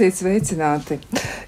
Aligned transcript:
Esiet 0.00 0.16
sveicināti! 0.16 0.96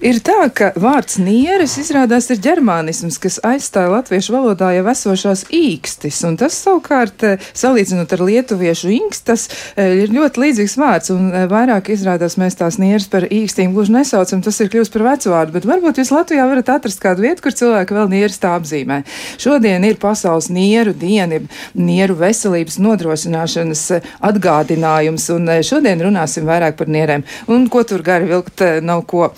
Ir 0.03 0.17
tā, 0.19 0.49
ka 0.51 0.73
vārds 0.83 1.15
nieres 1.23 1.77
izrādās 1.79 2.27
ir 2.35 2.41
ģermānisms, 2.43 3.21
kas 3.23 3.37
aizstāja 3.47 3.87
latviešu 3.93 4.33
valodā 4.35 4.73
jau 4.75 4.83
esošās 4.91 5.45
īkstis, 5.55 6.17
un 6.27 6.35
tas 6.41 6.57
savukārt, 6.59 7.23
eh, 7.23 7.45
salīdzinot 7.55 8.11
ar 8.11 8.25
lietuviešu 8.27 8.91
inkstas, 8.97 9.45
eh, 9.77 10.03
ir 10.03 10.09
ļoti 10.11 10.43
līdzīgs 10.43 10.75
vārds, 10.75 11.13
un 11.15 11.29
eh, 11.31 11.47
vairāk 11.47 11.93
izrādās 11.95 12.35
mēs 12.35 12.59
tās 12.59 12.81
nieres 12.83 13.07
par 13.07 13.29
īkstīm 13.31 13.77
gluži 13.77 13.95
nesaucam, 13.95 14.43
tas 14.43 14.59
ir 14.59 14.73
kļūst 14.75 14.91
par 14.91 15.05
vecu 15.07 15.31
vārdu, 15.31 15.55
bet 15.55 15.69
varbūt 15.71 16.03
jūs 16.03 16.11
Latvijā 16.11 16.49
varat 16.51 16.75
atrast 16.75 16.99
kādu 16.99 17.23
vietu, 17.23 17.47
kur 17.47 17.55
cilvēki 17.55 17.95
vēl 17.95 18.11
nieres 18.11 18.43
tā 18.43 18.59
apzīmē. 18.59 19.05
Šodien 19.39 19.87
ir 19.87 20.03
pasaules 20.03 20.51
nieru 20.51 20.97
diena, 20.99 21.39
nieru 21.79 22.19
veselības 22.19 22.81
nodrošināšanas 22.83 24.03
atgādinājums, 24.19 25.31
un 25.31 25.47
šodien 25.63 26.03
runāsim 26.03 26.43
vairāk 26.43 26.75
par 26.75 26.91
nierēm. 26.91 27.23
Un 27.47 27.71
ko 27.71 27.87
tur 27.87 28.03
gari 28.03 28.27
vilkt 28.35 28.67
nav 28.83 29.07
ko. 29.07 29.31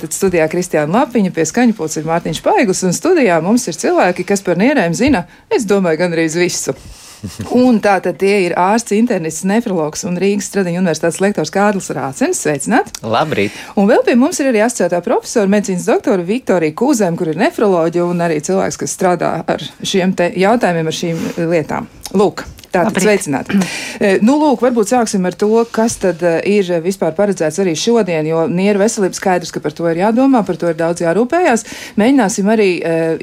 Tātad 0.00 0.14
studijā 0.16 0.46
Kristiāna 0.48 0.94
Lapiņa 0.94 1.28
pie 1.36 1.44
skaņu 1.44 1.74
pults 1.76 1.98
ir 2.00 2.06
Mārtiņš 2.08 2.38
Paiglis, 2.40 2.78
un 2.88 2.94
studijā 2.96 3.34
mums 3.44 3.66
ir 3.68 3.76
cilvēki, 3.76 4.24
kas 4.30 4.40
par 4.40 4.56
nierēm 4.56 4.94
zina, 4.96 5.26
es 5.52 5.66
domāju, 5.68 5.98
gan 6.00 6.14
arī 6.16 6.24
visu. 6.40 6.72
un 7.66 7.82
tā 7.84 7.98
tad 8.00 8.16
tie 8.22 8.46
ir 8.46 8.54
ārsts, 8.56 8.94
internists, 8.96 9.44
nefrologs 9.44 10.06
un 10.08 10.16
Rīgas 10.16 10.48
Stradiņa 10.48 10.80
universitātes 10.80 11.20
lektors 11.20 11.52
Kārlis 11.52 11.90
Rācens. 11.92 12.40
Sveicināt! 12.40 12.94
Labrīt! 13.04 13.58
Un 13.76 13.90
vēl 13.90 14.00
pie 14.06 14.14
mums 14.16 14.40
ir 14.40 14.48
arī 14.54 14.62
asociētā 14.64 15.02
profesora, 15.04 15.52
medicīnas 15.52 15.84
doktora 15.90 16.24
Viktorija 16.24 16.78
Kūzēm, 16.80 17.20
kur 17.20 17.34
ir 17.34 17.42
nefroloģija 17.42 18.06
un 18.08 18.24
arī 18.24 18.40
cilvēks, 18.46 18.80
kas 18.80 18.96
strādā 18.96 19.34
ar 19.44 19.66
šiem 19.84 20.16
jautājumiem, 20.16 20.88
ar 20.88 20.98
šīm 21.02 21.28
lietām. 21.52 21.92
Lūk, 22.16 22.46
Tātad 22.70 23.02
sveicināti. 23.02 23.58
E, 23.98 24.12
nu, 24.26 24.36
lūk, 24.38 24.62
varbūt 24.62 24.92
sāksim 24.92 25.24
ar 25.26 25.34
to, 25.38 25.50
kas 25.74 25.96
tad 26.02 26.22
e, 26.22 26.36
ir 26.50 26.70
vispār 26.84 27.16
paredzēts 27.16 27.58
arī 27.62 27.74
šodien, 27.78 28.28
jo 28.30 28.44
nieru 28.50 28.82
veselība 28.84 29.18
skaidrs, 29.18 29.50
ka 29.54 29.62
par 29.64 29.74
to 29.74 29.88
ir 29.90 30.02
jādomā, 30.04 30.44
par 30.46 30.58
to 30.60 30.70
ir 30.70 30.78
daudz 30.78 31.02
jārūpējās. 31.02 31.66
Mēģināsim 32.00 32.50
arī 32.52 32.68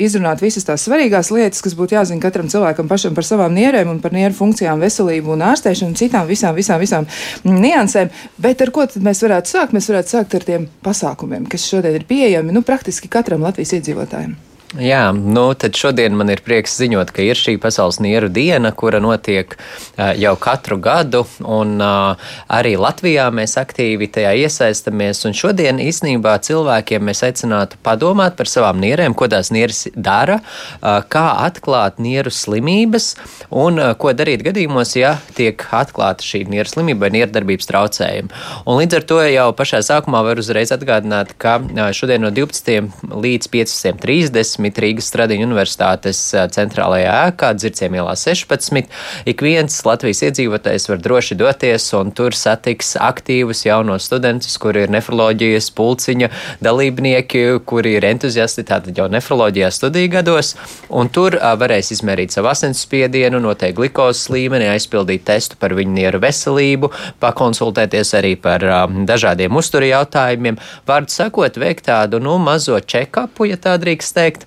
izrunāt 0.04 0.44
visas 0.44 0.68
tās 0.68 0.84
svarīgās 0.88 1.32
lietas, 1.34 1.64
kas 1.64 1.78
būtu 1.78 1.96
jāzina 1.98 2.24
katram 2.24 2.50
cilvēkam 2.52 2.90
pašam 2.92 3.16
par 3.18 3.28
savām 3.28 3.56
nierēm 3.56 3.94
un 3.96 4.02
par 4.04 4.16
nieru 4.16 4.36
funkcijām, 4.38 4.84
veselību 4.84 5.36
un 5.36 5.46
ārstēšanu 5.48 5.94
un 5.94 6.00
citām 6.00 6.28
visām, 6.30 6.56
visām, 6.58 6.82
visām 6.84 7.08
niansēm. 7.48 8.12
Bet 8.44 8.66
ar 8.66 8.74
ko 8.76 8.88
tad 8.90 9.06
mēs 9.06 9.24
varētu 9.24 9.56
sākt? 9.56 9.78
Mēs 9.78 9.90
varētu 9.92 10.16
sākt 10.18 10.38
ar 10.38 10.48
tiem 10.48 10.68
pasākumiem, 10.86 11.48
kas 11.52 11.70
šodien 11.70 11.98
ir 11.98 12.08
pieejami 12.10 12.56
nu, 12.56 12.66
praktiski 12.68 13.12
katram 13.12 13.48
Latvijas 13.48 13.78
iedzīvotājam. 13.80 14.38
Jā, 14.76 15.14
nu 15.16 15.54
tad 15.56 15.78
šodien 15.80 16.12
man 16.20 16.28
ir 16.28 16.42
prieks 16.44 16.74
ziņot, 16.76 17.14
ka 17.16 17.24
ir 17.24 17.40
šī 17.40 17.54
pasaules 17.64 18.02
nieru 18.04 18.28
diena, 18.28 18.74
kura 18.76 19.00
notiek 19.00 19.54
uh, 19.56 20.10
jau 20.20 20.34
katru 20.44 20.76
gadu, 20.84 21.22
un 21.40 21.78
uh, 21.80 22.34
arī 22.52 22.74
Latvijā 22.76 23.30
mēs 23.32 23.56
aktīvi 23.62 24.10
tajā 24.12 24.34
iesaistamies. 24.44 25.24
Un 25.24 25.38
šodien 25.40 25.80
īsnībā 25.80 26.34
cilvēkiem 26.44 27.06
mēs 27.08 27.24
aicinātu 27.24 27.80
padomāt 27.80 28.36
par 28.36 28.52
savām 28.52 28.82
nierēm, 28.84 29.16
ko 29.16 29.30
tās 29.32 29.54
nieres 29.56 29.86
dara, 29.96 30.42
uh, 30.42 31.00
kā 31.08 31.24
atklāt 31.46 32.04
nieru 32.04 32.36
slimības 32.36 33.14
un 33.48 33.80
uh, 33.80 33.94
ko 33.96 34.12
darīt 34.12 34.44
gadījumos, 34.50 34.98
ja 35.00 35.16
tiek 35.40 35.64
atklāta 35.80 36.28
šī 36.28 36.44
nieru 36.52 36.74
slimība 36.74 37.08
vai 37.08 37.14
nieru 37.16 37.32
darbības 37.38 37.72
traucējumi. 37.72 38.36
Un 38.68 38.82
līdz 38.84 39.00
ar 39.00 39.08
to 39.14 39.24
jau 39.32 39.48
pašā 39.64 39.80
sākumā 39.94 40.26
var 40.28 40.44
uzreiz 40.44 40.76
atgādināt, 40.76 41.38
ka 41.40 41.56
uh, 41.64 41.88
šodien 41.96 42.28
no 42.28 42.36
12 42.36 43.16
līdz 43.16 43.54
15.30 43.56 44.57
10 44.58 44.82
Rīgas 44.82 45.08
Stradiņu 45.12 45.46
universitātes 45.48 46.20
centrālajā 46.54 47.14
ēkā, 47.30 47.54
Dzirciem 47.58 47.98
ielā 47.98 48.16
16. 48.18 48.88
Ik 49.30 49.42
viens 49.46 49.78
Latvijas 49.86 50.24
iedzīvotājs 50.28 50.90
var 50.90 51.02
droši 51.04 51.38
doties 51.38 51.86
un 51.98 52.12
tur 52.16 52.36
satiks 52.38 52.96
aktīvus 53.02 53.66
jaunos 53.68 54.08
studentus, 54.10 54.58
kuri 54.62 54.86
ir 54.86 54.94
nefroloģijas 54.94 55.70
pulciņa 55.78 56.30
dalībnieki, 56.66 57.44
kuri 57.70 57.98
ir 58.00 58.08
entuziasti 58.10 58.66
tātad 58.68 58.98
jau 58.98 59.08
nefroloģijā 59.12 59.70
studiju 59.74 60.12
gados, 60.18 60.54
un 60.90 61.12
tur 61.14 61.38
varēs 61.38 61.94
izmērīt 61.96 62.36
savu 62.36 62.52
asinsspiedienu, 62.52 63.42
noteikt 63.44 63.78
glikozes 63.78 64.32
līmeni, 64.34 64.70
aizpildīt 64.74 65.26
testu 65.28 65.60
par 65.60 65.76
viņu 65.78 65.96
nieru 65.98 66.22
veselību, 66.24 66.92
pakonsultēties 67.24 68.14
arī 68.18 68.36
par 68.42 68.66
um, 68.66 69.04
dažādiem 69.10 69.56
uzturu 69.58 69.92
jautājumiem, 69.92 70.60
vārdu 70.88 71.14
sakot, 71.14 71.60
veikt 71.62 71.88
tādu, 71.92 72.22
nu, 72.24 72.38
mazo 72.42 72.80
check-upu, 72.82 73.52
ja 73.52 73.60
tā 73.62 73.78
drīkst 73.82 74.18
teikt 74.18 74.47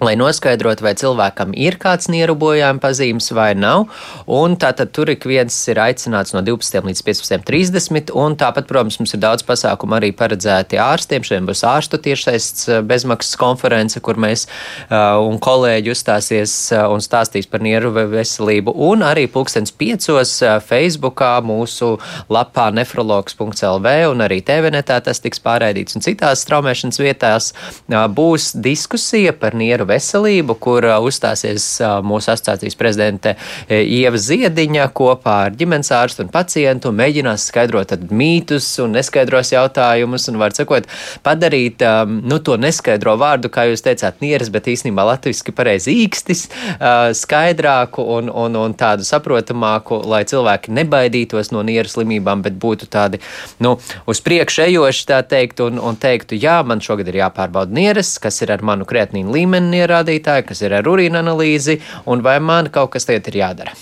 lai 0.00 0.14
noskaidrotu, 0.16 0.84
vai 0.84 0.94
cilvēkam 0.96 1.52
ir 1.60 1.76
kāds 1.80 2.08
nierubojājuma 2.12 2.80
pazīmes 2.80 3.30
vai 3.36 3.52
nav. 3.58 3.90
Un 4.30 4.56
tātad 4.60 4.94
tur 4.96 5.10
ik 5.12 5.26
viens 5.28 5.56
ir 5.68 5.80
aicināts 5.82 6.32
no 6.32 6.40
12 6.44 6.88
līdz 6.88 7.02
15.30. 7.04 8.12
Un 8.16 8.36
tāpat, 8.40 8.68
protams, 8.70 8.96
mums 9.00 9.12
ir 9.16 9.20
daudz 9.20 9.44
pasākumu 9.46 9.98
arī 9.98 10.12
paredzēti 10.16 10.80
ārstiem. 10.80 11.26
Šodien 11.26 11.48
būs 11.48 11.64
ārstu 11.68 12.00
tiešais 12.00 12.46
eh, 12.68 12.80
bezmaksas 12.86 13.36
konference, 13.40 14.00
kur 14.00 14.16
mēs 14.20 14.46
uh, 14.46 15.20
un 15.20 15.36
kolēģi 15.42 15.92
uzstāsies 15.92 16.54
uh, 16.72 16.86
un 16.92 17.04
stāstīs 17.04 17.48
par 17.50 17.64
nieru 17.64 17.92
veselību. 17.92 18.72
Un 18.90 19.04
arī 19.04 19.26
pulkstens 19.30 19.74
piecos 19.76 20.32
Facebookā 20.64 21.34
mūsu 21.44 21.92
lapā 22.32 22.70
nefrologs.lv 22.74 23.94
un 24.10 24.24
arī 24.24 24.40
TVNetā 24.46 25.00
tas 25.04 25.20
tiks 25.20 25.42
pārraidīts 25.44 25.98
un 25.98 26.04
citās 26.04 26.46
straumēšanas 26.46 27.00
vietās 27.02 27.52
uh, 27.52 28.06
būs 28.08 28.52
diskusija 28.56 29.36
par 29.36 29.56
nieru 29.58 29.89
veselību, 29.90 30.56
kur 30.62 30.86
uzstāsies 31.04 31.66
mūsu 32.06 32.34
asociācijas 32.34 32.78
prezidente 32.78 33.36
Ieva 33.68 34.20
Ziediņa 34.20 34.88
kopā 34.96 35.36
ar 35.48 35.56
ģimenes 35.58 35.92
ārstu 35.94 36.24
un 36.24 36.32
pacientu 36.32 36.92
mēģinās 36.94 37.48
skaidrot 37.50 37.94
mītus 38.14 38.66
un 38.82 38.94
neskaidros 38.96 39.52
jautājumus 39.54 40.28
un, 40.30 40.38
var 40.40 40.54
sakot, 40.56 40.86
padarīt 41.26 41.82
nu, 42.06 42.38
to 42.44 42.56
neskaidro 42.60 43.16
vārdu, 43.20 43.50
kā 43.52 43.66
jūs 43.70 43.84
teicāt, 43.84 44.20
nieres, 44.24 44.50
bet 44.52 44.68
īstenībā 44.70 45.04
latviski 45.06 45.54
pareizi 45.56 45.94
īkstis, 46.04 46.46
skaidrāku 47.20 48.04
un, 48.16 48.30
un, 48.30 48.58
un 48.60 48.76
tādu 48.78 49.06
saprotamāku, 49.06 50.00
lai 50.10 50.22
cilvēki 50.28 50.74
nebaidītos 50.76 51.52
no 51.54 51.64
nieru 51.66 51.90
slimībām, 51.90 52.44
bet 52.46 52.58
būtu 52.60 52.88
tādi, 52.92 53.20
nu, 53.64 53.76
uz 54.10 54.22
priekšu 54.24 54.66
ejoši, 54.68 55.06
tā 55.10 55.20
teikt, 55.26 55.62
un, 55.64 55.80
un 55.82 55.98
teiktu, 56.00 56.38
jā, 56.40 56.60
man 56.66 56.82
šogad 56.84 57.10
ir 57.10 57.20
jāpārbauda 57.22 57.74
nieres, 57.76 58.16
kas 58.22 58.40
ir 58.44 58.54
ar 58.54 58.64
manu 58.66 58.86
kreatīnu 58.88 59.34
līmeni 59.34 59.79
ierādītāji, 59.84 60.48
kas 60.50 60.64
ir 60.66 60.78
ar 60.78 60.90
urīna 60.90 61.24
analīzi, 61.24 61.80
un 62.06 62.24
vai 62.24 62.38
man 62.40 62.72
kaut 62.74 62.94
kas 62.96 63.08
tagad 63.08 63.32
ir 63.32 63.40
jādara. 63.44 63.78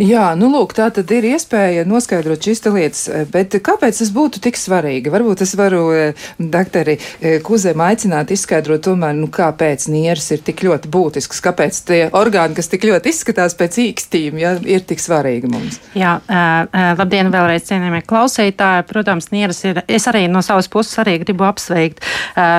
Jā, 0.00 0.32
nu 0.38 0.48
lūk, 0.50 0.72
tā 0.74 0.88
tad 0.94 1.10
ir 1.14 1.26
iespēja 1.28 1.84
noskaidrot 1.86 2.42
šīs 2.42 2.64
lietas, 2.66 3.02
bet 3.30 3.54
kāpēc 3.62 4.00
tas 4.00 4.10
būtu 4.14 4.40
tik 4.42 4.58
svarīgi? 4.58 5.12
Varbūt 5.12 5.44
es 5.44 5.54
varu 5.58 5.82
eh, 5.94 6.24
doktori 6.38 6.96
eh, 6.98 7.36
Kuzēm 7.44 7.82
aicināt 7.84 8.32
izskaidrot 8.34 8.82
tomēr, 8.88 9.14
nu 9.14 9.28
kāpēc 9.32 9.86
nieres 9.92 10.26
ir 10.34 10.42
tik 10.46 10.64
ļoti 10.66 10.90
būtisks, 10.90 11.42
kāpēc 11.44 11.80
tie 11.86 12.00
orgāni, 12.16 12.56
kas 12.58 12.70
tik 12.72 12.86
ļoti 12.88 13.12
izskatās 13.12 13.54
pēc 13.58 13.78
īkstīm, 13.84 14.40
ja, 14.42 14.56
ir 14.66 14.82
tik 14.88 15.02
svarīgi 15.02 15.50
mums. 15.52 15.78
Jā, 15.94 16.16
uh, 16.24 16.94
labdien 16.98 17.30
vēlreiz 17.30 17.66
cienījamie 17.68 18.02
klausītāji. 18.08 18.86
Protams, 18.88 19.30
nieres 19.34 19.62
ir, 19.66 19.82
es 19.86 20.08
arī 20.10 20.24
no 20.30 20.42
savas 20.44 20.68
puses 20.70 20.98
arī 21.02 21.16
gribu 21.22 21.46
apsveikt, 21.46 22.02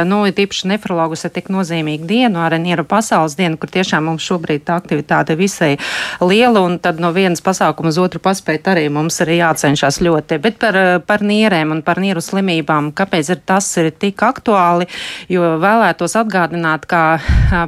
nu, 0.07 0.21
tīpaši 0.35 0.69
nefrologus 0.71 1.25
ar 1.27 1.33
tik 1.35 1.49
nozīmīgu 1.53 2.07
dienu, 2.09 2.39
ar 2.43 2.55
nieru 2.61 2.85
pasaules 2.87 3.37
dienu, 3.39 3.59
kur 3.59 3.71
tiešām 3.73 4.07
mums 4.09 4.25
šobrīd 4.25 4.65
tā 4.67 4.77
aktivitāte 4.79 5.37
visai 5.39 5.75
liela 6.23 6.63
un 6.65 6.77
tad 6.83 7.01
no 7.03 7.11
vienas 7.25 7.41
pasākuma 7.43 7.89
uz 7.89 7.97
otru 8.01 8.21
paspēt 8.23 8.67
arī 8.69 8.85
mums 8.93 9.17
ir 9.23 9.33
jācenšas 9.39 9.99
ļoti. 10.05 10.37
Bet 10.43 10.59
par, 10.61 10.77
par 11.07 11.23
nierēm 11.25 11.73
un 11.73 11.81
par 11.85 11.99
nieru 12.03 12.21
slimībām, 12.21 12.91
kāpēc 12.95 13.31
ir 13.33 13.41
tas 13.47 13.67
ir 13.81 13.89
tik 13.91 14.21
aktuāli, 14.25 14.87
jo 15.31 15.55
vēlētos 15.61 16.17
atgādināt, 16.21 16.85
ka 16.89 17.17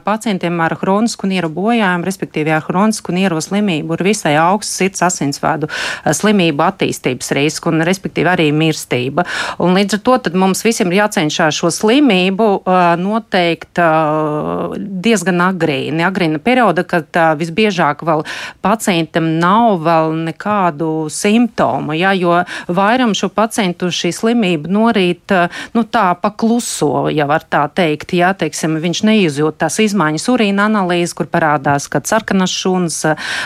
pacientiem 0.05 0.59
ar 0.63 0.77
hronisku 0.81 1.29
nieru 1.29 1.49
bojājumu, 1.53 2.05
respektīvi 2.07 2.53
ar 2.53 2.65
hronisku 2.67 3.15
nieru 3.15 3.41
slimību, 3.43 3.97
ir 3.97 4.05
visai 4.11 4.35
augsts 4.41 4.77
sirds 4.77 5.03
asinsvadu 5.07 5.71
slimību 6.05 6.65
attīstības 6.67 7.33
risks 7.37 7.71
un 7.71 7.85
respektīvi 7.87 8.31
arī 8.33 8.47
mirstība. 8.55 9.25
Un 9.63 9.77
līdz 9.77 9.97
ar 9.97 10.03
to 10.05 10.37
mums 10.37 10.63
visiem 10.65 10.91
ir 10.91 11.01
jācenšas 11.01 11.57
šo 11.57 11.71
slimību 11.73 12.49
noteikt 13.01 13.81
diezgan 15.07 15.43
agrīni, 15.47 16.05
agrīna 16.05 16.41
perioda, 16.43 16.85
kad 16.87 17.21
visbiežāk 17.39 18.03
vēl 18.05 18.25
pacientam 18.65 19.33
nav 19.41 19.46
vēl 19.81 20.13
nekādu 20.27 21.07
simptomu, 21.13 21.95
ja, 21.97 22.13
jo 22.17 22.39
vairam 22.67 23.13
šo 23.17 23.29
pacientu 23.33 23.89
šī 23.93 24.11
slimība 24.15 24.71
norīt, 24.71 25.33
nu 25.75 25.83
tā 25.87 26.09
pakluso, 26.21 27.07
ja 27.13 27.27
var 27.29 27.45
tā 27.47 27.65
teikt, 27.71 28.13
ja, 28.17 28.33
teiksim, 28.37 28.77
viņš 28.83 29.03
neizjūt 29.07 29.59
tās 29.63 29.79
izmaiņas 29.83 30.27
urīna 30.33 30.67
analīzes, 30.69 31.15
kur 31.17 31.29
parādās, 31.31 31.89
kad 31.91 32.07
sarkanas 32.09 32.53
šuns 32.53 33.01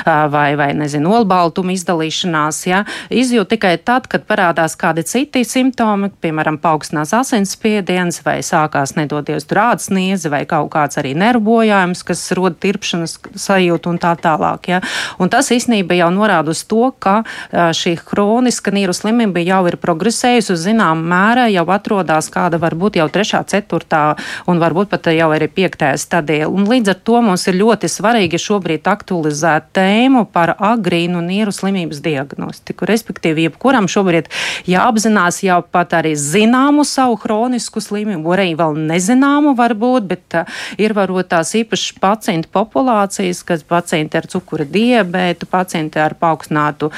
vai, 0.06 0.50
vai, 0.59 0.71
nezinu, 0.77 1.13
olbaltuma 1.21 1.75
izdalīšanās, 1.75 2.63
ja, 2.69 2.83
izjūt 3.13 3.53
tikai 3.56 3.75
tad, 3.83 4.07
kad 4.12 4.25
parādās 4.30 4.77
kādi 4.80 5.06
citi 5.07 5.44
simptomi, 5.48 6.12
piemēram, 6.24 6.59
paaugstinās 6.62 7.13
asinsspiediens 7.18 8.21
vai 8.25 8.39
sākās 8.45 8.95
nedoties 8.98 9.48
rāds 9.51 9.89
niezi 9.94 10.31
vai 10.31 10.44
kaut 10.50 10.71
kāds 10.74 11.00
arī 11.01 11.13
nervbojājums, 11.18 12.03
kas 12.07 12.24
roda 12.38 12.57
tirpšanas 12.62 13.18
sajūtu 13.36 13.92
un 13.92 14.00
tā 14.01 14.13
tālāk, 14.21 14.71
ja. 14.71 14.81
Un 15.21 15.31
tas 15.31 15.51
īstenībā 15.53 15.90
slimība 15.91 15.99
jau 15.99 16.11
norāda 16.11 16.51
uz 16.51 16.63
to, 16.63 16.91
ka 16.99 17.23
šī 17.51 17.97
hroniska 17.99 18.71
nieru 18.71 18.93
slimība 18.93 19.41
jau 19.43 19.67
ir 19.67 19.77
progresējusi 19.77 20.53
uz 20.53 20.63
zinām 20.63 21.03
mērā, 21.03 21.49
jau 21.51 21.65
atrodas 21.69 22.29
kāda 22.31 22.59
varbūt 22.59 22.97
jau 22.97 23.09
trešā, 23.09 23.43
ceturtā 23.47 24.15
un 24.47 24.59
varbūt 24.59 24.89
pat 24.89 25.11
jau 25.11 25.31
arī 25.31 25.47
piektajā 25.47 25.97
stadijā. 25.97 26.47
Un 26.47 26.67
līdz 26.67 26.93
ar 26.93 26.99
to 27.03 27.21
mums 27.21 27.47
ir 27.47 27.59
ļoti 27.59 27.89
svarīgi 27.89 28.39
šobrīd 28.39 28.88
aktualizēt 28.88 29.71
tēmu 29.75 30.25
par 30.31 30.55
agrīnu 30.57 31.21
nieru 31.21 31.51
slimības 31.51 32.01
diagnostiku. 32.01 32.85
Respektīvi, 32.85 33.49
jebkuram 33.49 33.89
šobrīd 33.91 34.29
jāapzinās 34.67 35.43
jau 35.43 35.61
pat 35.63 35.93
arī 35.99 36.15
zināmu 36.15 36.85
savu 36.88 37.17
hronisku 37.23 37.81
slimību, 37.81 38.35
arī 38.35 38.53
vēl 38.55 38.77
nezināmu 38.88 39.55
varbūt, 39.59 40.07
bet 40.07 40.39
uh, 40.39 40.61
ir 40.79 40.95
varbūt 40.97 41.31
tās 41.33 41.53
īpašas 41.57 41.99
pacientu 42.01 42.51
populācijas, 42.53 43.43
kas 43.47 43.65
pacienti 43.67 44.19
ar 44.19 44.27
cukura 44.31 44.65
diabētu, 44.67 45.47
pacienti 45.49 45.81
ar 46.04 46.13
paaugstinātu 46.19 46.92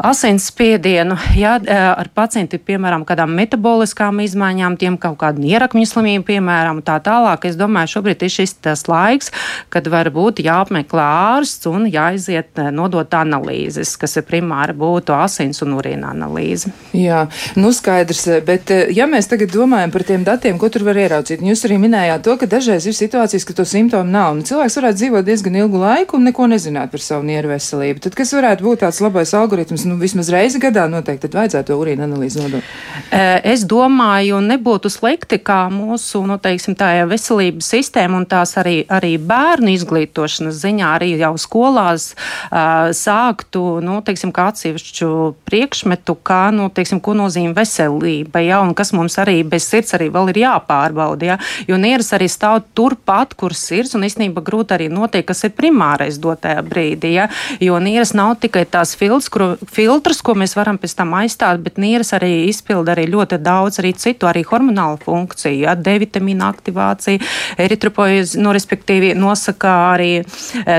asinsspiedienu, 0.00 1.16
jā, 1.36 1.56
ar 1.68 2.08
pacientiem, 2.14 2.62
piemēram, 2.64 3.04
kādām 3.08 3.34
metaboliskām 3.36 4.22
izmaiņām, 4.24 4.78
tiem 4.80 4.96
kaut 5.00 5.18
kādu 5.20 5.44
ierakņu 5.44 5.84
slimību, 5.88 6.24
piemēram, 6.30 6.80
tā 6.86 6.96
tālāk. 7.04 7.44
Es 7.50 7.58
domāju, 7.60 7.92
šobrīd 7.96 8.24
ir 8.24 8.32
šis 8.32 8.54
tas 8.64 8.86
laiks, 8.88 9.28
kad 9.72 9.88
varbūt 9.92 10.40
jāapmeklē 10.44 11.04
ārsts 11.36 11.68
un 11.70 11.84
jāiziet 11.90 12.62
nodot 12.72 13.12
analīzes, 13.18 13.96
kas 14.00 14.16
ir 14.16 14.24
primāri 14.28 14.76
būtu 14.78 15.14
asins 15.16 15.60
un 15.66 15.76
urīna 15.76 16.14
analīze. 16.14 16.72
Jā, 16.96 17.26
nu 17.60 17.72
skaidrs, 17.76 18.26
bet 18.46 18.72
ja 18.94 19.08
mēs 19.10 19.28
tagad 19.30 19.52
domājam 19.52 19.92
par 19.92 20.06
tiem 20.08 20.24
datiem, 20.24 20.56
ko 20.60 20.72
tur 20.72 20.86
var 20.88 20.96
ieraudzīt, 21.02 21.44
jūs 21.44 21.66
arī 21.68 21.80
minējāt 21.82 22.24
to, 22.24 22.38
ka 22.40 22.48
dažreiz 22.50 22.88
ir 22.88 22.96
situācijas, 22.96 23.44
ka 23.48 23.58
to 23.60 23.68
simptomu 23.68 24.08
nav, 24.08 24.32
un 24.38 24.42
cilvēks 24.48 24.80
varētu 24.80 25.02
dzīvot 25.02 25.28
diezgan 25.28 25.60
ilgu 25.60 25.84
laiku 25.84 26.16
un 26.16 26.28
neko 26.30 26.48
nezināt 26.54 26.94
par 26.94 27.04
savu 27.04 27.26
nieru 27.28 27.52
veselību. 27.52 28.00
Tad 28.06 28.16
kas 28.16 28.32
varētu 28.36 28.64
būt 28.64 28.84
tāds 28.86 29.04
labais 29.04 29.36
algoritms? 29.36 29.89
Nu, 29.90 29.98
vismaz 30.00 30.30
reizi 30.32 30.60
gadā 30.62 30.86
noteikti 30.90 31.32
vajadzētu 31.34 31.72
to 31.72 31.78
urīna 31.80 32.06
analīzi 32.06 32.40
nodot? 32.42 32.66
Es 33.10 33.64
domāju, 33.68 34.38
nebūtu 34.44 34.90
slikti, 34.92 35.40
kā 35.42 35.64
mūsu, 35.72 36.22
nu, 36.28 36.38
teiksim, 36.42 36.76
veselības 37.10 37.70
sistēma 37.74 38.20
un 38.20 38.26
tās 38.30 38.56
arī, 38.60 38.84
arī 38.90 39.16
bērnu 39.18 39.72
izglītošanas 39.74 40.60
ziņā 40.62 40.92
arī 40.96 41.10
jau 41.20 41.32
skolās 41.40 42.12
uh, 42.14 42.90
sāktu, 42.96 43.80
nu, 43.84 43.98
teiksim, 44.06 44.32
kā 44.34 44.48
atsevišķu 44.52 45.10
priekšmetu, 45.48 46.16
kā, 46.26 46.42
nu, 46.54 46.68
teiksim, 46.74 47.00
ko 47.02 47.14
nozīmē 47.18 47.54
veselība, 47.56 48.42
ja, 48.44 48.60
un 48.64 48.74
kas 48.78 48.94
mums 48.96 49.18
arī 49.22 49.40
bez 49.46 49.68
sirds 49.70 49.96
arī 49.98 50.10
vēl 50.12 50.32
ir 50.32 50.42
jāpārbauda, 50.44 51.32
ja, 51.32 51.38
jo 51.68 51.78
nieras 51.80 52.12
arī 52.16 52.30
stāv 52.30 52.62
turpat, 52.76 53.34
kur 53.38 53.54
sirds, 53.56 53.96
un 53.98 54.06
īstenībā 54.08 54.44
grūti 54.46 54.76
arī 54.76 54.90
noteikt, 54.92 55.30
kas 55.32 55.44
ir 55.48 55.54
primārais 55.56 56.20
dotajā 56.22 56.62
brīdī, 56.66 57.14
ja, 57.18 57.28
jo 57.62 57.78
nieras 57.82 58.14
nav 58.16 58.36
tikai 58.42 58.66
tās 58.70 58.94
filtrs, 58.98 59.30
kur, 59.32 59.56
filtrus, 59.70 60.20
ko 60.24 60.34
mēs 60.38 60.56
varam 60.58 60.78
pēc 60.80 60.94
tam 60.98 61.14
aizstāt, 61.18 61.60
bet 61.64 61.78
nieres 61.80 62.12
arī 62.16 62.46
izpilda 62.50 62.94
arī 62.94 63.06
ļoti 63.10 63.38
daudz 63.42 63.80
arī 63.82 63.92
citu, 63.98 64.28
arī 64.30 64.42
hormonālu 64.46 64.98
funkciju, 65.04 65.62
ja, 65.64 65.76
D 65.78 65.96
vitamīna 66.02 66.48
aktivācija, 66.50 67.20
eritropoiezi, 67.60 68.40
nu, 68.42 68.52
respektīvi 68.56 69.12
nosaka 69.18 69.74
arī 69.92 70.10
e, 70.20 70.24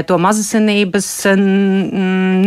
to 0.08 0.18
mazasinības 0.22 1.10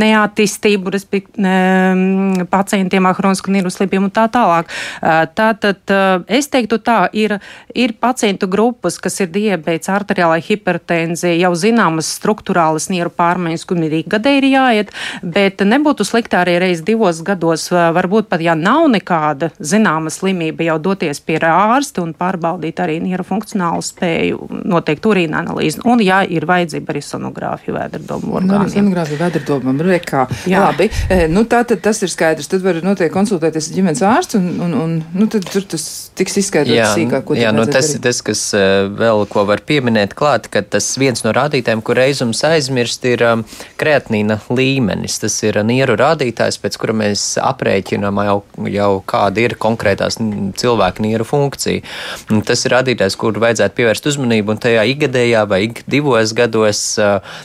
neattīstību, 0.05 0.95
respektīvi 0.95 2.47
pacientiem 2.51 3.09
ar 3.09 3.17
hronisku 3.19 3.53
nieru 3.55 3.73
slimību 3.73 4.09
un 4.09 4.15
tā 4.15 4.27
tālāk. 4.33 4.69
E, 4.69 5.17
tātad 5.39 5.95
e, 5.95 6.01
es 6.39 6.51
teiktu 6.53 6.81
tā, 6.85 6.99
ir, 7.17 7.39
ir 7.75 7.97
pacientu 8.01 8.49
grupas, 8.51 8.99
kas 9.03 9.21
ir 9.25 9.33
diabēts, 9.35 9.91
arteriālai 9.93 10.41
hipertenzija, 10.45 11.37
jau 11.47 11.53
zināmas 11.59 12.11
struktūrālas 12.19 12.91
nieru 12.93 13.13
pārmaiņas, 13.15 13.67
kur 13.69 13.81
ir 13.85 14.01
gadē 14.11 14.37
ir 14.39 14.49
jāiet, 14.51 14.93
bet 15.23 15.63
nebūtu 15.65 16.07
sliktā 16.07 16.34
arī 16.39 16.57
reiz 16.63 16.83
divos 16.87 17.23
gados, 17.27 17.69
varbūt 17.71 18.29
pat, 18.31 18.43
ja 18.45 18.55
nav 18.59 18.87
nekāda 18.93 19.51
zināma 19.59 20.13
slimība, 20.13 20.65
jau 20.69 20.79
doties 20.83 21.21
pie 21.25 21.39
ārsta 21.45 22.03
un 22.05 22.15
pārbaudīt 22.17 22.81
arī 22.83 23.01
nieru 23.03 23.25
funkcionālu 23.27 23.83
spēju, 23.85 24.49
noteikt 24.71 25.07
urīna 25.11 25.43
analīzi. 25.43 25.83
Un, 25.89 26.03
ja 26.05 26.23
ir 26.25 26.47
vajadzība 26.49 26.95
arī 26.95 27.03
sonogrāfija 27.05 27.75
vēderdomu 27.77 28.39
orgāniem. 28.39 28.69
Nu, 28.69 28.73
sonogrāfija 28.73 29.21
vēderdomam, 29.25 29.83
rekā. 29.85 30.25
Jā. 30.49 30.67
Labi, 30.69 30.89
nu 31.33 31.45
tā 31.51 31.65
tad 31.69 31.83
tas 31.85 32.01
ir 32.05 32.13
skaidrs. 32.13 32.49
Tad 32.51 32.65
var 32.65 32.81
noteikti 32.85 33.15
konsultēties 33.15 33.71
ar 33.71 33.79
ģimenes 33.79 34.05
ārstu 34.07 34.41
un, 34.41 34.49
un, 34.65 34.77
un 34.85 34.97
nu, 35.15 35.29
tad 35.33 35.47
tur 35.51 35.67
tas 35.75 35.87
tiks 36.17 36.39
izskaidrots 36.45 36.95
sīkāk. 36.97 37.35
Jā, 37.39 37.53
nu, 37.55 37.67
tas 37.71 37.91
ir 37.97 38.03
tas, 38.05 38.23
kas 38.25 38.47
vēl 38.55 39.25
ko 39.31 39.47
var 39.49 39.65
pieminēt 39.67 40.15
klāt, 40.19 40.49
ka 40.53 40.63
tas 40.63 40.93
viens 41.01 41.25
no 41.27 41.35
rādītājiem, 41.37 41.83
kur 41.85 41.99
reizums 41.99 42.45
aizmirst, 42.47 43.05
ir 43.09 43.25
um, 43.27 43.45
kreatinīna 43.81 44.41
līmenis. 44.53 45.19
Tas 45.23 45.37
ir 45.47 45.61
nieru 45.67 45.97
rādītājs 46.01 46.24
rādītājs, 46.25 46.59
pēc 46.63 46.79
kura 46.81 46.95
mēs 46.97 47.37
aprēķinām 47.43 48.21
jau, 48.25 48.39
jau 48.71 49.03
kāda 49.07 49.45
ir 49.45 49.57
konkrētās 49.61 50.19
cilvēka 50.57 51.03
nieru 51.03 51.25
funkcija. 51.25 51.83
Un 52.31 52.43
tas 52.43 52.65
ir 52.65 52.73
rādītājs, 52.73 53.17
kur 53.17 53.37
vajadzētu 53.39 53.77
pievērst 53.77 54.07
uzmanību 54.07 54.55
un 54.55 54.59
tajā 54.59 54.85
ikgadējā 54.95 55.45
vai 55.49 55.65
ik 55.69 55.85
divos 55.87 56.33
gados 56.35 56.99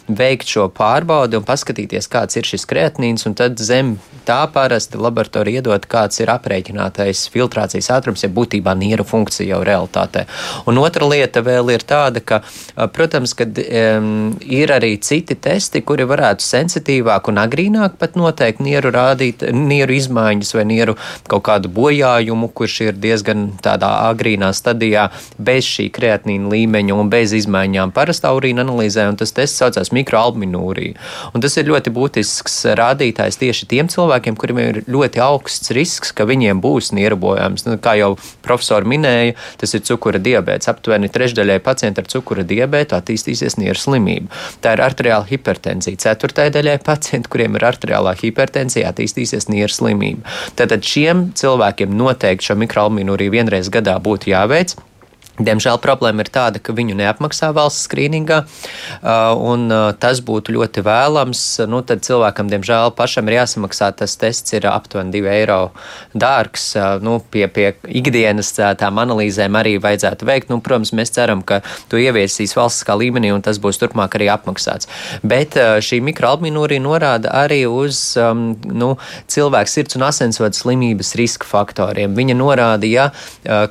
veikt 0.08 0.48
šo 0.48 0.70
pārbaudi 0.70 1.38
un 1.38 1.46
paskatīties, 1.48 2.08
kāds 2.08 2.38
ir 2.38 2.48
šis 2.48 2.66
kreatinīns, 2.70 3.28
un 3.28 3.36
tad 3.36 3.60
zem 3.60 3.98
tā 4.30 4.44
parasti 4.54 5.00
laboratorija 5.00 5.60
iedod, 5.60 5.86
kāds 5.90 6.22
ir 6.22 6.30
aprēķinātais 6.30 7.26
filtrācijas 7.34 7.90
ātrums, 7.96 8.24
ja 8.24 8.30
būtībā 8.30 8.76
nieru 8.78 9.06
funkcija 9.08 9.56
jau 9.56 9.62
realitātē. 9.66 10.26
Un 10.70 10.78
otra 10.82 11.08
lieta 11.10 11.42
vēl 11.46 11.74
ir 11.74 11.86
tāda, 11.88 12.22
ka, 12.22 12.42
protams, 12.94 13.34
kad 13.38 13.58
um, 13.58 14.36
ir 14.46 14.74
arī 14.76 14.94
citi 15.02 15.38
testi, 15.40 15.82
kuri 15.86 16.06
varētu 16.10 16.46
sensitīvāk 16.46 17.32
un 17.32 17.42
agrīnāk 17.42 17.98
pat 18.02 18.20
noteikt 18.20 18.62
nieru 18.70 18.94
rādīt, 18.94 19.44
nieru 19.54 19.98
izmaiņas 19.98 20.54
vai 20.56 20.66
nieru 20.70 20.96
kaut 21.30 21.44
kādu 21.50 21.72
bojājumu, 21.74 22.52
kurš 22.56 22.80
ir 22.88 23.00
diezgan 23.02 23.50
tādā 23.64 23.92
agrīnā 24.10 24.52
stadijā 24.56 25.10
bez 25.38 25.68
šī 25.68 25.90
kreatinīna 25.96 26.52
līmeņa 26.54 26.98
un 26.98 27.12
bez 27.12 27.34
izmaiņām 27.38 27.94
parastā 27.96 28.32
urīna 28.38 28.64
analīzē, 28.66 29.08
un 29.10 29.18
tas 29.20 29.34
tests 29.36 29.60
saucās 29.62 29.94
mikroalbuminūrija. 29.96 30.98
Un 31.34 31.44
tas 31.44 31.56
ir 31.60 31.70
ļoti 31.70 31.94
būtisks 31.96 32.62
rādītājs 32.80 33.40
tieši 33.42 33.70
tiem 33.70 33.90
cilvēkiem, 33.92 34.38
kuriem 34.40 34.62
ir 34.64 34.82
ļoti 34.90 35.22
augsts 35.24 35.74
risks, 35.76 36.14
ka 36.16 36.28
viņiem 36.30 36.62
būs 36.64 36.92
nieru 36.96 37.18
bojājums. 37.20 37.66
Nu, 37.68 37.78
kā 37.82 37.96
jau 38.00 38.14
profesori 38.46 38.90
minēja, 38.90 39.36
tas 39.62 39.76
ir 39.76 39.84
cukura 39.88 40.22
diabetes. 40.22 40.70
Aptuveni 40.72 41.10
trešdaļai 41.12 41.60
pacientu 41.66 42.04
ar 42.04 42.10
cukura 42.12 42.46
diabetu 42.48 42.98
attīstīsies 42.98 43.58
nieru 43.62 43.80
slimība. 43.80 44.30
Tā 44.64 44.76
ir 44.76 44.84
arteriāla 44.86 45.28
hipertenzija. 45.30 46.00
Ceturtajai 46.06 46.54
daļai 46.56 46.78
pacientu, 46.86 47.32
kuriem 47.34 47.58
ir 47.58 47.66
arteriālā 47.70 48.16
hipertenzija, 48.20 48.59
hipertenzija 48.60 48.92
attīstīsies 48.92 49.50
nieru 49.50 49.72
slimība. 49.72 50.28
Tātad 50.60 50.84
šiem 50.84 51.32
cilvēkiem 51.36 51.96
noteikti 51.96 52.50
šo 52.50 52.58
mikroalbuminūriju 52.60 53.32
vienreiz 53.32 53.70
gadā 53.72 53.98
būtu 54.00 54.34
jāveic. 54.34 54.76
Diemžēl 55.40 55.80
problēma 55.80 56.26
ir 56.26 56.32
tāda, 56.36 56.60
ka 56.60 56.74
viņu 56.76 56.98
neapmaksā 57.00 57.54
valsts 57.56 57.86
skrīningā, 57.88 58.42
un 59.40 59.72
tas 60.02 60.20
būtu 60.26 60.56
ļoti 60.58 60.84
vēlams. 60.84 61.44
Nu, 61.72 61.80
tad 61.88 62.04
cilvēkam, 62.04 62.50
diemžēl, 62.52 62.92
pašam 62.98 63.30
ir 63.32 63.38
jāsamaksā. 63.40 63.92
Tas 63.96 64.18
tests 64.20 64.56
ir 64.58 64.68
aptuveni 64.68 65.14
2 65.16 65.32
eiro 65.32 65.60
dārgs. 66.12 66.74
Nu, 67.06 67.20
pie, 67.32 67.46
pie 67.48 67.72
ikdienas 67.88 68.52
tām 68.80 69.00
analīzēm 69.00 69.56
arī 69.60 69.78
vajadzētu 69.80 70.28
veikt. 70.28 70.52
Nu, 70.52 70.60
protams, 70.66 70.92
mēs 70.98 71.16
ceram, 71.16 71.40
ka 71.40 71.62
to 71.92 72.02
ieviesīs 72.02 72.58
valstiskā 72.60 72.98
līmenī, 73.00 73.32
un 73.32 73.46
tas 73.46 73.62
būs 73.64 73.80
turpmāk 73.80 74.20
arī 74.20 74.28
apmaksāts. 74.34 74.92
Bet 75.24 75.56
šī 75.56 76.02
mikroalbuminūrija 76.10 76.84
norāda 76.84 77.32
arī 77.46 77.62
uz 77.70 78.02
um, 78.20 78.52
nu, 78.68 78.92
cilvēku 79.32 79.72
sirds 79.72 79.96
un 79.96 80.04
asinsvadu 80.10 80.60
slimības 80.60 81.16
riska 81.20 81.48
faktoriem. 81.48 82.12
Viņa 82.20 82.36
norāda, 82.36 82.90
ja, 82.90 83.10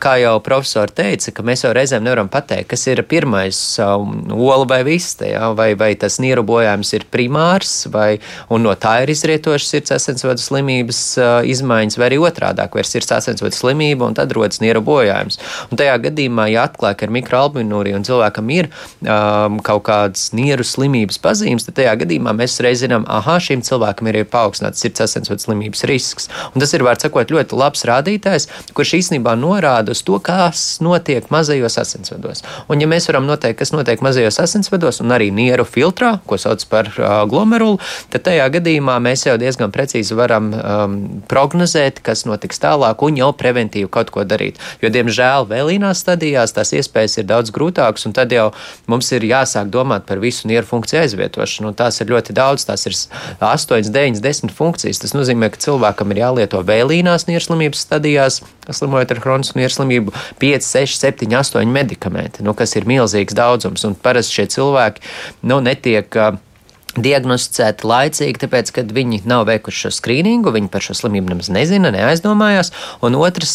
kā 0.01 0.17
jau 0.23 0.37
profesori 0.45 0.97
teica, 0.97 1.37
ka 1.37 1.45
mēs 1.45 1.58
mēs 1.59 1.67
jau 1.67 1.75
reizēm 1.75 2.05
nevaram 2.07 2.29
pateikt, 2.31 2.69
kas 2.71 2.85
ir 2.87 3.01
pirmais 3.09 3.59
um, 3.83 4.21
ola 4.31 4.67
vai 4.69 4.83
viste, 4.87 5.27
ja? 5.33 5.51
vai, 5.59 5.73
vai 5.79 5.91
tas 5.99 6.21
nieru 6.23 6.45
bojājums 6.47 6.93
ir 6.95 7.07
primārs, 7.11 7.89
vai 7.91 8.21
no 8.51 8.75
tā 8.79 9.03
ir 9.03 9.11
izrietošas 9.11 9.73
sirds 9.73 9.95
asinsvadu 9.97 10.43
slimības 10.43 11.01
uh, 11.19 11.29
izmaiņas, 11.49 11.99
vai 11.99 12.11
arī 12.11 12.21
otrādāk, 12.23 12.77
vai 12.77 12.85
ir 12.85 12.89
sirds 12.89 13.11
asinsvadu 13.17 13.57
slimība 13.57 14.07
un 14.07 14.15
tad 14.15 14.33
rodas 14.37 14.63
nieru 14.63 14.83
bojājums. 14.87 15.41
Un 15.73 15.81
tajā 15.81 15.97
gadījumā, 16.07 16.47
ja 16.53 16.69
atklāja, 16.69 17.01
ka 17.01 17.09
ir 17.09 17.15
mikroalbuminūrija 17.19 17.99
un 17.99 18.07
cilvēkam 18.07 18.55
ir 18.55 18.71
um, 19.03 19.59
kaut 19.67 19.87
kādas 19.89 20.29
nieru 20.37 20.67
slimības 20.67 21.19
pazīmes, 21.25 21.67
tad 21.67 21.81
tajā 21.81 21.97
gadījumā 22.05 22.37
mēs 22.39 22.61
reiz 22.63 22.85
zinām, 22.85 23.07
aha, 23.11 23.39
šim 23.43 23.65
cilvēkam 23.67 24.13
ir 24.13 24.21
paaugstināts 24.31 24.85
sirds 24.85 25.03
asinsvadu 25.09 25.43
slimības 25.43 25.83
risks. 25.91 26.31
Un 26.53 26.63
tas 26.63 26.75
ir, 26.77 26.87
var 26.87 27.01
sakot, 27.03 27.35
ļoti 27.35 27.59
labs 27.59 27.83
rādītājs, 27.89 28.49
kurš 28.77 28.95
īstenībā 29.01 29.35
norāda 29.39 29.97
uz 29.97 30.05
to, 30.07 30.21
kas 30.23 30.69
notiek 30.85 31.27
mazā 31.35 31.48
mazajos 31.49 31.79
asinsvados. 31.79 32.43
Un, 32.69 32.81
ja 32.83 32.89
mēs 32.89 33.09
varam 33.09 33.27
noteikt, 33.27 33.59
kas 33.63 33.73
notiek 33.73 34.03
mazajos 34.05 34.39
asinsvados 34.43 35.01
un 35.01 35.13
arī 35.15 35.31
nieru 35.33 35.65
filtrā, 35.65 36.19
ko 36.29 36.37
sauc 36.37 36.65
par 36.69 36.91
uh, 36.99 37.25
glomerulu, 37.29 37.79
tad 38.13 38.27
tajā 38.29 38.49
gadījumā 38.59 38.99
mēs 39.01 39.25
jau 39.27 39.37
diezgan 39.41 39.73
precīzi 39.73 40.17
varam 40.19 40.51
um, 40.53 40.99
prognozēt, 41.31 42.03
kas 42.05 42.27
notiks 42.29 42.61
tālāk 42.61 43.01
un 43.07 43.17
jau 43.21 43.31
preventīvi 43.33 43.89
kaut 43.93 44.13
ko 44.13 44.27
darīt. 44.29 44.61
Jo, 44.83 44.93
diemžēl, 44.93 45.49
vēlīnās 45.49 46.05
stadijās 46.05 46.53
tās 46.57 46.75
iespējas 46.77 47.19
ir 47.23 47.29
daudz 47.31 47.55
grūtākas, 47.55 48.05
un 48.09 48.17
tad 48.17 48.33
jau 48.35 48.51
mums 48.87 49.09
ir 49.17 49.25
jāsāk 49.25 49.73
domāt 49.73 50.05
par 50.09 50.21
visu 50.21 50.51
nieru 50.51 50.69
funkciju 50.69 51.01
aizvietošanu. 51.07 51.73
Tās 51.79 52.03
ir 52.03 52.13
ļoti 52.13 52.37
daudz, 52.37 52.69
tās 52.69 52.85
ir 52.89 52.97
8, 53.41 53.89
9, 53.89 54.21
10 54.25 54.55
funkcijas. 54.55 55.01
Tas 55.01 55.17
nozīmē, 55.17 55.49
ka 55.55 55.65
cilvēkam 55.65 56.13
ir 56.13 56.25
jālieto 56.27 56.61
vēlīnās 56.67 57.29
nierslimības 57.31 57.87
stadijās, 57.89 58.43
slimojot 58.69 59.15
ar 59.15 59.23
chronisku 59.23 59.61
nierslimību, 59.61 60.13
5, 60.43 60.67
6, 60.67 60.99
7, 61.01 61.28
8 61.37 61.69
medikamenti, 61.73 62.45
nu, 62.47 62.55
kas 62.59 62.77
ir 62.79 62.89
milzīgs 62.89 63.37
daudzums. 63.37 63.85
Un 63.89 63.97
parasti 63.99 64.41
šie 64.41 64.47
cilvēki 64.57 65.05
nu, 65.49 65.61
netiek. 65.65 66.09
Uh, 66.17 66.45
diagnosticēti 67.05 67.89
laicīgi, 67.89 68.43
tāpēc, 68.45 68.73
ka 68.75 68.85
viņi 68.95 69.23
nav 69.29 69.47
veikuši 69.49 69.87
šo 69.87 69.93
skrīningu, 69.99 70.53
viņi 70.55 70.71
par 70.73 70.85
šo 70.85 70.97
slimību 70.99 71.33
nemaz 71.33 71.51
nezina, 71.53 71.93
neaizdomājās, 71.95 72.73
un 73.05 73.19
otrs, 73.19 73.55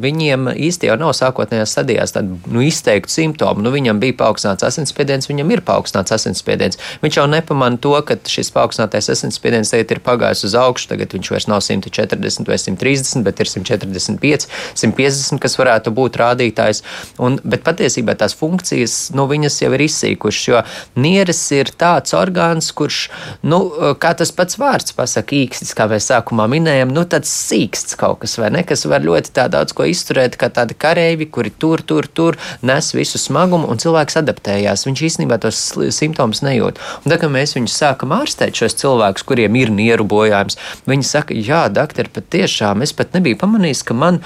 viņiem 0.00 0.50
īsti 0.54 0.90
jau 0.90 0.98
nav 1.00 1.14
sākotnējās 1.16 1.74
stadijās 1.76 2.14
tādu 2.14 2.38
nu, 2.52 2.62
izteiktu 2.64 3.12
simptomu. 3.12 3.64
Nu, 3.64 3.72
viņam 3.74 4.00
bija 4.02 4.16
paaugstināts 4.24 4.66
asinsspiediens, 4.66 5.28
viņam 5.30 5.52
ir 5.54 5.64
paaugstināts 5.66 6.14
asinsspiediens. 6.16 6.80
Viņš 7.04 7.18
jau 7.20 7.26
nepamana 7.30 7.80
to, 7.80 7.94
ka 8.06 8.16
šis 8.30 8.52
paaugstinātais 8.54 9.10
asinsspiediens 9.14 9.72
tagad 9.74 9.94
ir 9.94 10.02
pagājis 10.04 10.44
uz 10.48 10.56
augšu, 10.58 10.90
tagad 10.92 11.14
viņš 11.16 11.32
vairs 11.34 11.48
nav 11.50 11.62
140 11.64 12.50
vai 12.50 12.58
130, 12.60 13.24
bet 13.26 13.40
ir 13.42 13.50
145, 13.50 14.48
150, 14.74 15.42
kas 15.42 15.58
varētu 15.60 15.94
būt 15.94 16.18
rādītājs. 16.20 16.82
Un, 17.22 17.38
bet 17.44 17.64
patiesībā 17.66 18.16
tās 18.18 18.36
funkcijas, 18.38 18.98
nu, 19.16 19.28
viņas 19.30 19.60
jau 19.64 19.72
ir 19.76 19.86
izsīkušas, 19.86 20.48
jo 20.50 20.62
nieres 21.00 21.40
ir 21.56 21.72
tāds 21.78 22.14
orgāns, 22.16 22.70
kur 22.76 22.83
kurš, 22.84 23.08
nu, 23.46 23.60
kā 24.00 24.12
tas 24.18 24.32
pats 24.36 24.58
vārds 24.60 24.94
pasaka, 24.96 25.36
īkstis, 25.44 25.72
kā 25.76 25.88
mēs 25.90 26.10
sākumā 26.10 26.46
minējām, 26.52 26.92
nu, 26.94 27.06
tāds 27.08 27.32
sīksts 27.32 27.96
kaut 28.00 28.20
kas, 28.22 28.36
vai 28.40 28.52
ne, 28.54 28.64
kas 28.66 28.84
var 28.90 29.04
ļoti 29.04 29.32
tā 29.34 29.48
daudz 29.52 29.74
ko 29.76 29.86
izturēt, 29.88 30.36
kā 30.40 30.50
tādi 30.52 30.76
kareivi, 30.76 31.28
kuri 31.32 31.50
tur, 31.50 31.82
tur, 31.82 32.06
tur 32.06 32.38
nes 32.62 32.90
visu 32.94 33.20
smagumu, 33.20 33.68
un 33.70 33.80
cilvēks 33.80 34.20
adaptējās. 34.20 34.84
Viņš 34.88 35.04
īstenībā 35.08 35.38
tos 35.42 35.60
simptomus 35.96 36.42
nejūt. 36.44 36.80
Un 37.04 37.12
tā 37.12 37.18
kā 37.20 37.30
mēs 37.32 37.56
viņus 37.56 37.78
sākam 37.80 38.14
ārstēt, 38.16 38.56
šos 38.58 38.76
cilvēkus, 38.82 39.24
kuriem 39.26 39.56
ir 39.60 39.72
nieru 39.74 40.06
bojājums, 40.08 40.58
viņi 40.90 41.08
saka, 41.08 41.36
jā, 41.36 41.64
doktor, 41.72 42.10
patiešām 42.12 42.84
es 42.84 42.92
pat 42.96 43.16
nebiju 43.16 43.40
pamanījis, 43.40 43.84
ka 43.88 43.96
man 43.96 44.20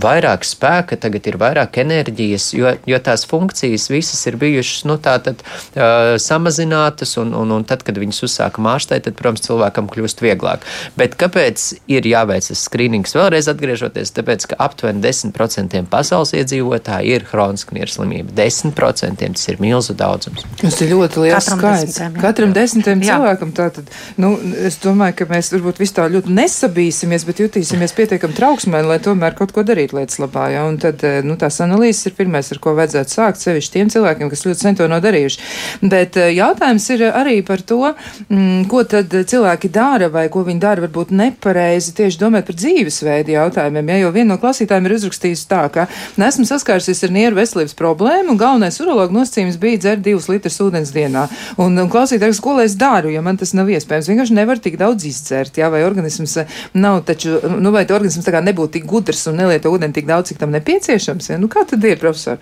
vairāk 0.00 0.46
spēka, 0.48 0.98
tagad 1.02 1.28
ir 1.28 1.38
vairāk 1.42 1.80
enerģijas, 1.82 2.50
jo, 2.56 2.74
jo 2.88 3.02
tās 3.04 3.26
funkcijas 3.28 3.88
visas 3.92 4.22
ir 4.30 4.38
bijušas, 4.40 4.86
nu, 4.88 4.98
tā 5.02 5.18
tad 5.24 5.42
uh, 5.44 6.14
samazinātas, 6.22 7.16
un, 7.20 7.34
un, 7.36 7.56
un 7.58 7.66
tad, 7.72 7.84
kad 7.86 7.98
viņus 8.00 8.22
uzsākam 8.28 8.68
ārstēt, 8.70 9.06
tad, 9.08 9.16
protams, 9.18 9.44
cilvēkam 9.48 9.88
kļūst 9.92 10.22
vieglāk. 10.24 10.66
Bet 10.98 11.16
kāpēc 11.20 11.66
ir 11.92 12.06
jāveic 12.08 12.46
tas 12.52 12.64
skrīnings 12.68 13.16
vēlreiz 13.16 13.48
atgriežoties? 13.52 14.12
Tāpēc, 14.14 14.50
ka 14.52 14.58
aptuveni 14.66 15.02
10% 15.04 15.82
pasaules 15.92 16.34
iedzīvotāji 16.36 17.16
ir 17.16 17.26
hroniska 17.30 17.76
nierslimība. 17.76 18.34
10% 18.36 19.32
tas 19.32 19.48
ir 19.48 19.60
milzu 19.62 19.96
daudzums. 19.98 20.44
Tas 20.60 20.78
ir 20.84 20.92
ļoti 20.92 21.24
liels 21.24 21.48
Katram 21.48 21.60
skaits. 21.60 21.82
Desmitiem, 21.82 22.16
jā. 22.16 22.22
Katram 22.22 22.54
desmitiem 22.56 23.02
jā. 23.02 23.16
cilvēkam 23.16 23.54
tātad, 23.56 23.90
nu, 24.20 24.32
es 24.68 24.78
domāju, 24.82 25.16
ka 25.20 25.28
mēs 25.32 25.52
varbūt 25.54 25.80
vis 25.82 25.94
tā 25.96 26.06
ļoti 26.12 26.36
nesabīsimies, 26.36 27.26
bet 27.28 27.42
jutīsimies 27.42 27.96
pietiekami 27.96 28.36
trauksmē, 28.36 28.82
lai 28.86 28.98
tomēr 29.02 29.36
kaut 29.38 29.54
ko 29.54 29.64
darītu 29.66 29.98
lietas 29.98 30.20
labā. 30.22 30.48
Ja? 30.54 30.66
Un 30.68 30.78
tad, 30.82 31.02
eh, 31.06 31.20
nu, 31.26 31.38
tās 31.40 31.60
analīzes 31.64 32.10
ir 32.10 32.16
pirmais, 32.18 32.50
ar 32.52 32.60
ko 32.62 32.74
vajadzētu 32.78 33.16
sākt, 33.16 33.42
sevišķi 33.42 33.76
tiem 33.76 33.92
cilvēkiem, 33.92 34.30
kas 34.32 34.44
ļoti 34.46 34.66
sen 34.66 34.78
to 34.78 34.88
nav 34.90 35.02
darījuši. 35.04 35.42
Bet 35.82 36.18
eh, 36.20 36.32
jautājums 36.36 36.88
ir 36.94 37.06
arī 37.10 37.38
par 37.46 37.61
to, 37.66 37.72
to, 37.72 37.94
mm, 38.34 38.68
ko 38.68 38.82
tad 38.84 39.12
cilvēki 39.28 39.70
dara 39.72 40.08
vai 40.12 40.26
ko 40.32 40.42
viņi 40.46 40.60
dara 40.60 40.84
varbūt 40.84 41.12
nepareizi 41.16 41.94
tieši 41.96 42.20
domājot 42.20 42.48
par 42.50 42.58
dzīvesveidu 42.58 43.34
jautājumiem. 43.34 43.92
Ja, 43.92 43.98
jo 44.02 44.10
viena 44.14 44.34
no 44.34 44.38
klasītājiem 44.42 44.88
ir 44.88 44.96
uzrakstījusi 44.98 45.46
tā, 45.50 45.62
ka 45.72 45.86
nesmu 46.20 46.46
saskārusies 46.48 47.02
ar 47.06 47.14
nieru 47.14 47.38
veselības 47.38 47.74
problēmu 47.78 48.34
un 48.34 48.40
galvenais 48.40 48.80
urologa 48.82 49.14
nosacījums 49.16 49.58
bija 49.62 49.80
dzert 49.84 50.04
divus 50.04 50.28
litrus 50.30 50.60
ūdens 50.64 50.92
dienā. 50.94 51.26
Un, 51.60 51.78
un 51.78 51.90
klausītājs, 51.92 52.40
ko 52.42 52.58
lai 52.58 52.66
es 52.68 52.76
daru, 52.78 53.12
ja 53.12 53.22
man 53.24 53.40
tas 53.40 53.54
nav 53.56 53.70
iespējams? 53.72 54.10
Vienkārši 54.12 54.36
nevar 54.36 54.60
tik 54.62 54.78
daudz 54.80 55.06
izdzert, 55.08 55.58
jā, 55.58 55.70
vai 55.72 55.84
organisms 55.86 56.38
nav 56.76 57.02
taču, 57.08 57.38
nu 57.60 57.72
vai 57.74 57.84
organisms 57.88 58.26
tā 58.26 58.34
kā 58.34 58.44
nebūtu 58.44 58.78
tik 58.78 58.86
gudrs 58.88 59.26
un 59.30 59.40
nelieto 59.40 59.72
ūdeni 59.72 59.96
tik 59.96 60.08
daudz, 60.08 60.32
cik 60.32 60.42
tam 60.42 60.52
nepieciešams. 60.54 61.32
Ja? 61.32 61.40
Nu, 61.40 61.50
kā 61.52 61.64
tad 61.68 61.84
ir, 61.88 61.98
profesor? 62.00 62.40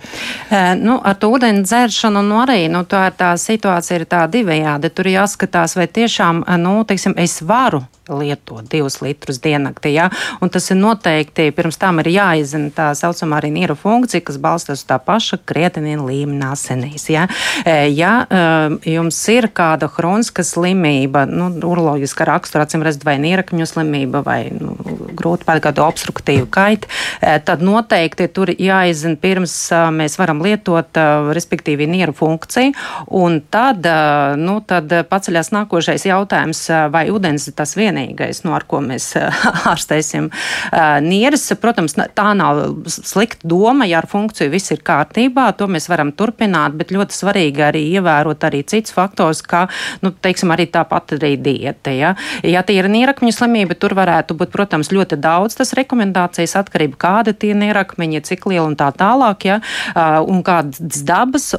E, 0.51 0.61
nu, 0.79 0.97
ar 1.03 1.17
to 1.19 1.31
ūdeni 1.33 1.65
dzeršanu, 1.65 2.23
nu 2.25 2.39
arī, 2.43 2.65
nu 2.71 2.83
tā 2.89 3.07
ir 3.09 3.17
tā 3.19 3.33
situācija 3.39 3.99
ir 3.99 4.07
tā 4.09 4.23
divējādi. 4.31 4.91
Tur 4.95 5.10
jāskatās, 5.15 5.75
vai 5.79 5.87
tiešām, 5.91 6.45
nu, 6.61 6.75
teiksim, 6.87 7.17
es 7.21 7.39
varu 7.45 7.83
lietot 8.11 8.65
divus 8.71 8.99
litrus 9.01 9.39
diennaktī. 9.41 9.93
Ja? 9.95 10.09
Un 10.41 10.51
tas 10.51 10.67
ir 10.71 10.79
noteikti, 10.79 11.51
pirms 11.55 11.79
tam 11.81 12.01
ir 12.01 12.11
jāizzina 12.11 12.71
tā 12.75 12.89
saucamā 12.97 13.39
arī 13.39 13.51
nieru 13.53 13.77
funkcija, 13.79 14.23
kas 14.27 14.39
balstās 14.41 14.81
uz 14.81 14.87
tā 14.89 14.97
paša 15.03 15.41
krietenina 15.47 16.03
līmenī 16.07 16.49
asinīs. 16.51 17.07
Ja? 17.11 17.27
E, 17.65 17.91
ja 17.95 18.13
e, 18.25 18.41
jums 18.95 19.19
ir 19.31 19.49
kāda 19.55 19.89
hroniska 19.95 20.45
slimība, 20.47 21.25
nu, 21.29 21.51
uroloģiska 21.71 22.27
rakstura, 22.27 22.65
acīm 22.67 22.85
redzot, 22.85 23.05
vai 23.07 23.17
nierakņu 23.21 23.69
slimība, 23.69 24.23
vai 24.25 24.41
nu, 24.55 24.75
grūti 25.17 25.47
pat 25.47 25.61
kādu 25.63 25.83
obstruktīvu 25.85 26.47
kaitu, 26.51 26.89
tad 27.45 27.63
noteikti 27.65 28.27
tur 28.33 28.51
jāizzina 28.51 29.19
pirms 29.21 29.55
mēs 29.95 30.17
varam 30.19 30.41
lietot, 30.43 30.97
respektīvi, 31.35 31.87
nieru 31.89 32.15
funkciju. 32.17 32.73
Un 33.21 33.39
tad, 33.53 33.85
nu, 34.39 34.57
tad 34.67 34.93
paceļās 35.09 35.51
nākošais 35.55 36.05
jautājums, 36.07 36.63
vai 36.93 37.05
ūdens 37.13 37.49
ir 37.49 37.55
tas 37.57 37.75
vienīgais 37.77 38.43
no 38.45 38.55
ar 38.57 38.65
ko 38.69 38.81
mēs 38.83 39.11
ārstēsim 39.71 40.29
nieres. 41.05 41.47
Protams, 41.61 41.97
tā 42.15 42.31
nav 42.37 42.61
slikta 42.87 43.47
doma, 43.47 43.87
ja 43.89 44.01
ar 44.01 44.07
funkciju 44.09 44.51
viss 44.53 44.73
ir 44.73 44.83
kārtībā, 44.85 45.49
to 45.57 45.67
mēs 45.71 45.89
varam 45.91 46.13
turpināt, 46.15 46.75
bet 46.79 46.93
ļoti 46.93 47.17
svarīgi 47.17 47.65
arī 47.65 47.83
ievērot 47.97 48.45
arī 48.47 48.63
cits 48.67 48.93
faktors, 48.95 49.43
kā, 49.45 49.65
nu, 50.05 50.13
teiksim, 50.13 50.53
arī 50.53 50.67
tāpat 50.71 51.17
arī 51.17 51.35
dieta. 51.41 51.93
Ja, 51.93 52.13
ja 52.47 52.63
tie 52.65 52.79
ir 52.79 52.89
nierakņu 52.91 53.33
slimība, 53.35 53.77
tur 53.79 53.95
varētu 53.97 54.37
būt, 54.39 54.53
protams, 54.53 54.91
ļoti 54.93 55.00
daudz 55.05 55.57
tas 55.59 55.73
rekomendācijas 55.77 56.55
atkarība, 56.61 56.99
kāda 57.01 57.33
tie 57.33 57.53
nierakmeņi, 57.57 58.23
cik 58.27 58.47
liela 58.51 58.67
un 58.69 58.77
tā 58.79 58.91
tālāk, 58.95 59.47
ja, 59.49 59.59
un 60.21 60.43
kādas 60.45 61.03
dabas, 61.07 61.51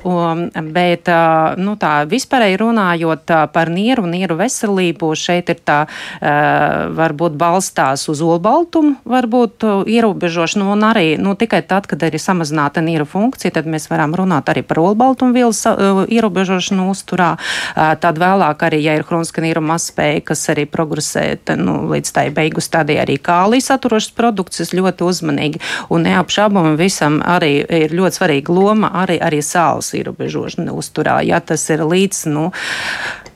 bet, 0.75 1.11
nu, 1.59 1.77
tā 1.81 1.93
vispārēji 2.09 2.61
runājot 2.63 3.35
par 3.53 3.73
nieru 3.73 4.07
un 4.07 4.15
nieru 4.17 4.39
veselību, 4.41 5.13
šeit 5.19 5.53
ir 5.53 5.63
tā 5.65 5.81
varbūt 6.23 7.37
balstās 7.39 8.09
uz 8.13 8.23
olbaltumu, 8.25 8.97
varbūt 9.09 9.67
ierobežošanu, 9.89 10.71
un 10.73 10.87
arī 10.87 11.17
nu, 11.21 11.35
tikai 11.39 11.63
tad, 11.67 11.87
kad 11.91 12.03
ir 12.07 12.19
samazināta 12.21 12.83
nīra 12.85 13.07
funkcija, 13.09 13.55
tad 13.59 13.69
mēs 13.71 13.89
varam 13.91 14.15
runāt 14.17 14.51
arī 14.53 14.65
par 14.67 14.81
olbaltumu 14.83 15.35
vielas 15.37 15.65
eh, 15.67 16.05
ierobežošanu 16.17 16.89
uzturā. 16.93 17.35
Tad 17.75 18.19
vēlāk 18.21 18.65
arī, 18.67 18.81
ja 18.85 18.97
ir 18.99 19.07
hroniska 19.07 19.43
nīra 19.45 19.63
mazspēja, 19.65 20.23
kas 20.33 20.45
arī 20.53 20.67
progresē 20.71 21.25
nu, 21.59 21.79
līdz 21.93 22.13
tai 22.15 22.27
beigu 22.35 22.63
stadijai, 22.65 23.03
arī 23.05 23.19
kālijas 23.33 23.71
saturošas 23.73 24.13
produktus 24.17 24.75
ļoti 24.77 25.07
uzmanīgi. 25.09 25.63
Un 25.93 26.07
neapšaubami 26.07 26.77
visam 26.81 27.21
arī 27.25 27.55
ir 27.65 27.97
ļoti 27.97 28.21
svarīga 28.21 28.57
loma 28.57 28.93
arī, 29.03 29.19
arī 29.23 29.41
sāls 29.45 29.93
ierobežošana 29.97 30.75
uzturā. 30.77 31.21
Ja 31.27 31.41
tas 31.41 31.65
ir 31.73 31.85
līdz, 31.89 32.25
nu, 32.33 32.51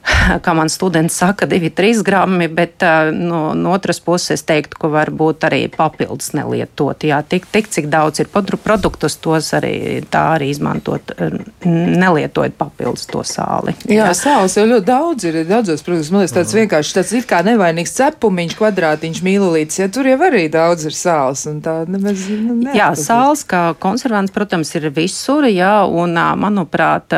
kā 0.44 0.54
man 0.56 0.70
students 0.72 1.16
saka, 1.20 1.46
2-3 1.46 2.02
grammi, 2.06 2.48
bet 2.48 2.84
no, 3.12 3.54
no 3.54 3.72
otras 3.74 4.00
puses 4.00 4.36
es 4.36 4.44
teiktu, 4.46 4.78
ka 4.80 4.90
varbūt 4.92 5.46
arī 5.48 5.62
papildus 5.72 6.32
nelietot. 6.36 7.06
Jā, 7.06 7.22
tik, 7.26 7.48
tik 7.52 7.70
cik 7.72 7.88
daudz 7.92 8.22
ir 8.22 8.30
produktus, 8.30 9.18
tos 9.22 9.52
arī 9.56 10.02
tā 10.10 10.24
arī 10.36 10.50
izmantot, 10.52 11.14
nelietojot 11.66 12.56
papildus 12.58 13.06
to 13.10 13.22
sāli. 13.26 13.76
Jā, 13.86 14.06
jā 14.06 14.14
sāls 14.18 14.56
jau 14.58 14.66
ļoti 14.68 14.86
daudz 14.88 15.28
ir, 15.28 15.40
daudzos 15.48 15.84
produktos, 15.86 16.12
man 16.14 16.24
liekas, 16.24 16.36
tāds 16.36 16.54
mm. 16.54 16.62
vienkārši 16.62 16.96
tāds 16.98 17.14
it 17.16 17.28
kā 17.30 17.42
nevainīgs 17.46 17.96
cepumiņš, 17.96 18.56
kvadrātiņš, 18.58 19.22
mīlulītis, 19.26 19.80
ja 19.82 19.90
tur 19.92 20.08
jau 20.10 20.18
arī 20.28 20.46
daudz 20.52 20.88
ir 20.88 20.96
sāls. 20.96 21.46
Tā, 21.64 21.76
nemaz, 21.90 22.26
nu, 22.42 22.58
jā, 22.76 22.90
sāls 22.98 23.44
kā 23.48 23.68
konservants, 23.82 24.34
protams, 24.34 24.72
ir 24.78 24.88
visur, 24.94 25.46
jā, 25.50 25.74
un 25.86 26.16
manuprāt, 26.16 27.14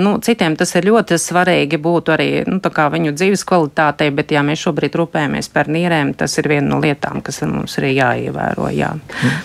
nu, 0.00 0.16
citiem 0.24 0.56
tas 0.58 0.74
ir 0.78 0.88
ļoti 0.90 1.18
svarīgi 1.20 1.80
būt 1.80 1.89
būtu 1.90 2.14
arī 2.14 2.28
nu, 2.48 2.60
viņu 2.60 3.14
dzīves 3.16 3.44
kvalitātei, 3.48 4.10
bet 4.14 4.32
ja 4.34 4.42
mēs 4.46 4.62
šobrīd 4.64 4.96
rūpējamies 4.98 5.50
par 5.52 5.70
nierēm, 5.72 6.14
tas 6.18 6.36
ir 6.40 6.48
viena 6.50 6.68
no 6.70 6.80
lietām, 6.82 7.20
kas 7.24 7.42
mums 7.46 7.76
ir 7.80 7.90
jāievēro. 7.90 8.70
Jā. 8.74 8.92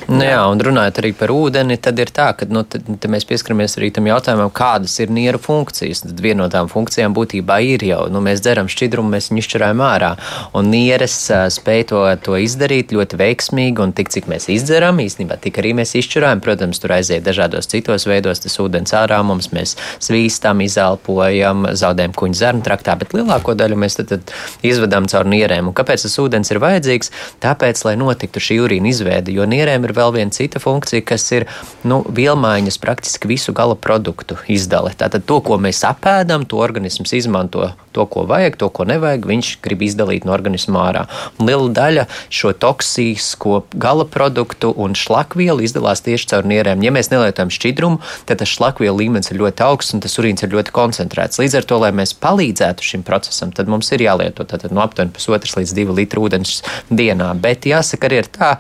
Nu, 0.10 0.22
jā, 0.24 0.42
un 0.52 0.62
runājot 0.62 1.02
arī 1.02 1.12
par 1.18 1.34
ūdeni, 1.34 1.78
tad 1.82 2.00
ir 2.02 2.12
tā, 2.16 2.32
ka 2.38 2.48
nu, 2.50 2.64
tad, 2.70 2.88
tad 2.88 3.12
mēs 3.12 3.28
pieskaramies 3.28 3.78
arī 3.80 3.92
tam 3.96 4.10
jautājumam, 4.10 4.52
kādas 4.56 4.98
ir 5.04 5.14
nieru 5.14 5.42
funkcijas. 5.42 6.06
Tad 6.06 6.22
viena 6.22 6.44
no 6.44 6.50
tām 6.52 6.70
funkcijām 6.72 7.16
būtībā 7.16 7.60
ir 7.66 7.86
jau, 7.88 8.06
nu, 8.12 8.22
mēs 8.26 8.44
dzeram 8.46 8.70
šķidrumu, 8.72 9.14
mēs 9.16 9.32
viņu 9.32 9.44
izšķirājam 9.44 9.84
ārā. 9.86 10.12
Un 10.58 10.70
nieres 10.74 11.18
spēj 11.56 11.88
to, 11.92 12.04
to 12.26 12.40
izdarīt 12.42 12.94
ļoti 12.96 13.20
veiksmīgi, 13.22 13.84
un 13.84 13.96
tik 13.96 14.12
cik 14.14 14.30
mēs 14.32 14.50
izdzeram, 14.54 15.00
īstenībā 15.04 15.40
tik 15.42 15.60
arī 15.62 15.76
mēs 15.80 15.96
izšķirājam. 16.02 16.44
Protams, 16.46 16.82
tur 16.82 16.96
aiziet 16.98 17.26
dažādos 17.26 17.70
citos 17.72 18.08
veidos, 18.10 18.44
tas 18.44 18.60
ūdens 18.62 18.94
ārā 18.98 19.22
mums 19.26 19.52
mēs 19.56 19.76
svīstam, 20.04 20.62
izelpojam, 20.66 21.70
zaudējam 21.78 22.16
kuņu 22.36 22.40
zarnu 22.40 22.64
traktā, 22.64 22.96
bet 23.00 23.14
lielāko 23.14 23.56
daļu 23.56 23.78
mēs 23.80 23.96
tad, 23.98 24.10
tad 24.10 24.32
izvedam 24.64 25.08
caur 25.08 25.26
nierēm. 25.26 25.70
Un 25.70 25.74
kāpēc 25.74 26.04
tas 26.04 26.18
ūdens 26.20 26.52
ir 26.52 26.60
vajadzīgs? 26.60 27.12
Tāpēc, 27.42 27.84
lai 27.86 27.96
notiktu 27.96 28.40
šī 28.40 28.60
urīna 28.66 28.90
izveide, 28.90 29.32
jo 29.32 29.46
nierēm 29.46 29.86
ir 29.86 29.94
vēl 29.96 30.14
viena 30.16 30.32
cita 30.32 30.60
funkcija, 30.60 31.02
kas 31.06 31.32
ir 31.32 31.48
nu, 31.84 32.04
vielmaiņas 32.04 32.80
praktiski 32.80 33.28
visu 33.28 33.54
gala 33.54 33.76
produktu 33.76 34.38
izdale. 34.48 34.94
Tātad 34.96 35.26
to, 35.26 35.40
ko 35.42 35.58
mēs 35.58 35.84
apēdam, 35.88 36.46
to 36.46 36.60
organisms 36.60 37.14
izmanto. 37.14 37.74
To, 37.96 38.04
ko 38.12 38.26
vajag, 38.28 38.58
to, 38.60 38.68
ko 38.76 38.84
nevajag, 38.84 39.24
viņš 39.24 39.50
grib 39.64 39.86
izdalīt 39.86 40.26
no 40.28 40.34
organisma 40.36 40.82
ārā. 40.90 41.06
Un 41.40 41.48
liela 41.48 41.70
daļa 41.72 42.04
šo 42.28 42.52
toksīsko 42.52 43.62
gala 43.72 44.04
produktu 44.04 44.74
un 44.76 44.98
šlakvielu 45.00 45.64
izdalās 45.64 46.04
tieši 46.04 46.28
caur 46.34 46.50
nierēm. 46.52 46.84
Ja 46.84 46.92
mēs 46.92 47.08
nelietojam 47.14 47.54
šķidrumu, 47.56 48.02
tad 48.28 48.42
tas 48.44 48.52
šlakvielu 48.52 49.00
līmenis 49.00 49.32
ir 49.32 49.40
ļoti 49.40 49.64
augsts 49.64 49.96
un 49.96 50.04
tas 50.04 50.20
urīns 50.20 50.44
ir 50.44 50.52
ļoti 50.52 50.76
koncentrēts. 50.76 51.40
Līdz 51.40 51.62
ar 51.62 51.70
to, 51.70 51.80
lai 51.86 51.94
mēs 51.96 52.12
palīdzētu 52.22 52.86
šim 52.86 53.04
procesam, 53.08 53.52
tad 53.56 53.70
mums 53.72 53.92
ir 53.96 54.06
jālieto 54.06 54.46
tātad 54.48 54.74
no 54.76 54.84
aptuveni 54.84 55.14
pusotras 55.16 55.56
līdz 55.58 55.74
divu 55.78 55.96
litru 55.98 56.26
ūdens 56.28 56.62
dienā. 56.90 57.32
Bet 57.42 57.68
jāsaka 57.70 58.10
arī 58.10 58.22
ir 58.24 58.30
tā, 58.34 58.56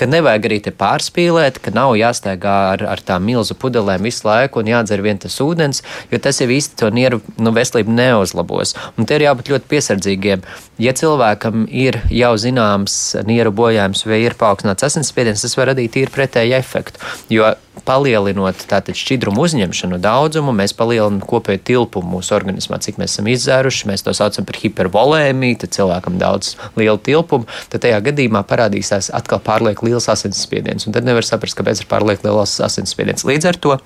ka 0.00 0.08
nevajag 0.08 0.48
arī 0.48 0.58
te 0.64 0.72
pārspīlēt, 0.74 1.60
ka 1.60 1.72
nav 1.76 1.92
jāsteigā 1.98 2.56
ar, 2.74 2.84
ar 2.94 3.02
tām 3.04 3.26
milzu 3.28 3.56
pudelēm 3.60 4.06
visu 4.08 4.26
laiku 4.28 4.62
un 4.62 4.70
jādzer 4.72 5.02
vien 5.04 5.20
tas 5.20 5.36
ūdens, 5.44 5.82
jo 6.12 6.20
tas 6.22 6.40
jau 6.40 6.48
īsti 6.50 6.78
to 6.80 6.90
nieru 6.94 7.20
nu, 7.36 7.52
veselību 7.56 7.92
neuzlabos. 7.96 8.76
Un 8.96 9.08
te 9.08 9.18
ir 9.18 9.26
jābūt 9.28 9.52
ļoti 9.52 9.70
piesardzīgiem. 9.74 10.44
Ja 10.80 10.94
cilvēkam 10.96 11.66
ir 11.68 12.00
jau 12.14 12.32
zināms 12.40 13.00
nieru 13.28 13.52
bojājums 13.52 14.06
vai 14.08 14.22
ir 14.24 14.38
paaugstināts 14.40 14.88
asinsspiediens, 14.88 15.44
tas 15.44 15.58
var 15.58 15.74
radīt 15.74 15.92
tīri 15.96 16.14
pretēju 16.14 16.56
efektu. 16.56 17.02
Jo 17.32 17.52
palielinot 17.84 18.64
tātad 18.70 18.96
šķidrumu 18.98 19.44
uzņemšanu 19.46 20.00
daudzumu, 20.02 20.52
mēs 20.56 20.74
palielinām 20.76 21.20
kopēju 21.24 21.62
tilpumu 21.70 22.16
mūsu 22.16 22.34
organismā, 22.36 22.80
cik 22.90 23.00
mēs 23.00 23.14
esam 23.14 23.30
izdzēruši. 23.30 23.88
Mēs 23.90 24.04
to 24.06 24.14
saucam 24.16 24.46
par 24.48 24.58
hipervolēmiju, 24.60 25.60
tad 25.62 25.74
cilvēkam 25.78 26.18
daudz 26.20 26.56
lielu 26.78 26.98
tilpumu, 27.06 27.48
tad 27.72 27.86
tajā 27.86 28.02
gadījumā 28.10 28.42
parādīsies 28.50 29.12
atkal 29.16 29.42
pārlieku 29.46 29.88
liels 29.88 30.10
asinsspiediens. 30.12 30.88
Tad 30.90 31.06
nevar 31.06 31.26
saprast, 31.26 31.58
kāpēc 31.58 31.84
ir 31.84 31.90
pārlieku 31.90 32.28
liels 32.28 32.58
asinsspiediens. 32.66 33.26
Līdz 33.28 33.50
ar 33.52 33.60
to 33.62 33.78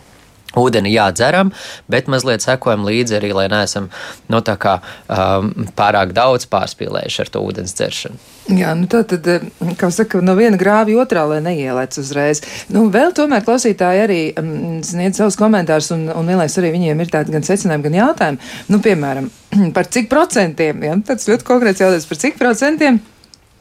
Ūdeni 0.61 0.93
jādzeram, 0.95 1.51
bet 1.91 2.11
mazliet 2.11 2.45
sekojam 2.45 2.87
līdzi 2.87 3.19
arī, 3.19 3.33
lai 3.37 3.49
neesam 3.53 3.89
nu, 4.31 4.41
kā 4.41 4.79
um, 4.81 5.51
pārāk 5.77 6.15
daudz 6.17 6.47
pārspīlējuši 6.51 7.25
ar 7.25 7.33
to 7.35 7.43
ūdens 7.45 7.75
dzeršanu. 7.75 8.21
Jā, 8.55 8.75
nu 8.77 8.85
tā 8.91 9.01
tad, 9.09 9.27
eh, 9.27 9.47
kā 9.81 9.89
saka, 9.95 10.21
no 10.21 10.35
viena 10.37 10.59
grāva 10.61 10.93
otrā, 11.01 11.25
lai 11.29 11.41
neielēc 11.45 11.97
uzreiz. 12.03 12.43
Nu, 12.69 12.87
vēl 12.93 13.15
tomēr 13.17 13.45
klausītāji 13.47 14.05
arī 14.05 14.21
um, 14.41 14.83
sniedz 14.85 15.23
savus 15.23 15.39
komentārus, 15.41 15.89
un, 15.97 16.07
un 16.13 16.29
vienlaiks 16.29 16.59
arī 16.61 16.75
viņiem 16.77 17.01
ir 17.01 17.15
tādi 17.15 17.33
gan 17.35 17.47
secinājumi, 17.47 17.89
gan 17.89 17.99
jautājumi. 18.03 18.53
Nu, 18.69 18.83
piemēram, 18.85 19.33
par 19.77 19.89
cik 19.89 20.13
procentiem, 20.13 20.85
jā, 20.85 21.01
tāds 21.09 21.31
ļoti 21.31 21.49
konkrēts 21.49 21.85
jautājums, 21.85 22.09
par 22.13 22.23
cik 22.27 22.39
procentiem 22.41 23.01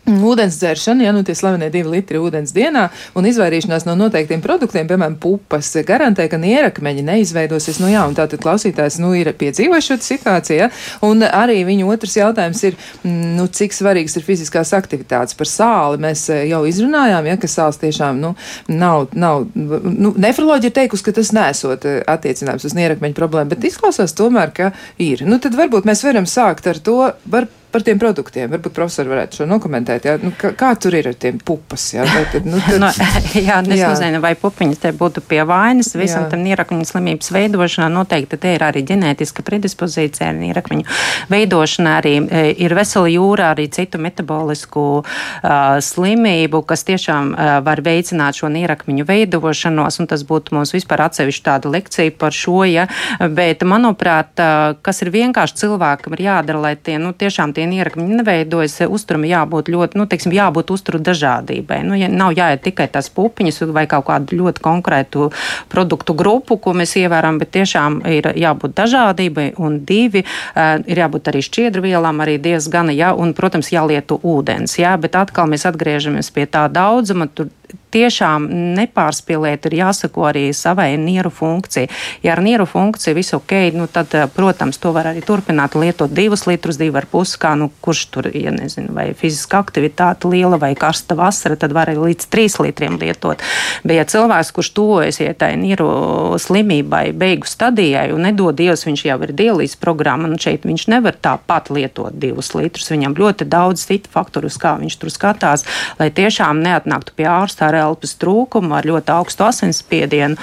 Ūdens 0.04 0.58
dzeršana, 0.60 1.06
ja 1.06 1.12
nu 1.16 1.22
tie 1.24 1.32
slavenie 1.32 1.70
divi 1.72 1.88
litri 1.94 2.20
ūdens 2.20 2.52
dienā 2.52 2.90
un 3.16 3.24
izvairīšanās 3.30 3.86
no 3.88 3.94
noteiktiem 3.96 4.42
produktiem, 4.44 4.88
piemēram, 4.90 5.16
pupas, 5.16 5.70
garantē, 5.88 6.26
ka 6.28 6.36
nierakmeņi 6.42 7.06
neizveidosies. 7.08 7.80
Nu 7.80 7.88
jā, 7.88 8.02
un 8.10 8.18
tātad 8.18 8.44
klausītājs, 8.44 9.00
nu, 9.00 9.14
ir 9.16 9.32
piedzīvojis 9.40 9.88
šo 9.88 9.98
situāciju, 10.04 10.58
ja? 10.60 10.68
un 11.08 11.24
arī 11.24 11.62
viņa 11.70 11.88
otrs 11.88 12.18
jautājums 12.20 12.66
ir, 12.68 12.76
mm, 13.06 13.32
nu, 13.38 13.48
cik 13.48 13.78
svarīgas 13.78 14.20
ir 14.20 14.28
fiziskās 14.28 14.76
aktivitātes. 14.76 15.40
Par 15.40 15.48
sāli 15.48 16.04
mēs 16.04 16.26
eh, 16.36 16.44
jau 16.52 16.66
izrunājām, 16.68 17.32
ja, 17.32 17.40
ka 17.40 17.48
sāls 17.48 17.80
tiešām, 17.80 18.20
nu, 18.20 18.36
nav, 18.68 19.08
nav, 19.16 19.48
nu, 19.56 20.12
nefroloģija 20.20 20.74
ir 20.74 20.78
teikusi, 20.82 21.08
ka 21.08 21.16
tas 21.16 21.32
nesot 21.32 21.88
eh, 21.88 22.02
attiecināms 22.12 22.68
uz 22.68 22.76
nierakmeņu 22.76 23.16
problēmu, 23.24 23.56
bet 23.56 23.72
izklausās 23.72 24.20
tomēr, 24.20 24.52
ka 24.52 24.74
ir. 25.00 25.24
Nu, 25.24 25.40
tad 25.40 25.56
varbūt 25.56 25.88
mēs 25.88 26.04
varam 26.04 26.28
sākt 26.28 26.68
ar 26.68 26.84
to, 26.84 27.00
var 27.24 27.48
par 27.74 27.84
tiem 27.86 28.00
produktiem. 28.02 28.52
Varbūt 28.54 28.76
profesori 28.76 29.10
varētu 29.10 29.42
šo 29.42 29.48
nokomentēt. 29.50 30.06
Jā? 30.08 30.16
Nu, 30.22 30.32
kā, 30.38 30.52
kā 30.58 30.74
tur 30.80 30.94
ir 30.98 31.10
ar 31.10 31.18
tiem 31.18 31.40
pupas? 31.42 31.88
Jā, 31.96 32.06
vai, 32.06 32.24
tad, 32.30 32.46
nu, 32.46 32.60
tad, 32.62 32.78
no, 32.84 32.90
jā 33.50 33.60
es 33.64 33.80
jā. 33.80 33.90
nezinu, 33.90 34.22
vai 34.24 34.36
pupiņas 34.40 34.84
te 34.84 34.92
būtu 34.98 35.24
pie 35.26 35.42
vainas. 35.50 35.94
Visam 35.98 36.28
jā. 36.28 36.32
tam 36.34 36.44
nierakņu 36.46 36.86
slimības 36.90 37.32
veidošanā 37.34 37.90
noteikti 37.94 38.38
te 38.42 38.54
ir 38.58 38.66
arī 38.66 38.84
ģenētiska 38.88 39.46
predispozīcija 39.48 40.30
ar 40.30 40.38
nierakņu 40.38 40.86
veidošanā. 41.34 41.96
Arī 42.04 42.14
e, 42.22 42.44
ir 42.66 42.76
vesela 42.78 43.10
jūra 43.10 43.50
arī 43.56 43.68
citu 43.74 44.02
metabolisku 44.02 44.86
uh, 45.02 45.50
slimību, 45.82 46.64
kas 46.70 46.86
tiešām 46.88 47.34
uh, 47.34 47.54
var 47.66 47.82
veicināt 47.86 48.38
šo 48.38 48.52
nierakņu 48.54 49.08
veidošanos, 49.10 50.00
un 50.04 50.10
tas 50.12 50.26
būtu 50.28 50.58
mums 50.58 50.74
vispār 50.76 51.08
atsevišķi 51.08 51.46
tāda 51.46 51.74
lekcija 51.74 52.14
par 52.20 52.36
šo, 52.36 52.62
ja, 52.70 52.88
bet 53.34 53.66
manuprāt, 53.68 54.34
uh, 54.38 54.78
kas 54.86 55.02
ir 55.06 55.14
vienkārši 55.14 55.64
cilvēkam 55.64 56.18
ir 56.18 56.26
jādara, 56.28 56.64
lai 56.68 56.74
tie, 56.78 57.00
nu, 57.02 57.14
tiešām 57.18 57.56
tie 57.56 57.63
tie 57.64 57.70
nierakņi 57.72 58.20
neveidojas, 58.20 58.82
uzturam 58.92 59.24
jābūt 59.28 59.72
ļoti, 59.72 59.98
nu, 60.00 60.06
teiksim, 60.10 60.34
jābūt 60.36 60.74
uzturu 60.76 61.00
dažādībai. 61.00 61.82
Nu, 61.88 61.96
ja 61.96 62.10
nav 62.12 62.36
jāiet 62.36 62.64
tikai 62.66 62.90
tās 62.92 63.10
pupiņas 63.14 63.64
vai 63.72 63.86
kaut 63.88 64.08
kādu 64.10 64.38
ļoti 64.40 64.64
konkrētu 64.64 65.30
produktu 65.72 66.16
grupu, 66.18 66.58
ko 66.58 66.76
mēs 66.76 66.96
ievērām, 67.00 67.40
bet 67.40 67.54
tiešām 67.56 68.02
ir 68.12 68.34
jābūt 68.36 68.76
dažādībai 68.76 69.54
un 69.64 69.80
divi, 69.88 70.26
uh, 70.26 70.82
ir 70.84 71.04
jābūt 71.06 71.32
arī 71.32 71.44
šķiedrvielām, 71.46 72.24
arī 72.24 72.38
diezgan, 72.44 72.92
jā, 72.94 73.14
un, 73.16 73.34
protams, 73.38 73.72
jālieto 73.74 74.20
ūdens, 74.20 74.76
jā, 74.82 74.96
bet 75.00 75.16
atkal 75.20 75.48
mēs 75.52 75.68
atgriežamies 75.70 76.34
pie 76.34 76.48
tā 76.50 76.68
daudzuma, 76.72 77.30
tur 77.32 77.52
tiešām 77.94 78.48
nepārspīlēt, 78.78 79.68
ir 79.70 79.78
jāsako 79.80 80.28
arī 80.30 80.48
savai 80.58 80.94
nieru 80.98 81.32
funkcijai. 81.34 81.90
Ja 82.24 82.34
ar 82.36 82.42
nieru 82.44 82.66
funkciju 82.70 83.18
viss 83.18 83.36
ok, 83.38 83.54
nu 83.78 83.88
tad, 83.88 84.14
eh, 84.14 84.28
protams, 84.28 84.80
to 84.82 84.92
var 84.96 85.12
arī 85.12 85.24
turpināt 85.26 85.78
lietot 85.78 86.14
divus 86.14 86.48
litrus, 86.50 86.80
divi 86.82 86.98
ar 86.98 87.08
pusi, 87.10 87.38
kā 87.38 87.54
nu 87.58 87.70
kurš 87.82 88.06
tur, 88.12 88.30
ja 88.34 88.52
nezinu, 88.52 88.94
vai 88.94 89.14
fiziska 89.14 89.62
aktivitāte 89.62 90.30
liela 90.30 90.58
vai 90.58 90.74
karsta 90.76 91.16
vasara, 91.16 91.56
tad 91.56 91.74
var 91.74 91.92
arī 91.92 92.10
līdz 92.10 92.30
trīs 92.30 92.60
litriem 92.60 92.98
lietot. 93.00 93.42
Bet 93.84 93.98
ja 93.98 94.06
cilvēks, 94.06 94.52
kurš 94.54 94.74
tuvojas 94.74 95.20
ja 95.20 95.34
tai 95.34 95.54
nieru 95.60 96.38
slimībai, 96.42 97.12
beigu 97.14 97.48
stadijai 97.50 98.12
un 98.14 98.26
nedod 98.28 98.56
Dievs, 98.58 98.86
viņš 98.86 99.06
jau 99.08 99.18
ir 99.26 99.34
dialīzes 99.34 99.80
programma, 99.82 100.30
un 100.30 100.40
šeit 100.42 100.66
viņš 100.68 100.88
nevar 100.94 101.18
tāpat 101.18 101.72
lietot 101.74 102.14
divus 102.14 102.54
litrus. 102.56 102.92
Viņam 102.94 103.16
ļoti 103.18 103.48
daudz 103.50 103.86
citu 103.90 104.12
faktoru, 104.14 104.52
kā 104.60 104.76
viņš 104.80 104.98
tur 105.02 105.12
skatās, 105.14 105.66
lai 106.00 106.10
tiešām 106.14 106.62
neatnāktu 106.64 107.16
pie 107.18 107.28
ārsta 107.30 107.68
ar 107.70 107.80
elpas 107.86 108.18
trūkumu, 108.22 108.74
ar 108.78 108.90
ļoti 108.90 109.14
augstu 109.16 109.48
asinsspiedienu 109.48 110.38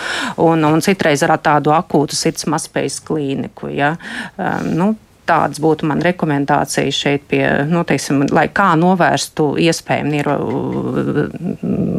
un, 0.47 0.67
un 0.69 0.85
citreiz 0.85 1.25
ar 1.27 1.37
tādu 1.43 1.75
akūtu 1.77 2.19
sirds 2.19 2.49
mazspējas 2.51 3.01
klīniku. 3.07 3.71
Ja? 3.75 3.95
Um, 4.37 4.75
nu, 4.77 4.91
tādas 5.31 5.61
būtu 5.63 5.87
man 5.89 6.03
rekomendācijas 6.05 6.97
šeit, 6.97 7.27
pie, 7.31 7.45
nu, 7.71 7.85
teiksim, 7.87 8.25
lai 8.35 8.49
kā 8.53 8.73
novērstu 8.79 9.53
iespējamu 9.63 10.11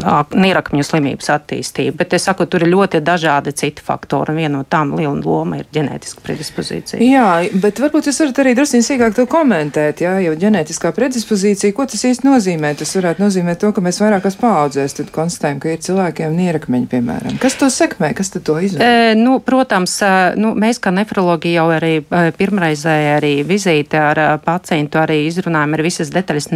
nierakņu 0.03 0.85
slimības 0.85 1.31
attīstību. 1.35 1.95
Bet 1.99 2.15
es 2.17 2.27
saku, 2.27 2.47
tur 2.49 2.65
ir 2.65 2.71
ļoti 2.73 3.01
dažādi 3.05 3.53
citi 3.57 3.83
faktori, 3.85 4.33
un 4.33 4.41
viena 4.41 4.53
no 4.59 4.63
tām 4.67 4.95
liela 4.97 5.15
loma 5.21 5.61
ir 5.61 5.69
ģenētiska 5.73 6.23
predispozīcija. 6.25 7.01
Jā, 7.03 7.27
bet 7.61 7.81
varbūt 7.81 8.09
jūs 8.09 8.21
varat 8.23 8.41
arī 8.43 8.55
drusku 8.57 8.81
sīkāk 8.85 9.15
to 9.17 9.25
komentēt, 9.29 10.03
jā, 10.05 10.15
jo 10.25 10.35
ģenētiskā 10.39 10.91
predispozīcija, 10.95 11.75
ko 11.75 11.85
tas 11.89 12.03
īsti 12.07 12.27
nozīmē? 12.27 12.73
Tas 12.79 12.93
varētu 12.97 13.23
nozīmēt 13.23 13.61
to, 13.61 13.71
ka 13.75 13.83
mēs 13.83 14.01
vairākas 14.01 14.37
paudzēs 14.41 14.97
konstatējam, 15.11 15.59
ka 15.61 15.73
ir 15.73 15.81
cilvēkiem 15.85 16.35
nierakmeņi, 16.37 16.87
piemēram. 16.91 17.37
Kas 17.41 17.57
to 17.59 17.69
sekmē, 17.73 18.13
kas 18.17 18.31
to 18.33 18.57
izvēl? 18.63 18.81
E, 18.81 19.15
nu, 19.19 19.37
protams, 19.43 19.97
nu, 20.39 20.53
mēs 20.59 20.81
kā 20.83 20.93
nefrologi 20.95 21.53
jau 21.55 21.67
arī 21.73 21.93
pirmreizēji 22.37 23.11
arī 23.15 23.33
vizīte 23.47 23.99
ar 24.01 24.21
pacientu, 24.45 25.01
arī 25.01 25.21
izrunājam 25.27 25.75
ar 25.77 25.85
visas 25.85 26.11
detaļas, 26.13 26.49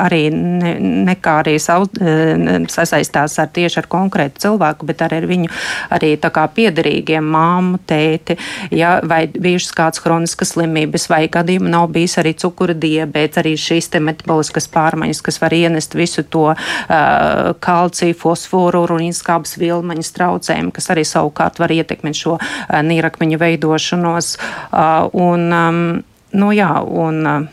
arī 0.00 0.22
ne, 0.34 0.74
nekā 1.10 1.36
arī 1.44 1.56
savu, 1.62 1.90
sasaistās 2.90 3.38
ar 3.38 3.50
tieši 3.54 3.80
ar 3.82 3.88
konkrētu 3.90 4.42
cilvēku, 4.44 4.86
bet 4.88 5.02
arī 5.04 5.20
ar 5.20 5.26
viņu 5.30 5.50
arī 5.94 6.14
tā 6.20 6.30
kā 6.34 6.46
piederīgiem 6.54 7.24
māmu, 7.24 7.78
tēti, 7.86 8.36
ja, 8.74 8.98
vai 9.06 9.26
bijušas 9.30 9.74
kāds 9.76 10.02
hroniskas 10.04 10.54
slimības, 10.54 11.08
vai 11.10 11.26
gadījumā 11.32 11.70
nav 11.70 11.88
bijis 11.94 12.18
arī 12.20 12.34
cukura 12.40 12.74
diabēts, 12.74 13.40
arī 13.40 13.54
šīs 13.60 13.90
te 13.92 14.02
metaboliskas 14.02 14.68
pārmaiņas, 14.72 15.22
kas 15.26 15.40
var 15.42 15.54
ienest 15.54 15.94
visu 15.98 16.24
to 16.24 16.50
uh, 16.52 17.52
kalciju, 17.62 18.18
fosforu, 18.18 18.84
urīnskābes 18.88 19.56
vilmaņas 19.60 20.14
traucējumu, 20.16 20.74
kas 20.74 20.90
arī 20.94 21.06
savukārt 21.08 21.60
var 21.62 21.74
ietekmēt 21.74 22.18
šo 22.18 22.36
uh, 22.38 22.80
nīrakmeņu 22.86 23.40
veidošanos. 23.40 24.36
Uh, 24.70 25.06
un, 25.14 25.48
um, 25.54 25.80
nu, 26.34 26.52
jā, 26.56 26.72
un, 26.82 27.50